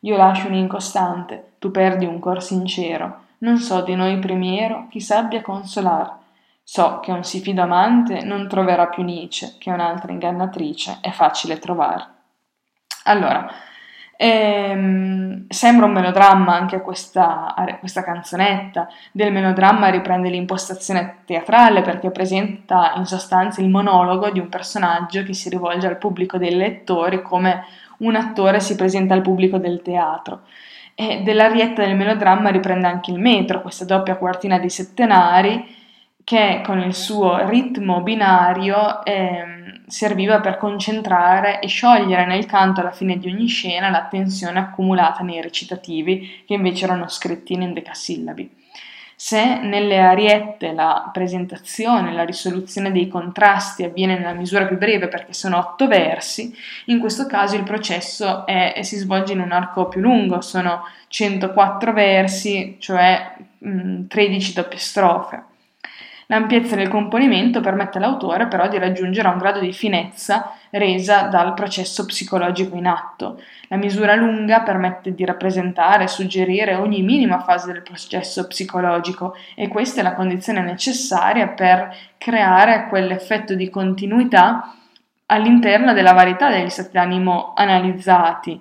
Io 0.00 0.16
lascio 0.16 0.48
un 0.48 0.54
incostante, 0.54 1.52
tu 1.58 1.70
perdi 1.70 2.06
un 2.06 2.18
cor 2.18 2.42
sincero, 2.42 3.26
non 3.38 3.58
so 3.58 3.82
di 3.82 3.94
noi 3.94 4.18
primiero 4.18 4.86
chi 4.88 5.00
sabbia 5.00 5.42
consolar. 5.42 6.16
So 6.62 7.00
che 7.00 7.12
un 7.12 7.24
si 7.24 7.40
fido 7.40 7.62
amante 7.62 8.22
non 8.22 8.48
troverà 8.48 8.86
più 8.86 9.02
Nice, 9.02 9.56
che 9.58 9.70
un'altra 9.70 10.12
ingannatrice 10.12 10.98
è 11.00 11.10
facile 11.10 11.58
trovar. 11.58 12.16
Allora, 13.08 13.50
ehm, 14.16 15.46
sembra 15.48 15.86
un 15.86 15.92
melodramma 15.92 16.54
anche 16.54 16.80
questa, 16.82 17.54
questa 17.78 18.04
canzonetta. 18.04 18.88
Del 19.12 19.32
melodramma 19.32 19.88
riprende 19.88 20.28
l'impostazione 20.28 21.18
teatrale 21.24 21.82
perché 21.82 22.10
presenta 22.10 22.92
in 22.96 23.06
sostanza 23.06 23.60
il 23.60 23.70
monologo 23.70 24.30
di 24.30 24.40
un 24.40 24.48
personaggio 24.48 25.22
che 25.22 25.34
si 25.34 25.48
rivolge 25.48 25.86
al 25.86 25.98
pubblico 25.98 26.36
dei 26.36 26.54
lettori 26.54 27.22
come 27.22 27.64
un 27.98 28.14
attore 28.14 28.60
si 28.60 28.76
presenta 28.76 29.14
al 29.14 29.22
pubblico 29.22 29.58
del 29.58 29.80
teatro. 29.82 30.42
E 30.94 31.22
dell'arietta 31.22 31.84
del 31.84 31.96
melodramma 31.96 32.50
riprende 32.50 32.88
anche 32.88 33.12
il 33.12 33.18
metro, 33.20 33.62
questa 33.62 33.84
doppia 33.84 34.16
quartina 34.16 34.58
di 34.58 34.68
settenari 34.68 35.76
che 36.28 36.60
con 36.62 36.78
il 36.80 36.94
suo 36.94 37.48
ritmo 37.48 38.02
binario 38.02 39.02
eh, 39.02 39.80
serviva 39.86 40.40
per 40.40 40.58
concentrare 40.58 41.58
e 41.58 41.68
sciogliere 41.68 42.26
nel 42.26 42.44
canto 42.44 42.82
alla 42.82 42.90
fine 42.90 43.16
di 43.16 43.30
ogni 43.30 43.46
scena 43.46 43.88
la 43.88 44.08
tensione 44.10 44.58
accumulata 44.58 45.22
nei 45.22 45.40
recitativi 45.40 46.42
che 46.46 46.52
invece 46.52 46.84
erano 46.84 47.08
scritti 47.08 47.54
in 47.54 47.62
endecasillabi. 47.62 48.56
Se 49.16 49.58
nelle 49.60 50.00
ariette 50.00 50.72
la 50.74 51.08
presentazione, 51.10 52.12
la 52.12 52.26
risoluzione 52.26 52.92
dei 52.92 53.08
contrasti 53.08 53.84
avviene 53.84 54.18
nella 54.18 54.34
misura 54.34 54.66
più 54.66 54.76
breve 54.76 55.08
perché 55.08 55.32
sono 55.32 55.56
otto 55.56 55.86
versi, 55.86 56.54
in 56.88 56.98
questo 56.98 57.24
caso 57.24 57.56
il 57.56 57.62
processo 57.62 58.44
è, 58.44 58.78
si 58.82 58.98
svolge 58.98 59.32
in 59.32 59.40
un 59.40 59.52
arco 59.52 59.88
più 59.88 60.02
lungo, 60.02 60.42
sono 60.42 60.82
104 61.08 61.94
versi, 61.94 62.76
cioè 62.80 63.34
mh, 63.60 64.08
13 64.08 64.52
doppie 64.52 64.78
strofe. 64.78 65.47
L'ampiezza 66.30 66.76
del 66.76 66.88
componimento 66.88 67.60
permette 67.60 67.96
all'autore 67.96 68.48
però 68.48 68.68
di 68.68 68.76
raggiungere 68.76 69.28
un 69.28 69.38
grado 69.38 69.60
di 69.60 69.72
finezza 69.72 70.52
resa 70.68 71.22
dal 71.22 71.54
processo 71.54 72.04
psicologico 72.04 72.76
in 72.76 72.86
atto. 72.86 73.40
La 73.68 73.76
misura 73.76 74.14
lunga 74.14 74.60
permette 74.60 75.14
di 75.14 75.24
rappresentare 75.24 76.04
e 76.04 76.08
suggerire 76.08 76.74
ogni 76.74 77.00
minima 77.00 77.38
fase 77.40 77.72
del 77.72 77.80
processo 77.80 78.46
psicologico 78.46 79.34
e 79.54 79.68
questa 79.68 80.00
è 80.00 80.02
la 80.02 80.12
condizione 80.12 80.60
necessaria 80.60 81.48
per 81.48 81.96
creare 82.18 82.88
quell'effetto 82.90 83.54
di 83.54 83.70
continuità 83.70 84.74
all'interno 85.26 85.94
della 85.94 86.12
varietà 86.12 86.50
degli 86.50 86.68
stati 86.68 86.90
d'animo 86.92 87.54
analizzati 87.56 88.60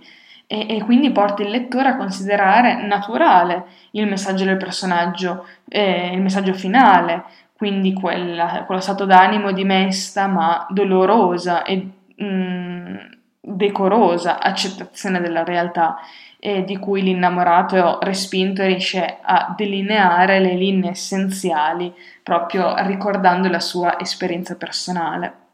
e, 0.49 0.77
e, 0.77 0.83
quindi 0.85 1.11
porta 1.11 1.43
il 1.43 1.49
lettore 1.49 1.89
a 1.89 1.97
considerare 1.97 2.81
naturale 2.87 3.65
il 3.91 4.07
messaggio 4.07 4.45
del 4.45 4.55
personaggio, 4.55 5.45
eh, 5.67 6.13
il 6.13 6.21
messaggio 6.21 6.53
finale, 6.53 7.25
quindi 7.57 7.91
quella, 7.93 8.63
quello 8.65 8.79
stato 8.79 9.05
d'animo 9.05 9.51
di 9.51 9.65
mesta 9.65 10.27
ma 10.27 10.65
dolorosa 10.69 11.63
e 11.63 11.89
mh, 12.15 12.23
mm, 12.23 12.95
decorosa 13.41 14.39
accettazione 14.39 15.19
della 15.19 15.43
realtà 15.43 15.97
e 16.39 16.63
di 16.63 16.77
cui 16.77 17.01
l'innamorato 17.01 17.99
respinto 18.01 18.63
riesce 18.63 19.17
a 19.21 19.55
delineare 19.57 20.39
le 20.39 20.53
linee 20.53 20.91
essenziali 20.91 21.91
proprio 22.21 22.75
ricordando 22.85 23.49
la 23.49 23.59
sua 23.59 23.99
esperienza 23.99 24.55
personale. 24.55 25.46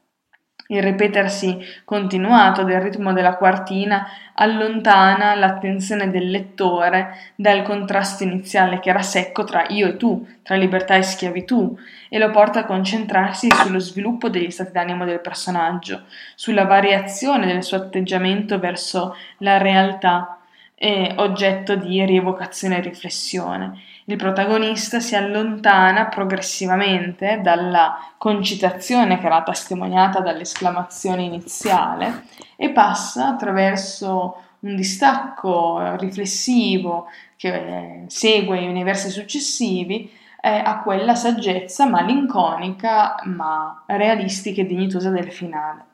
Il 0.67 0.81
ripetersi 0.81 1.59
continuato 1.83 2.63
del 2.63 2.79
ritmo 2.79 3.11
della 3.11 3.35
quartina 3.35 4.07
allontana 4.35 5.35
l'attenzione 5.35 6.09
del 6.09 6.31
lettore 6.31 7.33
dal 7.35 7.63
contrasto 7.63 8.23
iniziale 8.23 8.79
che 8.79 8.89
era 8.89 9.01
secco 9.01 9.43
tra 9.43 9.65
io 9.67 9.89
e 9.89 9.97
tu, 9.97 10.25
tra 10.41 10.55
libertà 10.55 10.95
e 10.95 11.03
schiavitù, 11.03 11.77
e 12.07 12.17
lo 12.17 12.31
porta 12.31 12.61
a 12.61 12.65
concentrarsi 12.65 13.49
sullo 13.51 13.79
sviluppo 13.79 14.29
degli 14.29 14.51
stati 14.51 14.71
d'animo 14.71 15.03
del 15.03 15.19
personaggio, 15.19 16.03
sulla 16.33 16.63
variazione 16.63 17.45
del 17.45 17.61
suo 17.61 17.77
atteggiamento 17.77 18.57
verso 18.57 19.17
la 19.39 19.57
realtà 19.57 20.37
e 20.75 21.13
oggetto 21.17 21.75
di 21.75 22.03
rievocazione 22.05 22.77
e 22.77 22.81
riflessione 22.81 23.81
il 24.05 24.17
protagonista 24.17 24.99
si 24.99 25.15
allontana 25.15 26.07
progressivamente 26.07 27.39
dalla 27.41 27.97
concitazione 28.17 29.17
che 29.19 29.25
era 29.25 29.43
testimoniata 29.43 30.19
dall'esclamazione 30.19 31.23
iniziale 31.23 32.23
e 32.57 32.71
passa 32.71 33.29
attraverso 33.29 34.35
un 34.59 34.75
distacco 34.75 35.95
riflessivo 35.97 37.07
che 37.37 38.03
segue 38.07 38.59
i 38.59 38.83
versi 38.83 39.09
successivi 39.09 40.11
eh, 40.41 40.49
a 40.49 40.81
quella 40.81 41.15
saggezza 41.15 41.85
malinconica 41.85 43.15
ma 43.23 43.83
realistica 43.85 44.61
e 44.61 44.65
dignitosa 44.65 45.09
del 45.09 45.31
finale. 45.31 45.91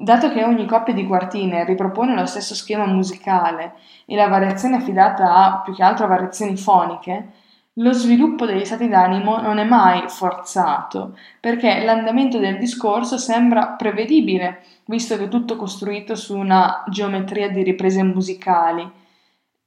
Dato 0.00 0.30
che 0.30 0.44
ogni 0.44 0.64
coppia 0.64 0.94
di 0.94 1.04
quartine 1.04 1.64
ripropone 1.64 2.14
lo 2.14 2.24
stesso 2.24 2.54
schema 2.54 2.86
musicale 2.86 3.72
e 4.06 4.14
la 4.14 4.28
variazione 4.28 4.76
è 4.76 4.78
affidata 4.78 5.34
a 5.34 5.60
più 5.60 5.74
che 5.74 5.82
altro 5.82 6.06
variazioni 6.06 6.56
foniche, 6.56 7.32
lo 7.74 7.92
sviluppo 7.92 8.46
degli 8.46 8.64
stati 8.64 8.86
d'animo 8.86 9.40
non 9.40 9.58
è 9.58 9.64
mai 9.64 10.04
forzato, 10.06 11.16
perché 11.40 11.82
l'andamento 11.82 12.38
del 12.38 12.58
discorso 12.58 13.18
sembra 13.18 13.70
prevedibile, 13.70 14.62
visto 14.84 15.16
che 15.16 15.24
è 15.24 15.28
tutto 15.28 15.56
costruito 15.56 16.14
su 16.14 16.38
una 16.38 16.84
geometria 16.86 17.50
di 17.50 17.64
riprese 17.64 18.04
musicali. 18.04 18.88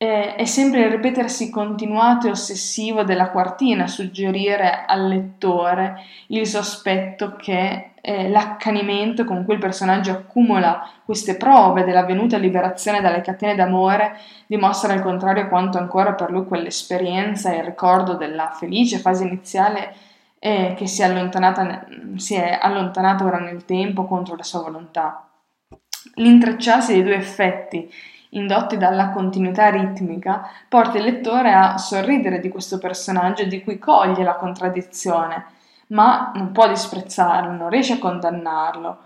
È 0.02 0.46
sempre 0.46 0.80
il 0.80 0.90
ripetersi 0.90 1.52
continuato 1.52 2.26
e 2.26 2.32
ossessivo 2.32 3.04
della 3.04 3.30
quartina 3.30 3.84
a 3.84 3.88
suggerire 3.88 4.84
al 4.88 5.08
lettore 5.08 6.02
il 6.30 6.48
sospetto 6.48 7.36
che 7.36 7.92
eh, 8.02 8.28
l'accanimento 8.28 9.26
con 9.26 9.46
cui 9.46 9.54
il 9.54 9.60
personaggio 9.60 10.10
accumula 10.10 10.90
queste 11.06 11.38
prove 11.38 11.84
dell'avvenuta 11.84 12.38
liberazione 12.38 13.00
dalle 13.00 13.22
catene 13.22 13.54
d'amore 13.54 14.18
dimostra 14.48 14.92
al 14.92 15.04
contrario 15.04 15.48
quanto 15.48 15.78
ancora 15.78 16.14
per 16.14 16.32
lui 16.32 16.46
quell'esperienza 16.46 17.52
e 17.52 17.58
il 17.58 17.64
ricordo 17.64 18.16
della 18.16 18.50
felice 18.50 18.98
fase 18.98 19.24
iniziale 19.24 19.94
eh, 20.40 20.74
che 20.76 20.88
si 20.88 21.04
è, 21.04 21.06
allontanata, 21.06 21.86
si 22.16 22.34
è 22.34 22.58
allontanata 22.60 23.24
ora 23.24 23.38
nel 23.38 23.66
tempo 23.66 24.06
contro 24.06 24.36
la 24.36 24.42
sua 24.42 24.62
volontà. 24.62 25.28
L'intrecciarsi 26.16 26.94
dei 26.94 27.04
due 27.04 27.18
effetti 27.18 27.88
indotti 28.32 28.78
dalla 28.78 29.10
continuità 29.10 29.70
ritmica 29.70 30.50
porta 30.68 30.98
il 30.98 31.06
lettore 31.06 31.54
a 31.54 31.78
sorridere 31.78 32.40
di 32.40 32.50
questo 32.50 32.78
personaggio 32.78 33.46
di 33.46 33.64
cui 33.64 33.80
coglie 33.80 34.24
la 34.24 34.36
contraddizione 34.36 35.46
ma 35.92 36.32
non 36.36 36.52
può 36.52 36.68
disprezzarlo, 36.68 37.52
non 37.52 37.70
riesce 37.70 37.94
a 37.94 38.00
condannarlo. 38.00 38.98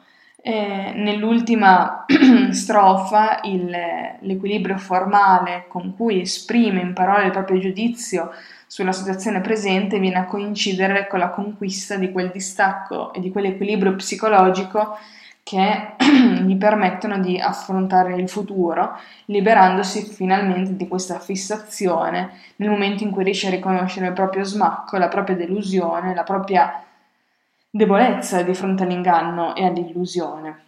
Eh, 0.42 0.94
nell'ultima 0.96 2.06
strofa 2.52 3.40
il, 3.44 3.76
l'equilibrio 4.20 4.78
formale 4.78 5.66
con 5.68 5.96
cui 5.96 6.22
esprime 6.22 6.82
in 6.82 6.94
parole 6.94 7.26
il 7.26 7.32
proprio 7.32 7.58
giudizio 7.58 8.32
sulla 8.68 8.92
situazione 8.92 9.42
presente 9.42 9.98
viene 9.98 10.20
a 10.20 10.26
coincidere 10.26 11.08
con 11.08 11.18
la 11.18 11.30
conquista 11.30 11.96
di 11.96 12.12
quel 12.12 12.30
distacco 12.30 13.12
e 13.14 13.22
di 13.22 13.32
quell'equilibrio 13.32 13.96
psicologico 13.96 14.98
che 15.46 15.94
gli 16.42 16.58
permettono 16.58 17.20
di 17.20 17.40
affrontare 17.40 18.16
il 18.16 18.28
futuro, 18.28 18.98
liberandosi 19.26 20.02
finalmente 20.02 20.76
di 20.76 20.88
questa 20.88 21.20
fissazione 21.20 22.32
nel 22.56 22.72
momento 22.72 23.04
in 23.04 23.12
cui 23.12 23.24
riesce 23.24 23.46
a 23.46 23.52
riconoscere 23.52 24.08
il 24.08 24.14
proprio 24.14 24.44
smacco, 24.44 24.98
la 24.98 25.08
propria 25.08 25.36
delusione, 25.36 26.16
la 26.16 26.24
propria 26.24 26.84
debolezza 27.70 28.42
di 28.42 28.56
fronte 28.56 28.84
all'inganno 28.84 29.54
e 29.54 29.66
all'illusione. 29.66 30.62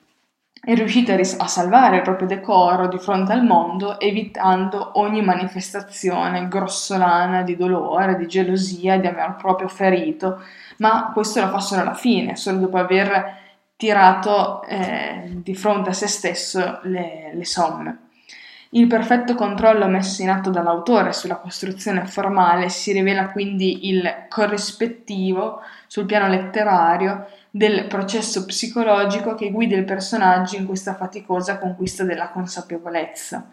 È 0.62 0.76
riuscita 0.76 1.16
a 1.16 1.48
salvare 1.48 1.96
il 1.96 2.02
proprio 2.04 2.28
decoro 2.28 2.88
di 2.88 3.00
fronte 3.00 3.32
al 3.32 3.44
mondo, 3.44 4.00
evitando 4.00 4.92
ogni 5.00 5.24
manifestazione 5.24 6.48
grossolana 6.48 7.42
di 7.42 7.56
dolore, 7.56 8.16
di 8.16 8.28
gelosia, 8.28 9.00
di 9.00 9.08
aver 9.08 9.38
proprio 9.40 9.70
ferito, 9.70 10.40
ma 10.78 11.10
questo 11.14 11.42
lo 11.42 11.48
fa 11.48 11.60
solo 11.60 11.82
alla 11.82 11.96
fine, 11.96 12.36
solo 12.36 12.60
dopo 12.60 12.78
aver 12.78 13.46
tirato 13.78 14.64
eh, 14.64 15.30
di 15.44 15.56
fronte 15.56 15.92
a 15.92 15.94
se 15.94 16.08
stesso 16.08 16.80
le, 16.84 17.32
le 17.34 17.46
somme. 17.46 18.00
Il 18.72 18.88
perfetto 18.88 19.34
controllo 19.36 19.88
messo 19.88 20.22
in 20.22 20.30
atto 20.30 20.50
dall'autore 20.50 21.14
sulla 21.14 21.38
costruzione 21.38 22.06
formale 22.06 22.68
si 22.68 22.92
rivela 22.92 23.30
quindi 23.30 23.88
il 23.88 24.26
corrispettivo 24.28 25.62
sul 25.88 26.06
piano 26.06 26.28
letterario 26.28 27.28
del 27.50 27.88
processo 27.88 28.46
psicologico 28.46 29.36
che 29.36 29.52
guida 29.52 29.78
il 29.78 29.86
personaggio 29.86 30.58
in 30.58 30.66
questa 30.66 30.96
faticosa 30.96 31.60
conquista 31.60 32.04
della 32.04 32.28
consapevolezza. 32.30 33.50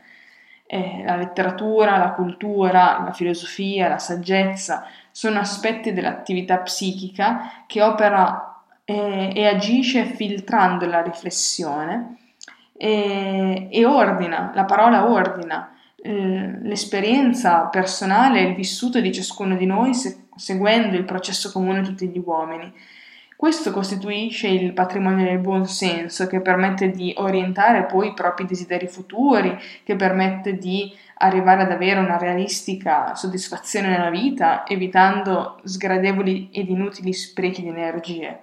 Eh, 0.66 1.04
la 1.06 1.14
letteratura, 1.14 1.96
la 1.96 2.12
cultura, 2.12 3.02
la 3.04 3.12
filosofia, 3.12 3.86
la 3.86 3.98
saggezza 3.98 4.84
sono 5.12 5.38
aspetti 5.38 5.92
dell'attività 5.92 6.58
psichica 6.58 7.62
che 7.66 7.82
opera 7.82 8.53
e, 8.84 9.32
e 9.34 9.46
agisce 9.46 10.04
filtrando 10.04 10.86
la 10.86 11.02
riflessione 11.02 12.16
e, 12.76 13.68
e 13.70 13.84
ordina, 13.84 14.52
la 14.54 14.64
parola 14.64 15.10
ordina 15.10 15.74
eh, 16.06 16.58
l'esperienza 16.60 17.60
personale 17.68 18.40
e 18.40 18.48
il 18.48 18.54
vissuto 18.54 19.00
di 19.00 19.10
ciascuno 19.10 19.56
di 19.56 19.64
noi 19.64 19.94
se, 19.94 20.26
seguendo 20.36 20.96
il 20.96 21.04
processo 21.04 21.50
comune 21.50 21.80
di 21.80 21.88
tutti 21.88 22.08
gli 22.08 22.22
uomini. 22.22 22.70
Questo 23.36 23.72
costituisce 23.72 24.48
il 24.48 24.74
patrimonio 24.74 25.24
del 25.24 25.38
buon 25.38 25.66
senso 25.66 26.26
che 26.26 26.40
permette 26.40 26.90
di 26.90 27.14
orientare 27.16 27.84
poi 27.84 28.08
i 28.08 28.14
propri 28.14 28.44
desideri 28.44 28.86
futuri, 28.86 29.58
che 29.82 29.96
permette 29.96 30.58
di 30.58 30.94
arrivare 31.16 31.62
ad 31.62 31.70
avere 31.70 32.00
una 32.00 32.18
realistica 32.18 33.14
soddisfazione 33.14 33.88
nella 33.88 34.10
vita, 34.10 34.66
evitando 34.66 35.58
sgradevoli 35.64 36.50
ed 36.52 36.68
inutili 36.68 37.14
sprechi 37.14 37.62
di 37.62 37.68
energie. 37.68 38.40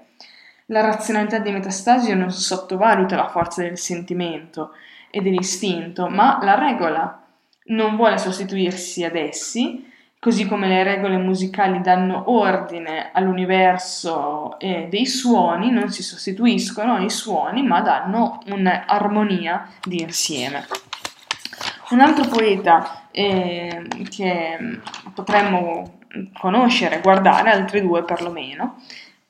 La 0.71 0.79
razionalità 0.79 1.39
di 1.39 1.51
Metastasio 1.51 2.15
non 2.15 2.31
sottovaluta 2.31 3.17
la 3.17 3.27
forza 3.27 3.61
del 3.61 3.77
sentimento 3.77 4.71
e 5.09 5.19
dell'istinto, 5.19 6.07
ma 6.07 6.39
la 6.41 6.57
regola. 6.57 7.23
Non 7.65 7.97
vuole 7.97 8.17
sostituirsi 8.17 9.03
ad 9.03 9.17
essi, 9.17 9.91
così 10.17 10.45
come 10.45 10.69
le 10.69 10.83
regole 10.83 11.17
musicali 11.17 11.81
danno 11.81 12.31
ordine 12.31 13.09
all'universo 13.11 14.57
eh, 14.59 14.87
dei 14.89 15.05
suoni, 15.05 15.71
non 15.71 15.89
si 15.91 16.03
sostituiscono 16.03 16.95
ai 16.95 17.09
suoni, 17.09 17.63
ma 17.63 17.81
danno 17.81 18.41
un'armonia 18.45 19.67
di 19.81 20.01
insieme. 20.01 20.65
Un 21.89 21.99
altro 21.99 22.29
poeta 22.29 23.07
eh, 23.11 23.87
che 24.09 24.79
potremmo 25.13 25.99
conoscere, 26.39 27.01
guardare, 27.01 27.51
altri 27.51 27.81
due 27.81 28.05
perlomeno, 28.05 28.77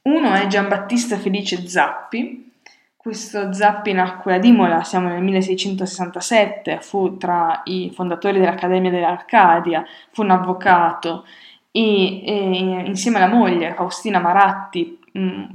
uno 0.03 0.33
è 0.33 0.47
Giambattista 0.47 1.17
Felice 1.17 1.67
Zappi. 1.67 2.49
Questo 2.97 3.53
Zappi 3.53 3.93
nacque 3.93 4.35
ad 4.35 4.45
Imola, 4.45 4.83
siamo 4.83 5.09
nel 5.09 5.21
1667, 5.21 6.79
fu 6.81 7.17
tra 7.17 7.61
i 7.65 7.91
fondatori 7.93 8.39
dell'Accademia 8.39 8.91
dell'Arcadia, 8.91 9.83
fu 10.11 10.21
un 10.21 10.31
avvocato 10.31 11.25
e, 11.71 12.23
e 12.23 12.83
insieme 12.85 13.17
alla 13.17 13.33
moglie 13.33 13.73
Faustina 13.73 14.19
Maratti, 14.19 14.99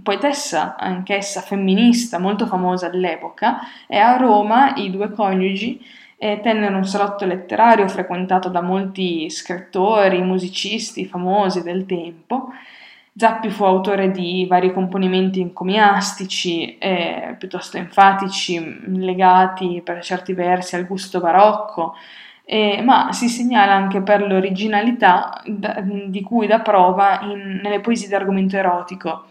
poetessa 0.03 0.77
anch'essa 0.77 1.41
femminista 1.41 2.19
molto 2.19 2.47
famosa 2.47 2.87
all'epoca, 2.87 3.61
e 3.87 3.97
a 3.97 4.17
Roma 4.17 4.75
i 4.75 4.91
due 4.91 5.11
coniugi 5.11 5.85
eh, 6.19 6.41
tennero 6.41 6.77
un 6.77 6.85
salotto 6.85 7.25
letterario 7.27 7.87
frequentato 7.89 8.49
da 8.49 8.61
molti 8.61 9.31
scrittori, 9.31 10.21
musicisti 10.23 11.07
famosi 11.07 11.63
del 11.63 11.87
tempo 11.87 12.51
Zappi 13.19 13.49
fu 13.49 13.65
autore 13.65 14.11
di 14.11 14.45
vari 14.47 14.75
componimenti 14.75 15.41
encomiastici, 15.41 16.77
eh, 16.77 17.35
piuttosto 17.39 17.79
enfatici, 17.79 18.61
legati 18.99 19.81
per 19.83 20.03
certi 20.03 20.35
versi 20.35 20.77
al 20.77 20.87
gusto 20.87 21.19
barocco, 21.19 21.95
eh, 22.45 22.83
ma 22.83 23.13
si 23.13 23.29
segnala 23.31 23.73
anche 23.73 24.03
per 24.03 24.21
l'originalità 24.21 25.41
da, 25.47 25.83
di 25.83 26.21
cui 26.21 26.47
dà 26.47 26.61
prova 26.61 27.21
in, 27.23 27.61
nelle 27.63 27.81
poesie 27.81 28.07
di 28.07 28.15
argomento 28.15 28.59
erotico, 28.59 29.29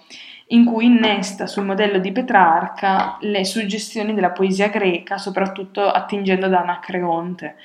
in 0.48 0.66
cui 0.66 0.86
innesta 0.86 1.46
sul 1.46 1.66
modello 1.66 2.00
di 2.00 2.12
Petrarca 2.12 3.18
le 3.20 3.46
suggestioni 3.46 4.16
della 4.16 4.32
poesia 4.32 4.70
greca, 4.70 5.20
soprattutto 5.20 5.88
attingendo 5.88 6.48
da 6.48 6.62
Anacreonte. 6.62 7.56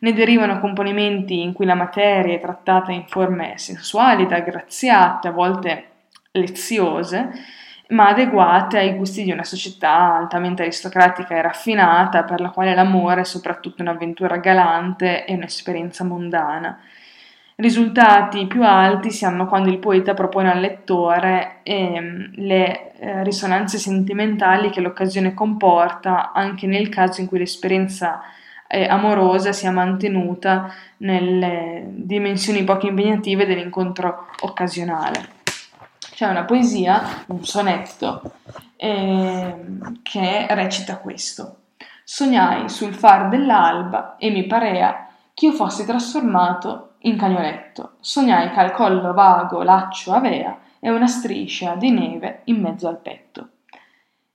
Ne 0.00 0.12
derivano 0.12 0.60
componimenti 0.60 1.40
in 1.40 1.52
cui 1.52 1.64
la 1.64 1.74
materia 1.74 2.34
è 2.34 2.40
trattata 2.40 2.92
in 2.92 3.04
forme 3.06 3.54
sensuali 3.56 4.24
ed 4.24 4.32
aggraziate, 4.32 5.28
a 5.28 5.32
volte 5.32 5.84
leziose, 6.32 7.30
ma 7.88 8.08
adeguate 8.08 8.78
ai 8.78 8.94
gusti 8.94 9.22
di 9.22 9.30
una 9.30 9.44
società 9.44 10.16
altamente 10.16 10.62
aristocratica 10.62 11.34
e 11.34 11.42
raffinata, 11.42 12.24
per 12.24 12.40
la 12.40 12.50
quale 12.50 12.74
l'amore 12.74 13.22
è 13.22 13.24
soprattutto 13.24 13.82
un'avventura 13.82 14.36
galante 14.38 15.24
e 15.24 15.34
un'esperienza 15.34 16.04
mondana. 16.04 16.78
Risultati 17.58 18.46
più 18.46 18.62
alti 18.64 19.10
si 19.10 19.24
hanno 19.24 19.46
quando 19.46 19.70
il 19.70 19.78
poeta 19.78 20.12
propone 20.12 20.50
al 20.52 20.60
lettore 20.60 21.60
ehm, 21.62 22.32
le 22.34 22.92
eh, 22.98 23.24
risonanze 23.24 23.78
sentimentali 23.78 24.68
che 24.68 24.82
l'occasione 24.82 25.32
comporta, 25.32 26.32
anche 26.32 26.66
nel 26.66 26.90
caso 26.90 27.22
in 27.22 27.28
cui 27.28 27.38
l'esperienza 27.38 28.20
eh, 28.68 28.86
amorosa 28.86 29.52
sia 29.52 29.70
mantenuta 29.70 30.72
nelle 30.98 31.84
dimensioni 31.88 32.64
poco 32.64 32.86
impegnative 32.86 33.46
dell'incontro 33.46 34.28
occasionale. 34.40 35.34
C'è 35.98 36.26
una 36.26 36.44
poesia, 36.44 37.24
un 37.26 37.44
sonetto, 37.44 38.22
eh, 38.76 39.54
che 40.02 40.46
recita 40.50 40.98
questo. 40.98 41.56
Sognai 42.04 42.68
sul 42.68 42.94
far 42.94 43.28
dell'alba 43.28 44.16
e 44.16 44.30
mi 44.30 44.46
parea 44.46 45.08
che 45.34 45.46
io 45.46 45.52
fossi 45.52 45.84
trasformato 45.84 46.92
in 47.00 47.18
cagnoletto. 47.18 47.96
Sognai 48.00 48.50
che 48.50 48.60
al 48.60 48.72
collo 48.72 49.12
vago 49.12 49.62
laccio 49.62 50.12
avea 50.12 50.58
e 50.80 50.90
una 50.90 51.06
striscia 51.06 51.74
di 51.74 51.90
neve 51.90 52.42
in 52.44 52.60
mezzo 52.60 52.88
al 52.88 52.98
petto. 52.98 53.48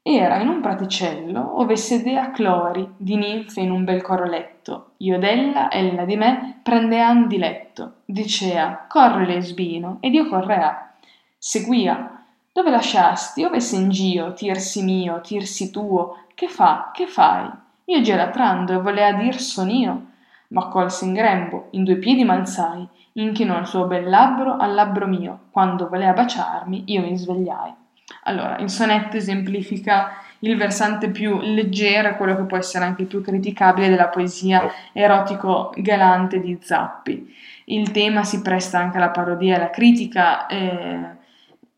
Era 0.03 0.39
in 0.41 0.47
un 0.47 0.61
praticello 0.61 1.59
ove 1.59 1.75
sedea 1.75 2.31
Clori 2.31 2.91
di 2.97 3.15
ninfe 3.17 3.61
in 3.61 3.69
un 3.69 3.83
bel 3.83 4.01
coroletto. 4.01 4.93
Io 4.97 5.19
d'ella, 5.19 5.69
ella 5.69 6.05
di 6.05 6.15
me, 6.15 6.59
prendean 6.63 7.27
di 7.27 7.37
letto. 7.37 7.97
Dicea, 8.05 8.87
corre 8.89 9.27
lesbino, 9.27 9.97
ed 9.99 10.15
io 10.15 10.27
correa. 10.27 10.95
Seguia, 11.37 12.23
dove 12.51 12.71
lasciasti? 12.71 13.43
Ove 13.43 13.59
sei 13.59 13.81
in 13.81 13.89
gio, 13.89 14.33
tirsi 14.33 14.81
mio, 14.81 15.21
tirsi 15.21 15.69
tuo? 15.69 16.23
Che 16.33 16.47
fa? 16.47 16.89
Che 16.91 17.05
fai? 17.05 17.47
Io 17.85 18.01
gelatrando 18.01 18.73
e 18.73 18.81
volea 18.81 19.13
dir 19.13 19.39
son 19.39 19.69
io. 19.69 20.05
Ma 20.47 20.67
colse 20.69 21.05
in 21.05 21.13
grembo, 21.13 21.67
in 21.71 21.83
due 21.83 21.97
piedi 21.97 22.23
m'alzai, 22.23 22.87
inchinò 23.13 23.59
il 23.59 23.67
suo 23.67 23.85
bel 23.85 24.09
labbro 24.09 24.57
al 24.57 24.73
labbro 24.73 25.05
mio. 25.05 25.41
Quando 25.51 25.87
volea 25.87 26.13
baciarmi, 26.13 26.85
io 26.87 27.01
mi 27.01 27.15
svegliai. 27.15 27.80
Allora, 28.23 28.57
il 28.59 28.69
sonetto 28.69 29.17
esemplifica 29.17 30.21
il 30.43 30.57
versante 30.57 31.09
più 31.09 31.39
leggero, 31.39 32.15
quello 32.15 32.35
che 32.35 32.43
può 32.43 32.57
essere 32.57 32.85
anche 32.85 33.03
più 33.03 33.21
criticabile 33.21 33.89
della 33.89 34.07
poesia 34.07 34.71
erotico 34.91 35.71
galante 35.77 36.39
di 36.39 36.57
Zappi. 36.61 37.35
Il 37.65 37.91
tema 37.91 38.23
si 38.23 38.41
presta 38.41 38.79
anche 38.79 38.97
alla 38.97 39.09
parodia 39.09 39.53
e 39.53 39.57
alla 39.57 39.69
critica. 39.69 40.47
Eh, 40.47 41.19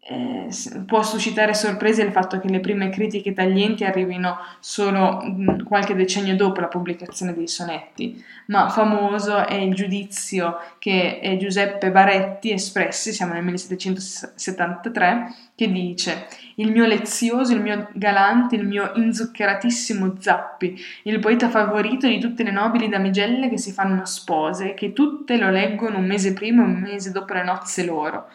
eh, 0.06 0.50
può 0.86 1.02
suscitare 1.02 1.54
sorprese 1.54 2.02
il 2.02 2.12
fatto 2.12 2.38
che 2.40 2.50
le 2.50 2.60
prime 2.60 2.90
critiche 2.90 3.32
taglienti 3.32 3.86
arrivino 3.86 4.38
solo 4.60 5.24
qualche 5.66 5.96
decennio 5.96 6.36
dopo 6.36 6.60
la 6.60 6.68
pubblicazione 6.68 7.34
dei 7.34 7.48
sonetti, 7.48 8.22
ma 8.48 8.68
famoso 8.68 9.48
è 9.48 9.56
il 9.56 9.74
giudizio 9.74 10.58
che 10.78 11.38
Giuseppe 11.40 11.90
Baretti 11.90 12.52
espresse, 12.52 13.14
siamo 13.14 13.32
nel 13.32 13.44
1773, 13.44 15.34
che 15.56 15.72
dice 15.72 16.28
il 16.56 16.70
mio 16.72 16.86
lezioso, 16.86 17.54
il 17.54 17.62
mio 17.62 17.88
galante, 17.94 18.56
il 18.56 18.66
mio 18.66 18.92
inzuccheratissimo 18.96 20.16
Zappi, 20.20 20.76
il 21.04 21.20
poeta 21.20 21.48
favorito 21.48 22.08
di 22.08 22.20
tutte 22.20 22.44
le 22.44 22.52
nobili 22.52 22.90
damigelle 22.90 23.50
che 23.50 23.58
si 23.58 23.72
fanno 23.72 24.06
spose, 24.06 24.74
che 24.74 24.92
tutte 24.92 25.38
lo 25.38 25.50
leggono 25.50 26.00
un 26.00 26.06
mese 26.06 26.34
prima 26.34 26.62
e 26.62 26.66
un 26.66 26.80
mese 26.80 27.12
dopo 27.12 27.34
le 27.34 27.44
nozze 27.44 27.86
loro 27.86 28.28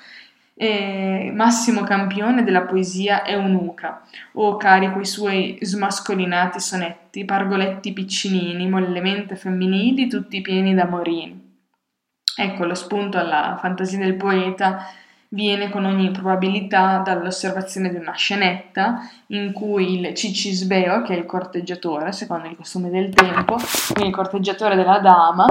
e 0.60 1.30
massimo 1.32 1.82
campione 1.82 2.42
della 2.42 2.62
poesia 2.62 3.24
eunuca, 3.24 4.02
o 4.32 4.56
cari 4.56 4.90
quei 4.90 5.04
suoi 5.04 5.56
smascolinati 5.60 6.58
sonetti, 6.58 7.24
pargoletti 7.24 7.92
piccinini, 7.92 8.68
mollemente 8.68 9.36
femminili, 9.36 10.08
tutti 10.08 10.40
pieni 10.40 10.74
d'amorini. 10.74 11.60
Ecco, 12.36 12.64
lo 12.64 12.74
spunto 12.74 13.18
alla 13.18 13.56
fantasia 13.60 13.98
del 13.98 14.16
poeta 14.16 14.84
viene 15.28 15.70
con 15.70 15.84
ogni 15.84 16.10
probabilità 16.10 17.02
dall'osservazione 17.04 17.90
di 17.90 17.96
una 17.96 18.14
scenetta 18.14 19.08
in 19.28 19.52
cui 19.52 20.00
il 20.00 20.12
Cicisbeo, 20.12 21.02
che 21.02 21.14
è 21.14 21.18
il 21.18 21.26
corteggiatore, 21.26 22.10
secondo 22.10 22.48
il 22.48 22.56
costume 22.56 22.90
del 22.90 23.10
tempo, 23.14 23.58
quindi 23.92 24.08
il 24.08 24.16
corteggiatore 24.16 24.74
della 24.74 24.98
dama, 24.98 25.46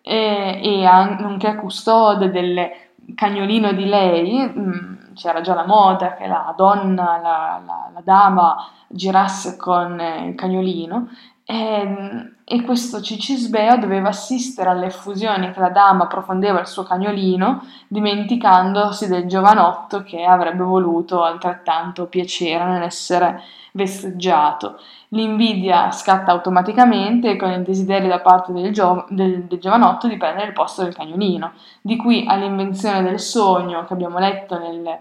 e, 0.00 0.60
e 0.62 0.82
nonché 1.18 1.56
custode 1.56 2.30
delle 2.30 2.85
cagnolino 3.14 3.72
di 3.72 3.84
lei, 3.84 4.46
mm, 4.46 5.14
c'era 5.14 5.40
già 5.40 5.54
la 5.54 5.66
moda 5.66 6.14
che 6.14 6.26
la 6.26 6.52
donna, 6.56 7.18
la, 7.22 7.62
la, 7.64 7.90
la 7.92 8.00
dama 8.02 8.56
girasse 8.88 9.56
con 9.56 10.00
il 10.24 10.34
cagnolino 10.34 11.08
e, 11.48 12.32
e 12.44 12.62
questo 12.62 13.00
Cicisbeo 13.00 13.78
doveva 13.78 14.08
assistere 14.08 14.68
alle 14.68 14.86
effusioni 14.86 15.52
che 15.52 15.60
la 15.60 15.70
dama 15.70 16.08
profondeva 16.08 16.58
al 16.58 16.66
suo 16.66 16.82
cagnolino, 16.82 17.62
dimenticandosi 17.86 19.06
del 19.06 19.26
giovanotto 19.26 20.02
che 20.02 20.24
avrebbe 20.24 20.64
voluto 20.64 21.22
altrettanto 21.22 22.06
piacere 22.06 22.64
nell'essere 22.64 23.42
vesteggiato. 23.76 24.80
L'invidia 25.10 25.92
scatta 25.92 26.32
automaticamente 26.32 27.36
con 27.36 27.52
il 27.52 27.62
desiderio 27.62 28.08
da 28.08 28.20
parte 28.20 28.52
del, 28.52 28.72
gio- 28.72 29.06
del, 29.10 29.44
del, 29.44 29.60
giovanotto 29.60 30.08
di 30.08 30.16
prendere 30.16 30.48
il 30.48 30.52
posto 30.52 30.82
del 30.82 30.94
cagnolino, 30.94 31.52
di 31.80 31.96
qui 31.96 32.24
all'invenzione 32.26 33.02
del 33.02 33.20
sogno 33.20 33.84
che 33.84 33.92
abbiamo 33.92 34.18
letto 34.18 34.58
nel, 34.58 34.98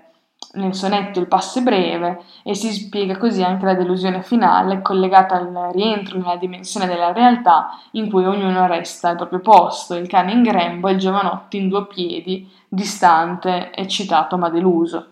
nel 0.54 0.76
sonetto 0.76 1.20
Il 1.20 1.28
passo 1.28 1.60
è 1.60 1.64
breve 1.64 2.22
e 2.44 2.54
si 2.54 2.72
spiega 2.72 3.18
così 3.18 3.42
anche 3.42 3.66
la 3.66 3.74
delusione 3.74 4.22
finale 4.22 4.82
collegata 4.82 5.36
al 5.36 5.72
rientro 5.72 6.20
nella 6.20 6.36
dimensione 6.36 6.86
della 6.86 7.14
realtà 7.14 7.70
in 7.92 8.12
cui 8.12 8.26
ognuno 8.26 8.68
resta 8.68 9.10
al 9.10 9.16
proprio 9.16 9.40
posto, 9.40 9.96
il 9.96 10.08
cane 10.08 10.34
in 10.34 10.44
grembo 10.44 10.90
e 10.90 10.92
il 10.92 11.00
giovanotto 11.00 11.56
in 11.56 11.70
due 11.70 11.88
piedi, 11.88 12.48
distante, 12.68 13.74
eccitato 13.74 14.38
ma 14.38 14.50
deluso 14.50 15.08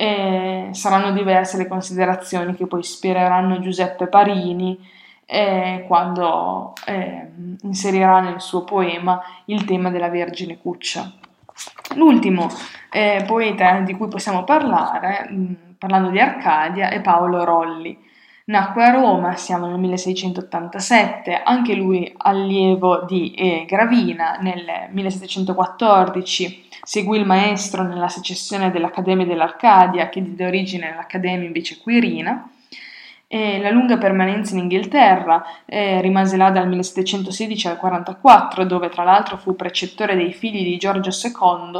eh, 0.00 0.68
saranno 0.70 1.10
diverse 1.10 1.56
le 1.56 1.66
considerazioni 1.66 2.54
che 2.54 2.68
poi 2.68 2.78
ispireranno 2.80 3.58
Giuseppe 3.58 4.06
Parini 4.06 4.78
eh, 5.26 5.84
quando 5.88 6.72
eh, 6.86 7.28
inserirà 7.62 8.20
nel 8.20 8.40
suo 8.40 8.62
poema 8.62 9.20
il 9.46 9.64
tema 9.64 9.90
della 9.90 10.08
Vergine 10.08 10.60
Cuccia. 10.60 11.10
L'ultimo 11.96 12.48
eh, 12.92 13.24
poeta 13.26 13.80
di 13.80 13.94
cui 13.94 14.06
possiamo 14.06 14.44
parlare, 14.44 15.26
mh, 15.28 15.34
mm, 15.34 15.54
parlando 15.78 16.10
di 16.10 16.20
Arcadia, 16.20 16.90
è 16.90 17.00
Paolo 17.00 17.42
Rolli. 17.42 17.98
Nacque 18.44 18.84
a 18.84 18.92
Roma, 18.92 19.34
siamo 19.34 19.66
nel 19.66 19.80
1687, 19.80 21.42
anche 21.42 21.74
lui 21.74 22.14
allievo 22.18 23.04
di 23.04 23.34
eh, 23.34 23.64
Gravina 23.66 24.38
nel 24.40 24.64
1714 24.92 26.67
Seguì 26.88 27.18
il 27.18 27.26
maestro 27.26 27.82
nella 27.82 28.08
secessione 28.08 28.70
dell'Accademia 28.70 29.26
dell'Arcadia, 29.26 30.08
che 30.08 30.22
diede 30.22 30.46
origine 30.46 30.90
all'Accademia 30.90 31.46
invece 31.46 31.76
Quirina. 31.76 32.48
E 33.26 33.60
la 33.60 33.68
lunga 33.68 33.98
permanenza 33.98 34.54
in 34.54 34.60
Inghilterra 34.60 35.44
eh, 35.66 36.00
rimase 36.00 36.38
là 36.38 36.48
dal 36.50 36.66
1716 36.66 37.68
al 37.68 37.76
44, 37.76 38.64
dove 38.64 38.88
tra 38.88 39.04
l'altro 39.04 39.36
fu 39.36 39.54
precettore 39.54 40.16
dei 40.16 40.32
figli 40.32 40.64
di 40.64 40.78
Giorgio 40.78 41.10
II, 41.10 41.72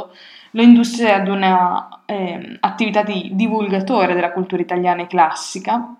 lo 0.51 0.61
indusse 0.61 1.11
ad 1.11 1.27
una 1.27 2.03
eh, 2.05 2.57
attività 2.59 3.01
di 3.01 3.31
divulgatore 3.33 4.13
della 4.13 4.31
cultura 4.31 4.61
italiana 4.61 5.01
e 5.01 5.07
classica. 5.07 5.91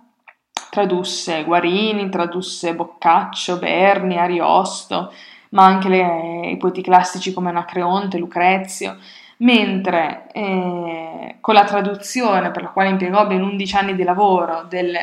Tradusse 0.70 1.44
Guarini, 1.46 2.10
tradusse 2.10 2.76
Boccaccio, 2.76 3.58
Berni, 3.58 4.20
Ariosto, 4.20 5.12
ma 5.50 5.66
anche 5.66 5.90
le, 5.90 6.50
i 6.52 6.58
poeti 6.58 6.82
classici 6.82 7.34
come 7.34 7.50
Anacreonte, 7.50 8.18
Lucrezio, 8.18 8.98
mentre 9.38 10.28
eh, 10.34 11.36
con 11.40 11.54
la 11.54 11.64
traduzione, 11.64 12.52
per 12.52 12.64
la 12.64 12.70
quale 12.70 12.90
impiegò 12.90 13.26
ben 13.26 13.42
11 13.42 13.76
anni 13.76 13.96
di 13.96 14.04
lavoro, 14.04 14.66
del 14.70 14.96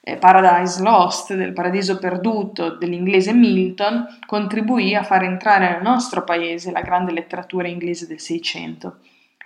eh, 0.00 0.16
Paradise 0.16 0.82
Lost, 0.82 1.34
del 1.34 1.52
Paradiso 1.52 1.98
Perduto 1.98 2.76
dell'inglese 2.76 3.32
Milton, 3.32 4.06
contribuì 4.26 4.94
a 4.94 5.02
far 5.02 5.24
entrare 5.24 5.70
nel 5.70 5.82
nostro 5.82 6.24
paese 6.24 6.70
la 6.70 6.82
grande 6.82 7.12
letteratura 7.12 7.68
inglese 7.68 8.06
del 8.06 8.20
Seicento. 8.20 8.98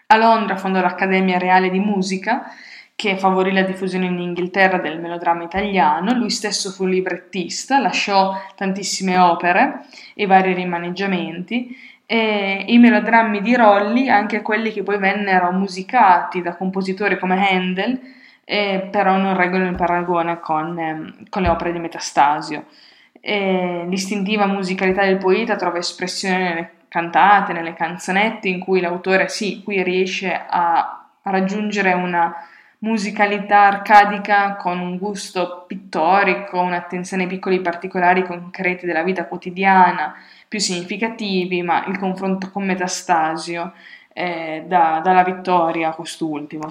A 0.07 0.16
Londra 0.16 0.57
fondò 0.57 0.80
l'Accademia 0.80 1.38
Reale 1.38 1.68
di 1.68 1.78
Musica, 1.80 2.51
che 2.99 3.16
favorì 3.16 3.53
la 3.53 3.62
diffusione 3.62 4.07
in 4.07 4.18
Inghilterra 4.18 4.78
del 4.78 4.99
melodramma 4.99 5.44
italiano. 5.44 6.14
Lui 6.14 6.30
stesso 6.30 6.70
fu 6.70 6.84
librettista, 6.84 7.78
lasciò 7.78 8.34
tantissime 8.57 9.16
opere 9.18 9.84
e 10.14 10.26
vari 10.26 10.53
rimaneggiamenti. 10.53 11.78
E 12.05 12.64
I 12.66 12.76
melodrammi 12.78 13.40
di 13.40 13.55
Rolli, 13.55 14.09
anche 14.09 14.42
quelli 14.42 14.72
che 14.72 14.82
poi 14.82 14.99
vennero 14.99 15.53
musicati 15.53 16.42
da 16.42 16.57
compositori 16.57 17.20
come 17.20 17.49
Handel, 17.49 18.01
eh, 18.44 18.88
però 18.90 19.16
non 19.16 19.36
reggono 19.36 19.68
il 19.68 19.76
paragone 19.76 20.40
con, 20.40 20.76
eh, 20.76 21.14
con 21.28 21.42
le 21.42 21.51
opere 21.51 21.70
di 21.70 21.78
Metastasio. 21.78 22.64
E 23.20 23.84
l'istintiva 23.88 24.46
musicalità 24.46 25.05
del 25.05 25.18
poeta 25.18 25.55
trova 25.55 25.78
espressione 25.78 26.38
nelle 26.38 26.70
cantate, 26.88 27.53
nelle 27.53 27.74
canzonette, 27.74 28.49
in 28.49 28.59
cui 28.59 28.80
l'autore 28.80 29.28
sì, 29.28 29.62
qui 29.62 29.84
riesce 29.84 30.46
a 30.49 31.07
raggiungere 31.22 31.92
una 31.92 32.34
musicalità 32.81 33.66
arcadica 33.66 34.57
con 34.57 34.79
un 34.79 34.99
gusto 34.99 35.64
pittorico, 35.66 36.61
un'attenzione 36.61 37.24
ai 37.24 37.29
piccoli 37.29 37.61
particolari 37.61 38.24
concreti 38.24 38.87
della 38.87 39.03
vita 39.03 39.26
quotidiana, 39.26 40.14
più 40.47 40.61
significativi, 40.61 41.62
ma 41.62 41.85
il 41.87 41.99
confronto 41.99 42.51
con 42.51 42.64
Metastasio 42.64 43.72
eh, 44.12 44.64
dà, 44.66 45.01
dà 45.03 45.12
la 45.12 45.24
vittoria 45.24 45.89
a 45.89 45.95
quest'ultimo. 45.95 46.68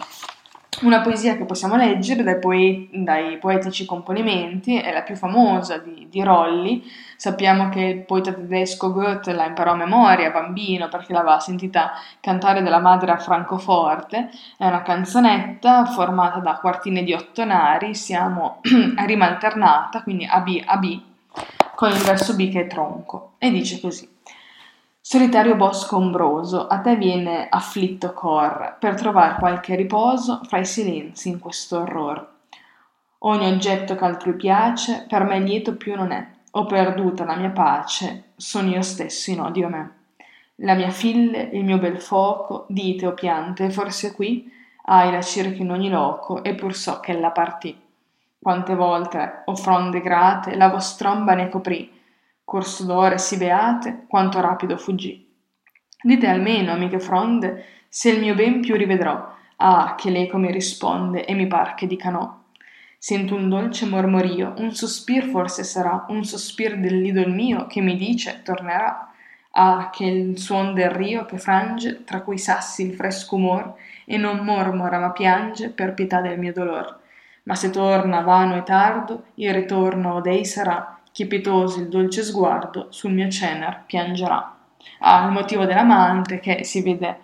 Una 0.81 1.01
poesia 1.01 1.35
che 1.35 1.45
possiamo 1.45 1.75
leggere 1.75 2.21
dai, 2.21 2.37
poe- 2.37 2.87
dai 2.91 3.37
poetici 3.37 3.83
componimenti 3.85 4.79
è 4.79 4.93
la 4.93 5.01
più 5.01 5.15
famosa 5.15 5.79
di, 5.79 6.07
di, 6.09 6.23
Rolli. 6.23 6.83
Sappiamo 7.17 7.69
che 7.69 7.81
il 7.81 8.05
poeta 8.05 8.31
tedesco 8.31 8.93
Goethe 8.93 9.33
la 9.33 9.47
imparò 9.47 9.71
a 9.71 9.75
memoria, 9.75 10.29
bambino, 10.29 10.87
perché 10.87 11.13
l'aveva 11.13 11.39
sentita 11.39 11.93
cantare 12.19 12.61
della 12.61 12.77
madre 12.77 13.11
a 13.11 13.17
Francoforte. 13.17 14.29
È 14.55 14.67
una 14.67 14.83
canzonetta 14.83 15.85
formata 15.85 16.37
da 16.37 16.57
quartine 16.57 17.01
di 17.01 17.13
otto 17.13 17.43
nari, 17.43 17.95
siamo 17.95 18.61
a 18.95 19.03
rima 19.05 19.25
alternata, 19.25 20.03
quindi 20.03 20.27
AB, 20.29 20.61
AB, 20.63 21.01
con 21.73 21.89
il 21.89 21.97
verso 22.03 22.35
B 22.35 22.51
che 22.51 22.61
è 22.61 22.67
tronco. 22.67 23.31
E 23.39 23.49
dice 23.49 23.79
così. 23.79 24.07
Solitario 25.01 25.55
bosco 25.55 25.95
ombroso, 25.95 26.67
a 26.67 26.81
te 26.81 26.97
viene 26.97 27.47
afflitto 27.49 28.13
cor, 28.13 28.75
per 28.79 28.93
trovar 28.93 29.37
qualche 29.39 29.73
riposo 29.75 30.41
fra 30.47 30.59
i 30.59 30.65
silenzi 30.65 31.29
in 31.29 31.39
questo 31.39 31.79
orror. 31.79 32.35
Ogni 33.19 33.47
oggetto 33.47 33.95
ch'altrui 33.95 34.35
piace, 34.35 35.05
per 35.07 35.23
me 35.23 35.39
lieto 35.39 35.75
più 35.75 35.95
non 35.95 36.11
è, 36.11 36.35
ho 36.57 36.65
perduta 36.65 37.23
la 37.23 37.35
mia 37.35 37.51
pace, 37.51 38.31
son 38.35 38.67
io 38.67 38.81
stesso 38.81 39.29
in 39.29 39.41
odio 39.41 39.67
a 39.67 39.69
me. 39.69 39.91
La 40.61 40.73
mia 40.73 40.89
fille, 40.89 41.51
il 41.53 41.63
mio 41.63 41.77
bel 41.77 42.01
fuoco, 42.01 42.65
dite 42.67 43.05
o 43.05 43.13
piante, 43.13 43.69
forse 43.69 44.11
qui, 44.11 44.51
hai 44.85 45.11
la 45.11 45.21
circa 45.21 45.61
in 45.61 45.69
ogni 45.69 45.89
loco, 45.89 46.43
e 46.43 46.55
pur 46.55 46.73
so 46.73 46.99
che 46.99 47.13
la 47.13 47.29
partì. 47.29 47.79
Quante 48.39 48.73
volte, 48.73 49.43
o 49.45 49.55
fronde 49.55 50.01
grate, 50.01 50.55
la 50.55 50.69
vostr'omba 50.69 51.35
ne 51.35 51.47
coprì, 51.49 51.91
corso 52.43 52.85
d'ore 52.85 53.19
si 53.19 53.37
beate, 53.37 54.05
quanto 54.07 54.41
rapido 54.41 54.77
fuggì. 54.77 55.31
Dite 56.01 56.27
almeno, 56.27 56.71
amiche 56.71 56.99
fronde, 56.99 57.65
se 57.87 58.09
il 58.09 58.19
mio 58.19 58.33
ben 58.33 58.61
più 58.61 58.75
rivedrò. 58.75 59.35
Ah, 59.57 59.93
che 59.95 60.09
l'eco 60.09 60.37
mi 60.39 60.51
risponde 60.51 61.23
e 61.23 61.35
mi 61.35 61.45
par 61.45 61.75
che 61.75 61.85
dica 61.85 62.09
no. 62.09 62.36
Sento 62.99 63.35
un 63.35 63.49
dolce 63.49 63.85
mormorio, 63.85 64.53
un 64.57 64.73
sospir 64.73 65.23
forse 65.25 65.63
sarà, 65.63 66.05
un 66.09 66.23
sospir 66.23 66.77
dell'idol 66.79 67.31
mio 67.31 67.65
che 67.67 67.81
mi 67.81 67.95
dice 67.95 68.41
tornerà. 68.43 69.09
Ah, 69.51 69.89
che 69.91 70.05
il 70.05 70.37
suon 70.37 70.73
del 70.75 70.91
rio 70.91 71.25
che 71.25 71.37
frange 71.39 72.03
tra 72.03 72.21
quei 72.21 72.37
sassi 72.37 72.85
il 72.85 72.93
fresco 72.95 73.35
umor 73.35 73.73
e 74.05 74.17
non 74.17 74.39
mormora 74.39 74.99
ma 74.99 75.11
piange 75.11 75.69
per 75.69 75.93
pietà 75.95 76.21
del 76.21 76.37
mio 76.37 76.53
dolor. 76.53 76.99
Ma 77.43 77.55
se 77.55 77.69
torna 77.71 78.21
vano 78.21 78.57
e 78.57 78.63
tardo, 78.63 79.23
il 79.35 79.53
ritorno 79.53 80.15
o 80.15 80.21
dei 80.21 80.45
sarà, 80.45 80.99
che 81.11 81.25
pietoso 81.25 81.79
il 81.79 81.87
dolce 81.89 82.21
sguardo 82.23 82.87
sul 82.89 83.13
mio 83.13 83.29
cener 83.29 83.83
piangerà. 83.85 84.55
Ah, 84.99 85.25
il 85.25 85.31
motivo 85.31 85.65
dell'amante 85.65 86.39
che 86.39 86.63
si 86.63 86.81
vede 86.83 87.19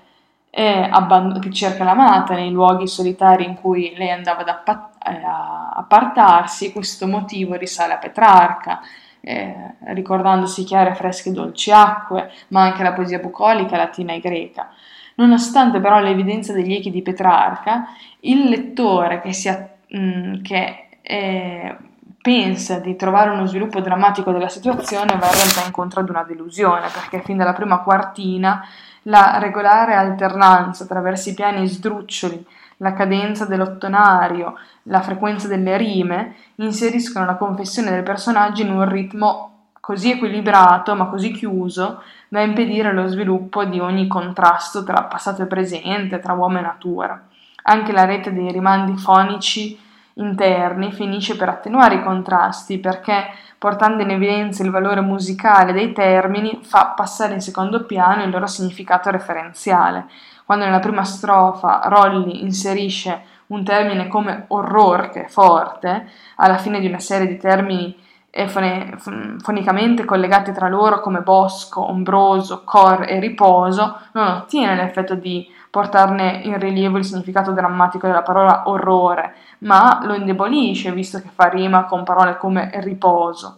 è 0.50 0.88
abband- 0.92 1.40
che 1.40 1.52
cerca 1.52 1.84
l'amata 1.84 2.36
nei 2.36 2.52
luoghi 2.52 2.88
solitari 2.88 3.44
in 3.44 3.56
cui 3.56 3.94
lei 3.96 4.12
andava 4.12 4.42
ad 4.42 4.50
appa- 4.50 4.92
eh, 4.92 4.93
a 4.93 4.93
appartarsi, 5.04 6.72
questo 6.72 7.08
motivo 7.08 7.56
risale 7.56 7.94
a 7.94 7.98
Petrarca, 7.98 8.82
eh, 9.22 9.76
ricordandosi 9.86 10.64
chiare, 10.64 10.96
fresche 10.96 11.30
e 11.30 11.34
dolci 11.34 11.72
acque, 11.72 12.32
ma 12.50 12.64
anche 12.64 12.84
la 12.84 12.94
poesia 12.94 13.20
bucolica 13.20 13.78
latina 13.78 14.14
e 14.14 14.20
greca. 14.20 14.70
Nonostante 15.16 15.80
però 15.80 16.00
l'evidenza 16.00 16.54
degli 16.54 16.74
echi 16.74 16.92
di 16.92 17.02
Petrarca, 17.02 17.88
il 18.22 18.50
lettore 18.50 19.22
che, 19.22 19.34
si 19.34 19.50
mh, 19.50 19.98
mm, 19.98 20.42
che 20.42 20.88
è 21.02 21.76
pensa 22.24 22.80
di 22.80 22.96
trovare 22.96 23.32
uno 23.32 23.46
sviluppo 23.46 23.82
drammatico 23.82 24.32
della 24.32 24.48
situazione 24.48 25.18
va 25.18 25.28
in 25.28 25.34
realtà 25.34 25.66
incontro 25.66 26.00
ad 26.00 26.10
una 26.10 26.24
delusione, 26.24 26.88
perché 26.88 27.22
fin 27.22 27.36
dalla 27.36 27.52
prima 27.52 27.80
quartina 27.80 28.66
la 29.04 29.40
regolare 29.40 29.94
alternanza 29.94 30.86
attraverso 30.86 31.30
i 31.30 31.34
piani 31.34 31.68
sdruccioli, 31.68 32.46
la 32.78 32.94
cadenza 32.94 33.46
dell'ottonario, 33.46 34.56
la 34.84 35.02
frequenza 35.02 35.48
delle 35.48 35.78
rime, 35.78 36.36
inseriscono 36.56 37.26
la 37.26 37.36
confessione 37.36 37.92
del 37.92 38.04
personaggio 38.04 38.62
in 38.62 38.72
un 38.72 38.88
ritmo 38.90 39.50
così 39.80 40.12
equilibrato 40.12 40.96
ma 40.96 41.08
così 41.08 41.32
chiuso 41.32 42.02
da 42.30 42.42
impedire 42.42 42.94
lo 42.94 43.08
sviluppo 43.08 43.66
di 43.66 43.80
ogni 43.80 44.08
contrasto 44.08 44.84
tra 44.84 45.04
passato 45.04 45.44
e 45.44 45.46
presente, 45.46 46.20
tra 46.20 46.34
uomo 46.34 46.60
e 46.60 46.62
natura. 46.62 47.22
Anche 47.64 47.92
la 47.92 48.06
rete 48.06 48.34
dei 48.34 48.52
rimandi 48.52 48.98
fonici 48.98 49.78
interni 50.16 50.92
finisce 50.92 51.36
per 51.36 51.50
attenuare 51.50 51.96
i 51.96 52.04
contrasti 52.04 52.78
perché 52.80 53.26
portando 53.58 54.04
in 54.04 54.12
evidenza 54.12 54.64
il 54.64 54.72
valore 54.72 55.02
musicale 55.02 55.74
dei 55.74 55.92
termini 55.94 56.60
fa 56.64 56.94
passare 56.96 57.34
in 57.34 57.42
secondo 57.42 57.86
piano 57.86 58.24
il 58.24 58.30
loro 58.30 58.46
significato 58.46 59.10
referenziale. 59.10 60.06
Quando 60.54 60.70
nella 60.70 60.84
prima 60.84 61.04
strofa 61.04 61.82
Rolli 61.86 62.44
inserisce 62.44 63.24
un 63.48 63.64
termine 63.64 64.08
come 64.08 64.46
horror 64.50 65.10
che 65.10 65.26
è 65.26 65.28
forte, 65.28 66.08
alla 66.36 66.60
fine 66.60 66.80
di 66.80 66.86
una 66.86 67.00
serie 67.00 67.26
di 67.26 67.38
termini 67.38 67.98
fone, 68.46 68.96
fonicamente 69.40 70.06
collegati 70.06 70.52
tra 70.52 70.70
loro 70.70 71.00
come 71.00 71.22
bosco, 71.22 71.90
ombroso, 71.90 72.64
cor 72.64 73.04
e 73.10 73.20
riposo, 73.20 73.98
non 74.12 74.28
ottiene 74.28 74.76
l'effetto 74.76 75.16
di 75.16 75.48
portarne 75.72 76.42
in 76.44 76.60
rilievo 76.60 77.00
il 77.00 77.06
significato 77.06 77.52
drammatico 77.52 78.06
della 78.06 78.22
parola 78.22 78.70
orrore, 78.70 79.34
ma 79.62 80.02
lo 80.04 80.14
indebolisce 80.14 80.92
visto 80.92 81.20
che 81.20 81.30
fa 81.34 81.50
rima 81.50 81.86
con 81.86 82.04
parole 82.04 82.38
come 82.38 82.70
riposo. 82.76 83.58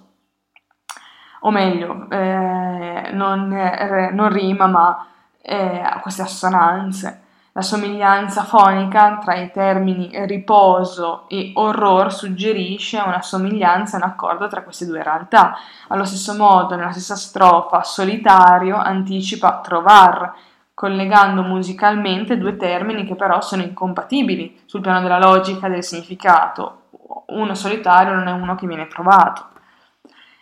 O 1.41 1.51
meglio, 1.51 2.07
eh, 2.09 3.09
non, 3.11 3.51
eh, 3.51 4.11
non, 4.13 4.29
rima 4.29 4.67
ma 4.67 5.07
eh, 5.45 5.79
ha 5.79 5.99
queste 5.99 6.23
assonanze. 6.23 7.21
La 7.51 7.61
somiglianza 7.61 8.43
fonica 8.43 9.17
tra 9.23 9.35
i 9.35 9.49
termini 9.49 10.09
riposo 10.25 11.23
e 11.29 11.53
horror 11.55 12.11
suggerisce 12.11 12.99
una 12.99 13.21
somiglianza 13.21 13.95
e 13.95 14.03
un 14.03 14.09
accordo 14.09 14.47
tra 14.47 14.61
queste 14.61 14.85
due 14.85 15.01
realtà. 15.01 15.55
Allo 15.87 16.03
stesso 16.03 16.35
modo, 16.35 16.75
nella 16.75 16.91
stessa 16.91 17.15
strofa, 17.15 17.81
solitario 17.83 18.75
anticipa 18.75 19.61
trovar, 19.61 20.33
collegando 20.73 21.43
musicalmente 21.43 22.37
due 22.37 22.57
termini 22.57 23.05
che 23.05 23.15
però 23.15 23.39
sono 23.39 23.61
incompatibili 23.61 24.63
sul 24.65 24.81
piano 24.81 24.99
della 24.99 25.19
logica 25.19 25.67
e 25.67 25.69
del 25.69 25.83
significato. 25.83 26.81
Uno 27.27 27.55
solitario 27.55 28.15
non 28.15 28.27
è 28.27 28.31
uno 28.33 28.55
che 28.55 28.67
viene 28.67 28.87
trovato. 28.87 29.53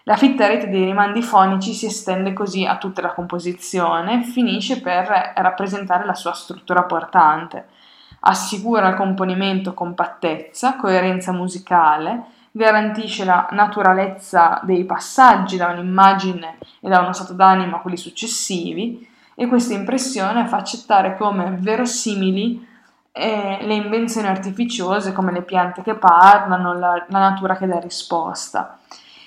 La 0.05 0.17
fitta 0.17 0.47
rete 0.47 0.67
dei 0.67 0.83
rimandi 0.83 1.21
fonici 1.21 1.73
si 1.73 1.85
estende 1.85 2.33
così 2.33 2.65
a 2.65 2.77
tutta 2.77 3.01
la 3.01 3.13
composizione 3.13 4.19
e 4.19 4.23
finisce 4.25 4.81
per 4.81 5.31
rappresentare 5.35 6.05
la 6.05 6.13
sua 6.13 6.33
struttura 6.33 6.83
portante. 6.83 7.67
Assicura 8.19 8.87
al 8.87 8.95
componimento 8.95 9.73
compattezza, 9.73 10.75
coerenza 10.75 11.31
musicale, 11.31 12.23
garantisce 12.51 13.23
la 13.23 13.47
naturalezza 13.51 14.59
dei 14.63 14.83
passaggi 14.83 15.55
da 15.55 15.67
un'immagine 15.67 16.57
e 16.81 16.89
da 16.89 16.99
uno 16.99 17.13
stato 17.13 17.31
d'animo 17.31 17.77
a 17.77 17.79
quelli 17.79 17.97
successivi, 17.97 19.09
e 19.35 19.47
questa 19.47 19.73
impressione 19.73 20.47
fa 20.47 20.57
accettare 20.57 21.15
come 21.15 21.55
verosimili 21.59 22.67
eh, 23.13 23.57
le 23.61 23.73
invenzioni 23.73 24.27
artificiose 24.27 25.13
come 25.13 25.31
le 25.31 25.43
piante 25.43 25.81
che 25.81 25.95
parlano, 25.95 26.77
la, 26.77 27.05
la 27.07 27.19
natura 27.19 27.55
che 27.55 27.67
dà 27.67 27.79
risposta. 27.79 28.79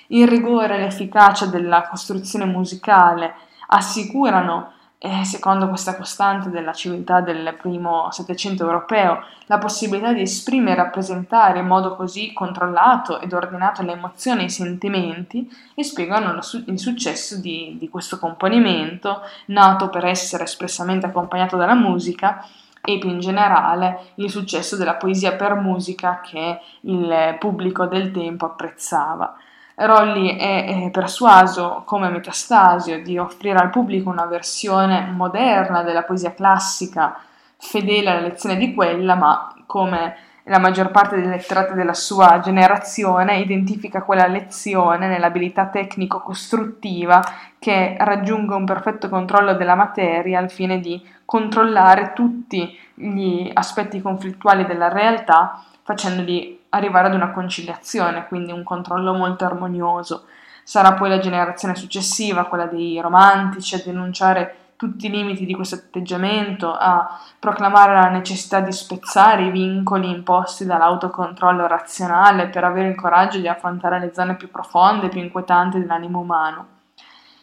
Il 0.07 0.27
rigore 0.27 0.75
e 0.75 0.79
l'efficacia 0.79 1.45
della 1.45 1.87
costruzione 1.87 2.45
musicale 2.45 3.35
assicurano 3.67 4.73
eh, 4.99 5.23
secondo 5.25 5.67
questa 5.67 5.95
costante 5.95 6.49
della 6.49 6.73
civiltà 6.73 7.21
del 7.21 7.55
primo 7.59 8.09
Settecento 8.09 8.63
europeo, 8.63 9.23
la 9.45 9.59
possibilità 9.59 10.11
di 10.11 10.21
esprimere 10.21 10.71
e 10.71 10.83
rappresentare 10.83 11.59
in 11.59 11.67
modo 11.67 11.95
così 11.95 12.33
controllato 12.33 13.19
ed 13.19 13.31
ordinato 13.33 13.83
le 13.83 13.91
emozioni 13.91 14.41
e 14.41 14.45
i 14.45 14.49
sentimenti 14.49 15.47
e 15.75 15.83
spiegano 15.83 16.41
su- 16.41 16.63
il 16.65 16.79
successo 16.79 17.39
di, 17.39 17.75
di 17.79 17.89
questo 17.89 18.17
componimento, 18.17 19.21
nato 19.47 19.89
per 19.89 20.05
essere 20.05 20.45
espressamente 20.45 21.05
accompagnato 21.05 21.57
dalla 21.57 21.75
musica, 21.75 22.43
e 22.89 22.99
più 22.99 23.09
in 23.09 23.19
generale 23.19 24.13
il 24.15 24.29
successo 24.29 24.77
della 24.77 24.95
poesia 24.95 25.33
per 25.33 25.55
musica 25.55 26.21
che 26.21 26.59
il 26.81 27.35
pubblico 27.37 27.85
del 27.85 28.11
tempo 28.11 28.45
apprezzava. 28.45 29.35
Rolli 29.79 30.35
è, 30.35 30.89
persuaso, 30.91 31.83
come 31.85 32.09
Metastasio, 32.09 33.03
di 33.03 33.19
offrire 33.19 33.59
al 33.59 33.69
pubblico 33.69 34.09
una 34.09 34.25
versione 34.25 35.05
moderna 35.11 35.83
della 35.83 36.01
poesia 36.01 36.33
classica, 36.33 37.19
fedele 37.57 38.09
alla 38.09 38.21
lezione 38.21 38.57
di 38.57 38.73
quella, 38.73 39.13
ma 39.13 39.53
come 39.67 40.15
la 40.45 40.57
maggior 40.57 40.89
parte 40.89 41.17
delle 41.17 41.35
letterate 41.35 41.75
della 41.75 41.93
sua 41.93 42.39
generazione 42.39 43.37
identifica 43.37 44.01
quella 44.01 44.25
lezione 44.25 45.07
nell'abilità 45.07 45.67
tecnico-costruttiva 45.67 47.21
che 47.59 47.97
raggiunge 47.99 48.53
un 48.55 48.65
perfetto 48.65 49.09
controllo 49.09 49.53
della 49.53 49.75
materia 49.75 50.39
al 50.39 50.49
fine 50.49 50.79
di 50.79 51.05
controllare 51.25 52.13
tutti 52.15 52.75
gli 52.95 53.49
aspetti 53.53 54.01
conflittuali 54.01 54.65
della 54.65 54.87
realtà 54.87 55.63
facendoli 55.83 56.56
arrivare 56.69 57.07
ad 57.07 57.13
una 57.13 57.31
conciliazione, 57.31 58.27
quindi 58.27 58.51
un 58.51 58.63
controllo 58.63 59.13
molto 59.13 59.45
armonioso. 59.45 60.25
Sarà 60.63 60.93
poi 60.93 61.09
la 61.09 61.19
generazione 61.19 61.75
successiva, 61.75 62.45
quella 62.45 62.65
dei 62.65 62.99
romantici, 62.99 63.75
a 63.75 63.81
denunciare 63.83 64.67
tutti 64.77 65.07
i 65.07 65.09
limiti 65.09 65.45
di 65.45 65.55
questo 65.55 65.75
atteggiamento, 65.75 66.71
a 66.71 67.19
proclamare 67.39 67.93
la 67.93 68.09
necessità 68.09 68.59
di 68.59 68.71
spezzare 68.71 69.45
i 69.45 69.51
vincoli 69.51 70.09
imposti 70.09 70.65
dall'autocontrollo 70.65 71.65
razionale 71.65 72.47
per 72.47 72.63
avere 72.63 72.89
il 72.89 72.95
coraggio 72.95 73.39
di 73.39 73.47
affrontare 73.47 73.99
le 73.99 74.13
zone 74.13 74.35
più 74.35 74.51
profonde, 74.51 75.09
più 75.09 75.19
inquietanti 75.19 75.79
dell'animo 75.79 76.19
umano. 76.19 76.75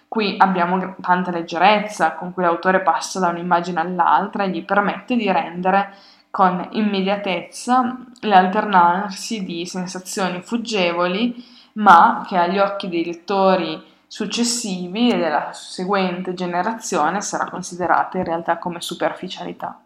Qui 0.07 0.37
abbiamo 0.39 0.95
tanta 1.01 1.33
leggerezza 1.33 2.12
con 2.12 2.33
cui 2.33 2.45
l'autore 2.45 2.83
passa 2.83 3.18
da 3.18 3.31
un'immagine 3.31 3.81
all'altra 3.81 4.45
e 4.45 4.51
gli 4.51 4.64
permette 4.64 5.16
di 5.16 5.29
rendere 5.33 5.93
con 6.35 6.66
immediatezza 6.72 7.97
l'alternarsi 8.22 9.45
di 9.45 9.64
sensazioni 9.66 10.43
fuggevoli, 10.43 11.32
ma 11.74 12.24
che 12.26 12.37
agli 12.37 12.59
occhi 12.59 12.89
dei 12.89 13.05
lettori 13.05 13.80
successivi 14.09 15.12
e 15.12 15.16
della 15.16 15.53
seguente 15.53 16.35
generazione 16.35 17.20
sarà 17.20 17.49
considerata 17.49 18.18
in 18.18 18.24
realtà 18.24 18.59
come 18.59 18.80
superficialità. 18.80 19.78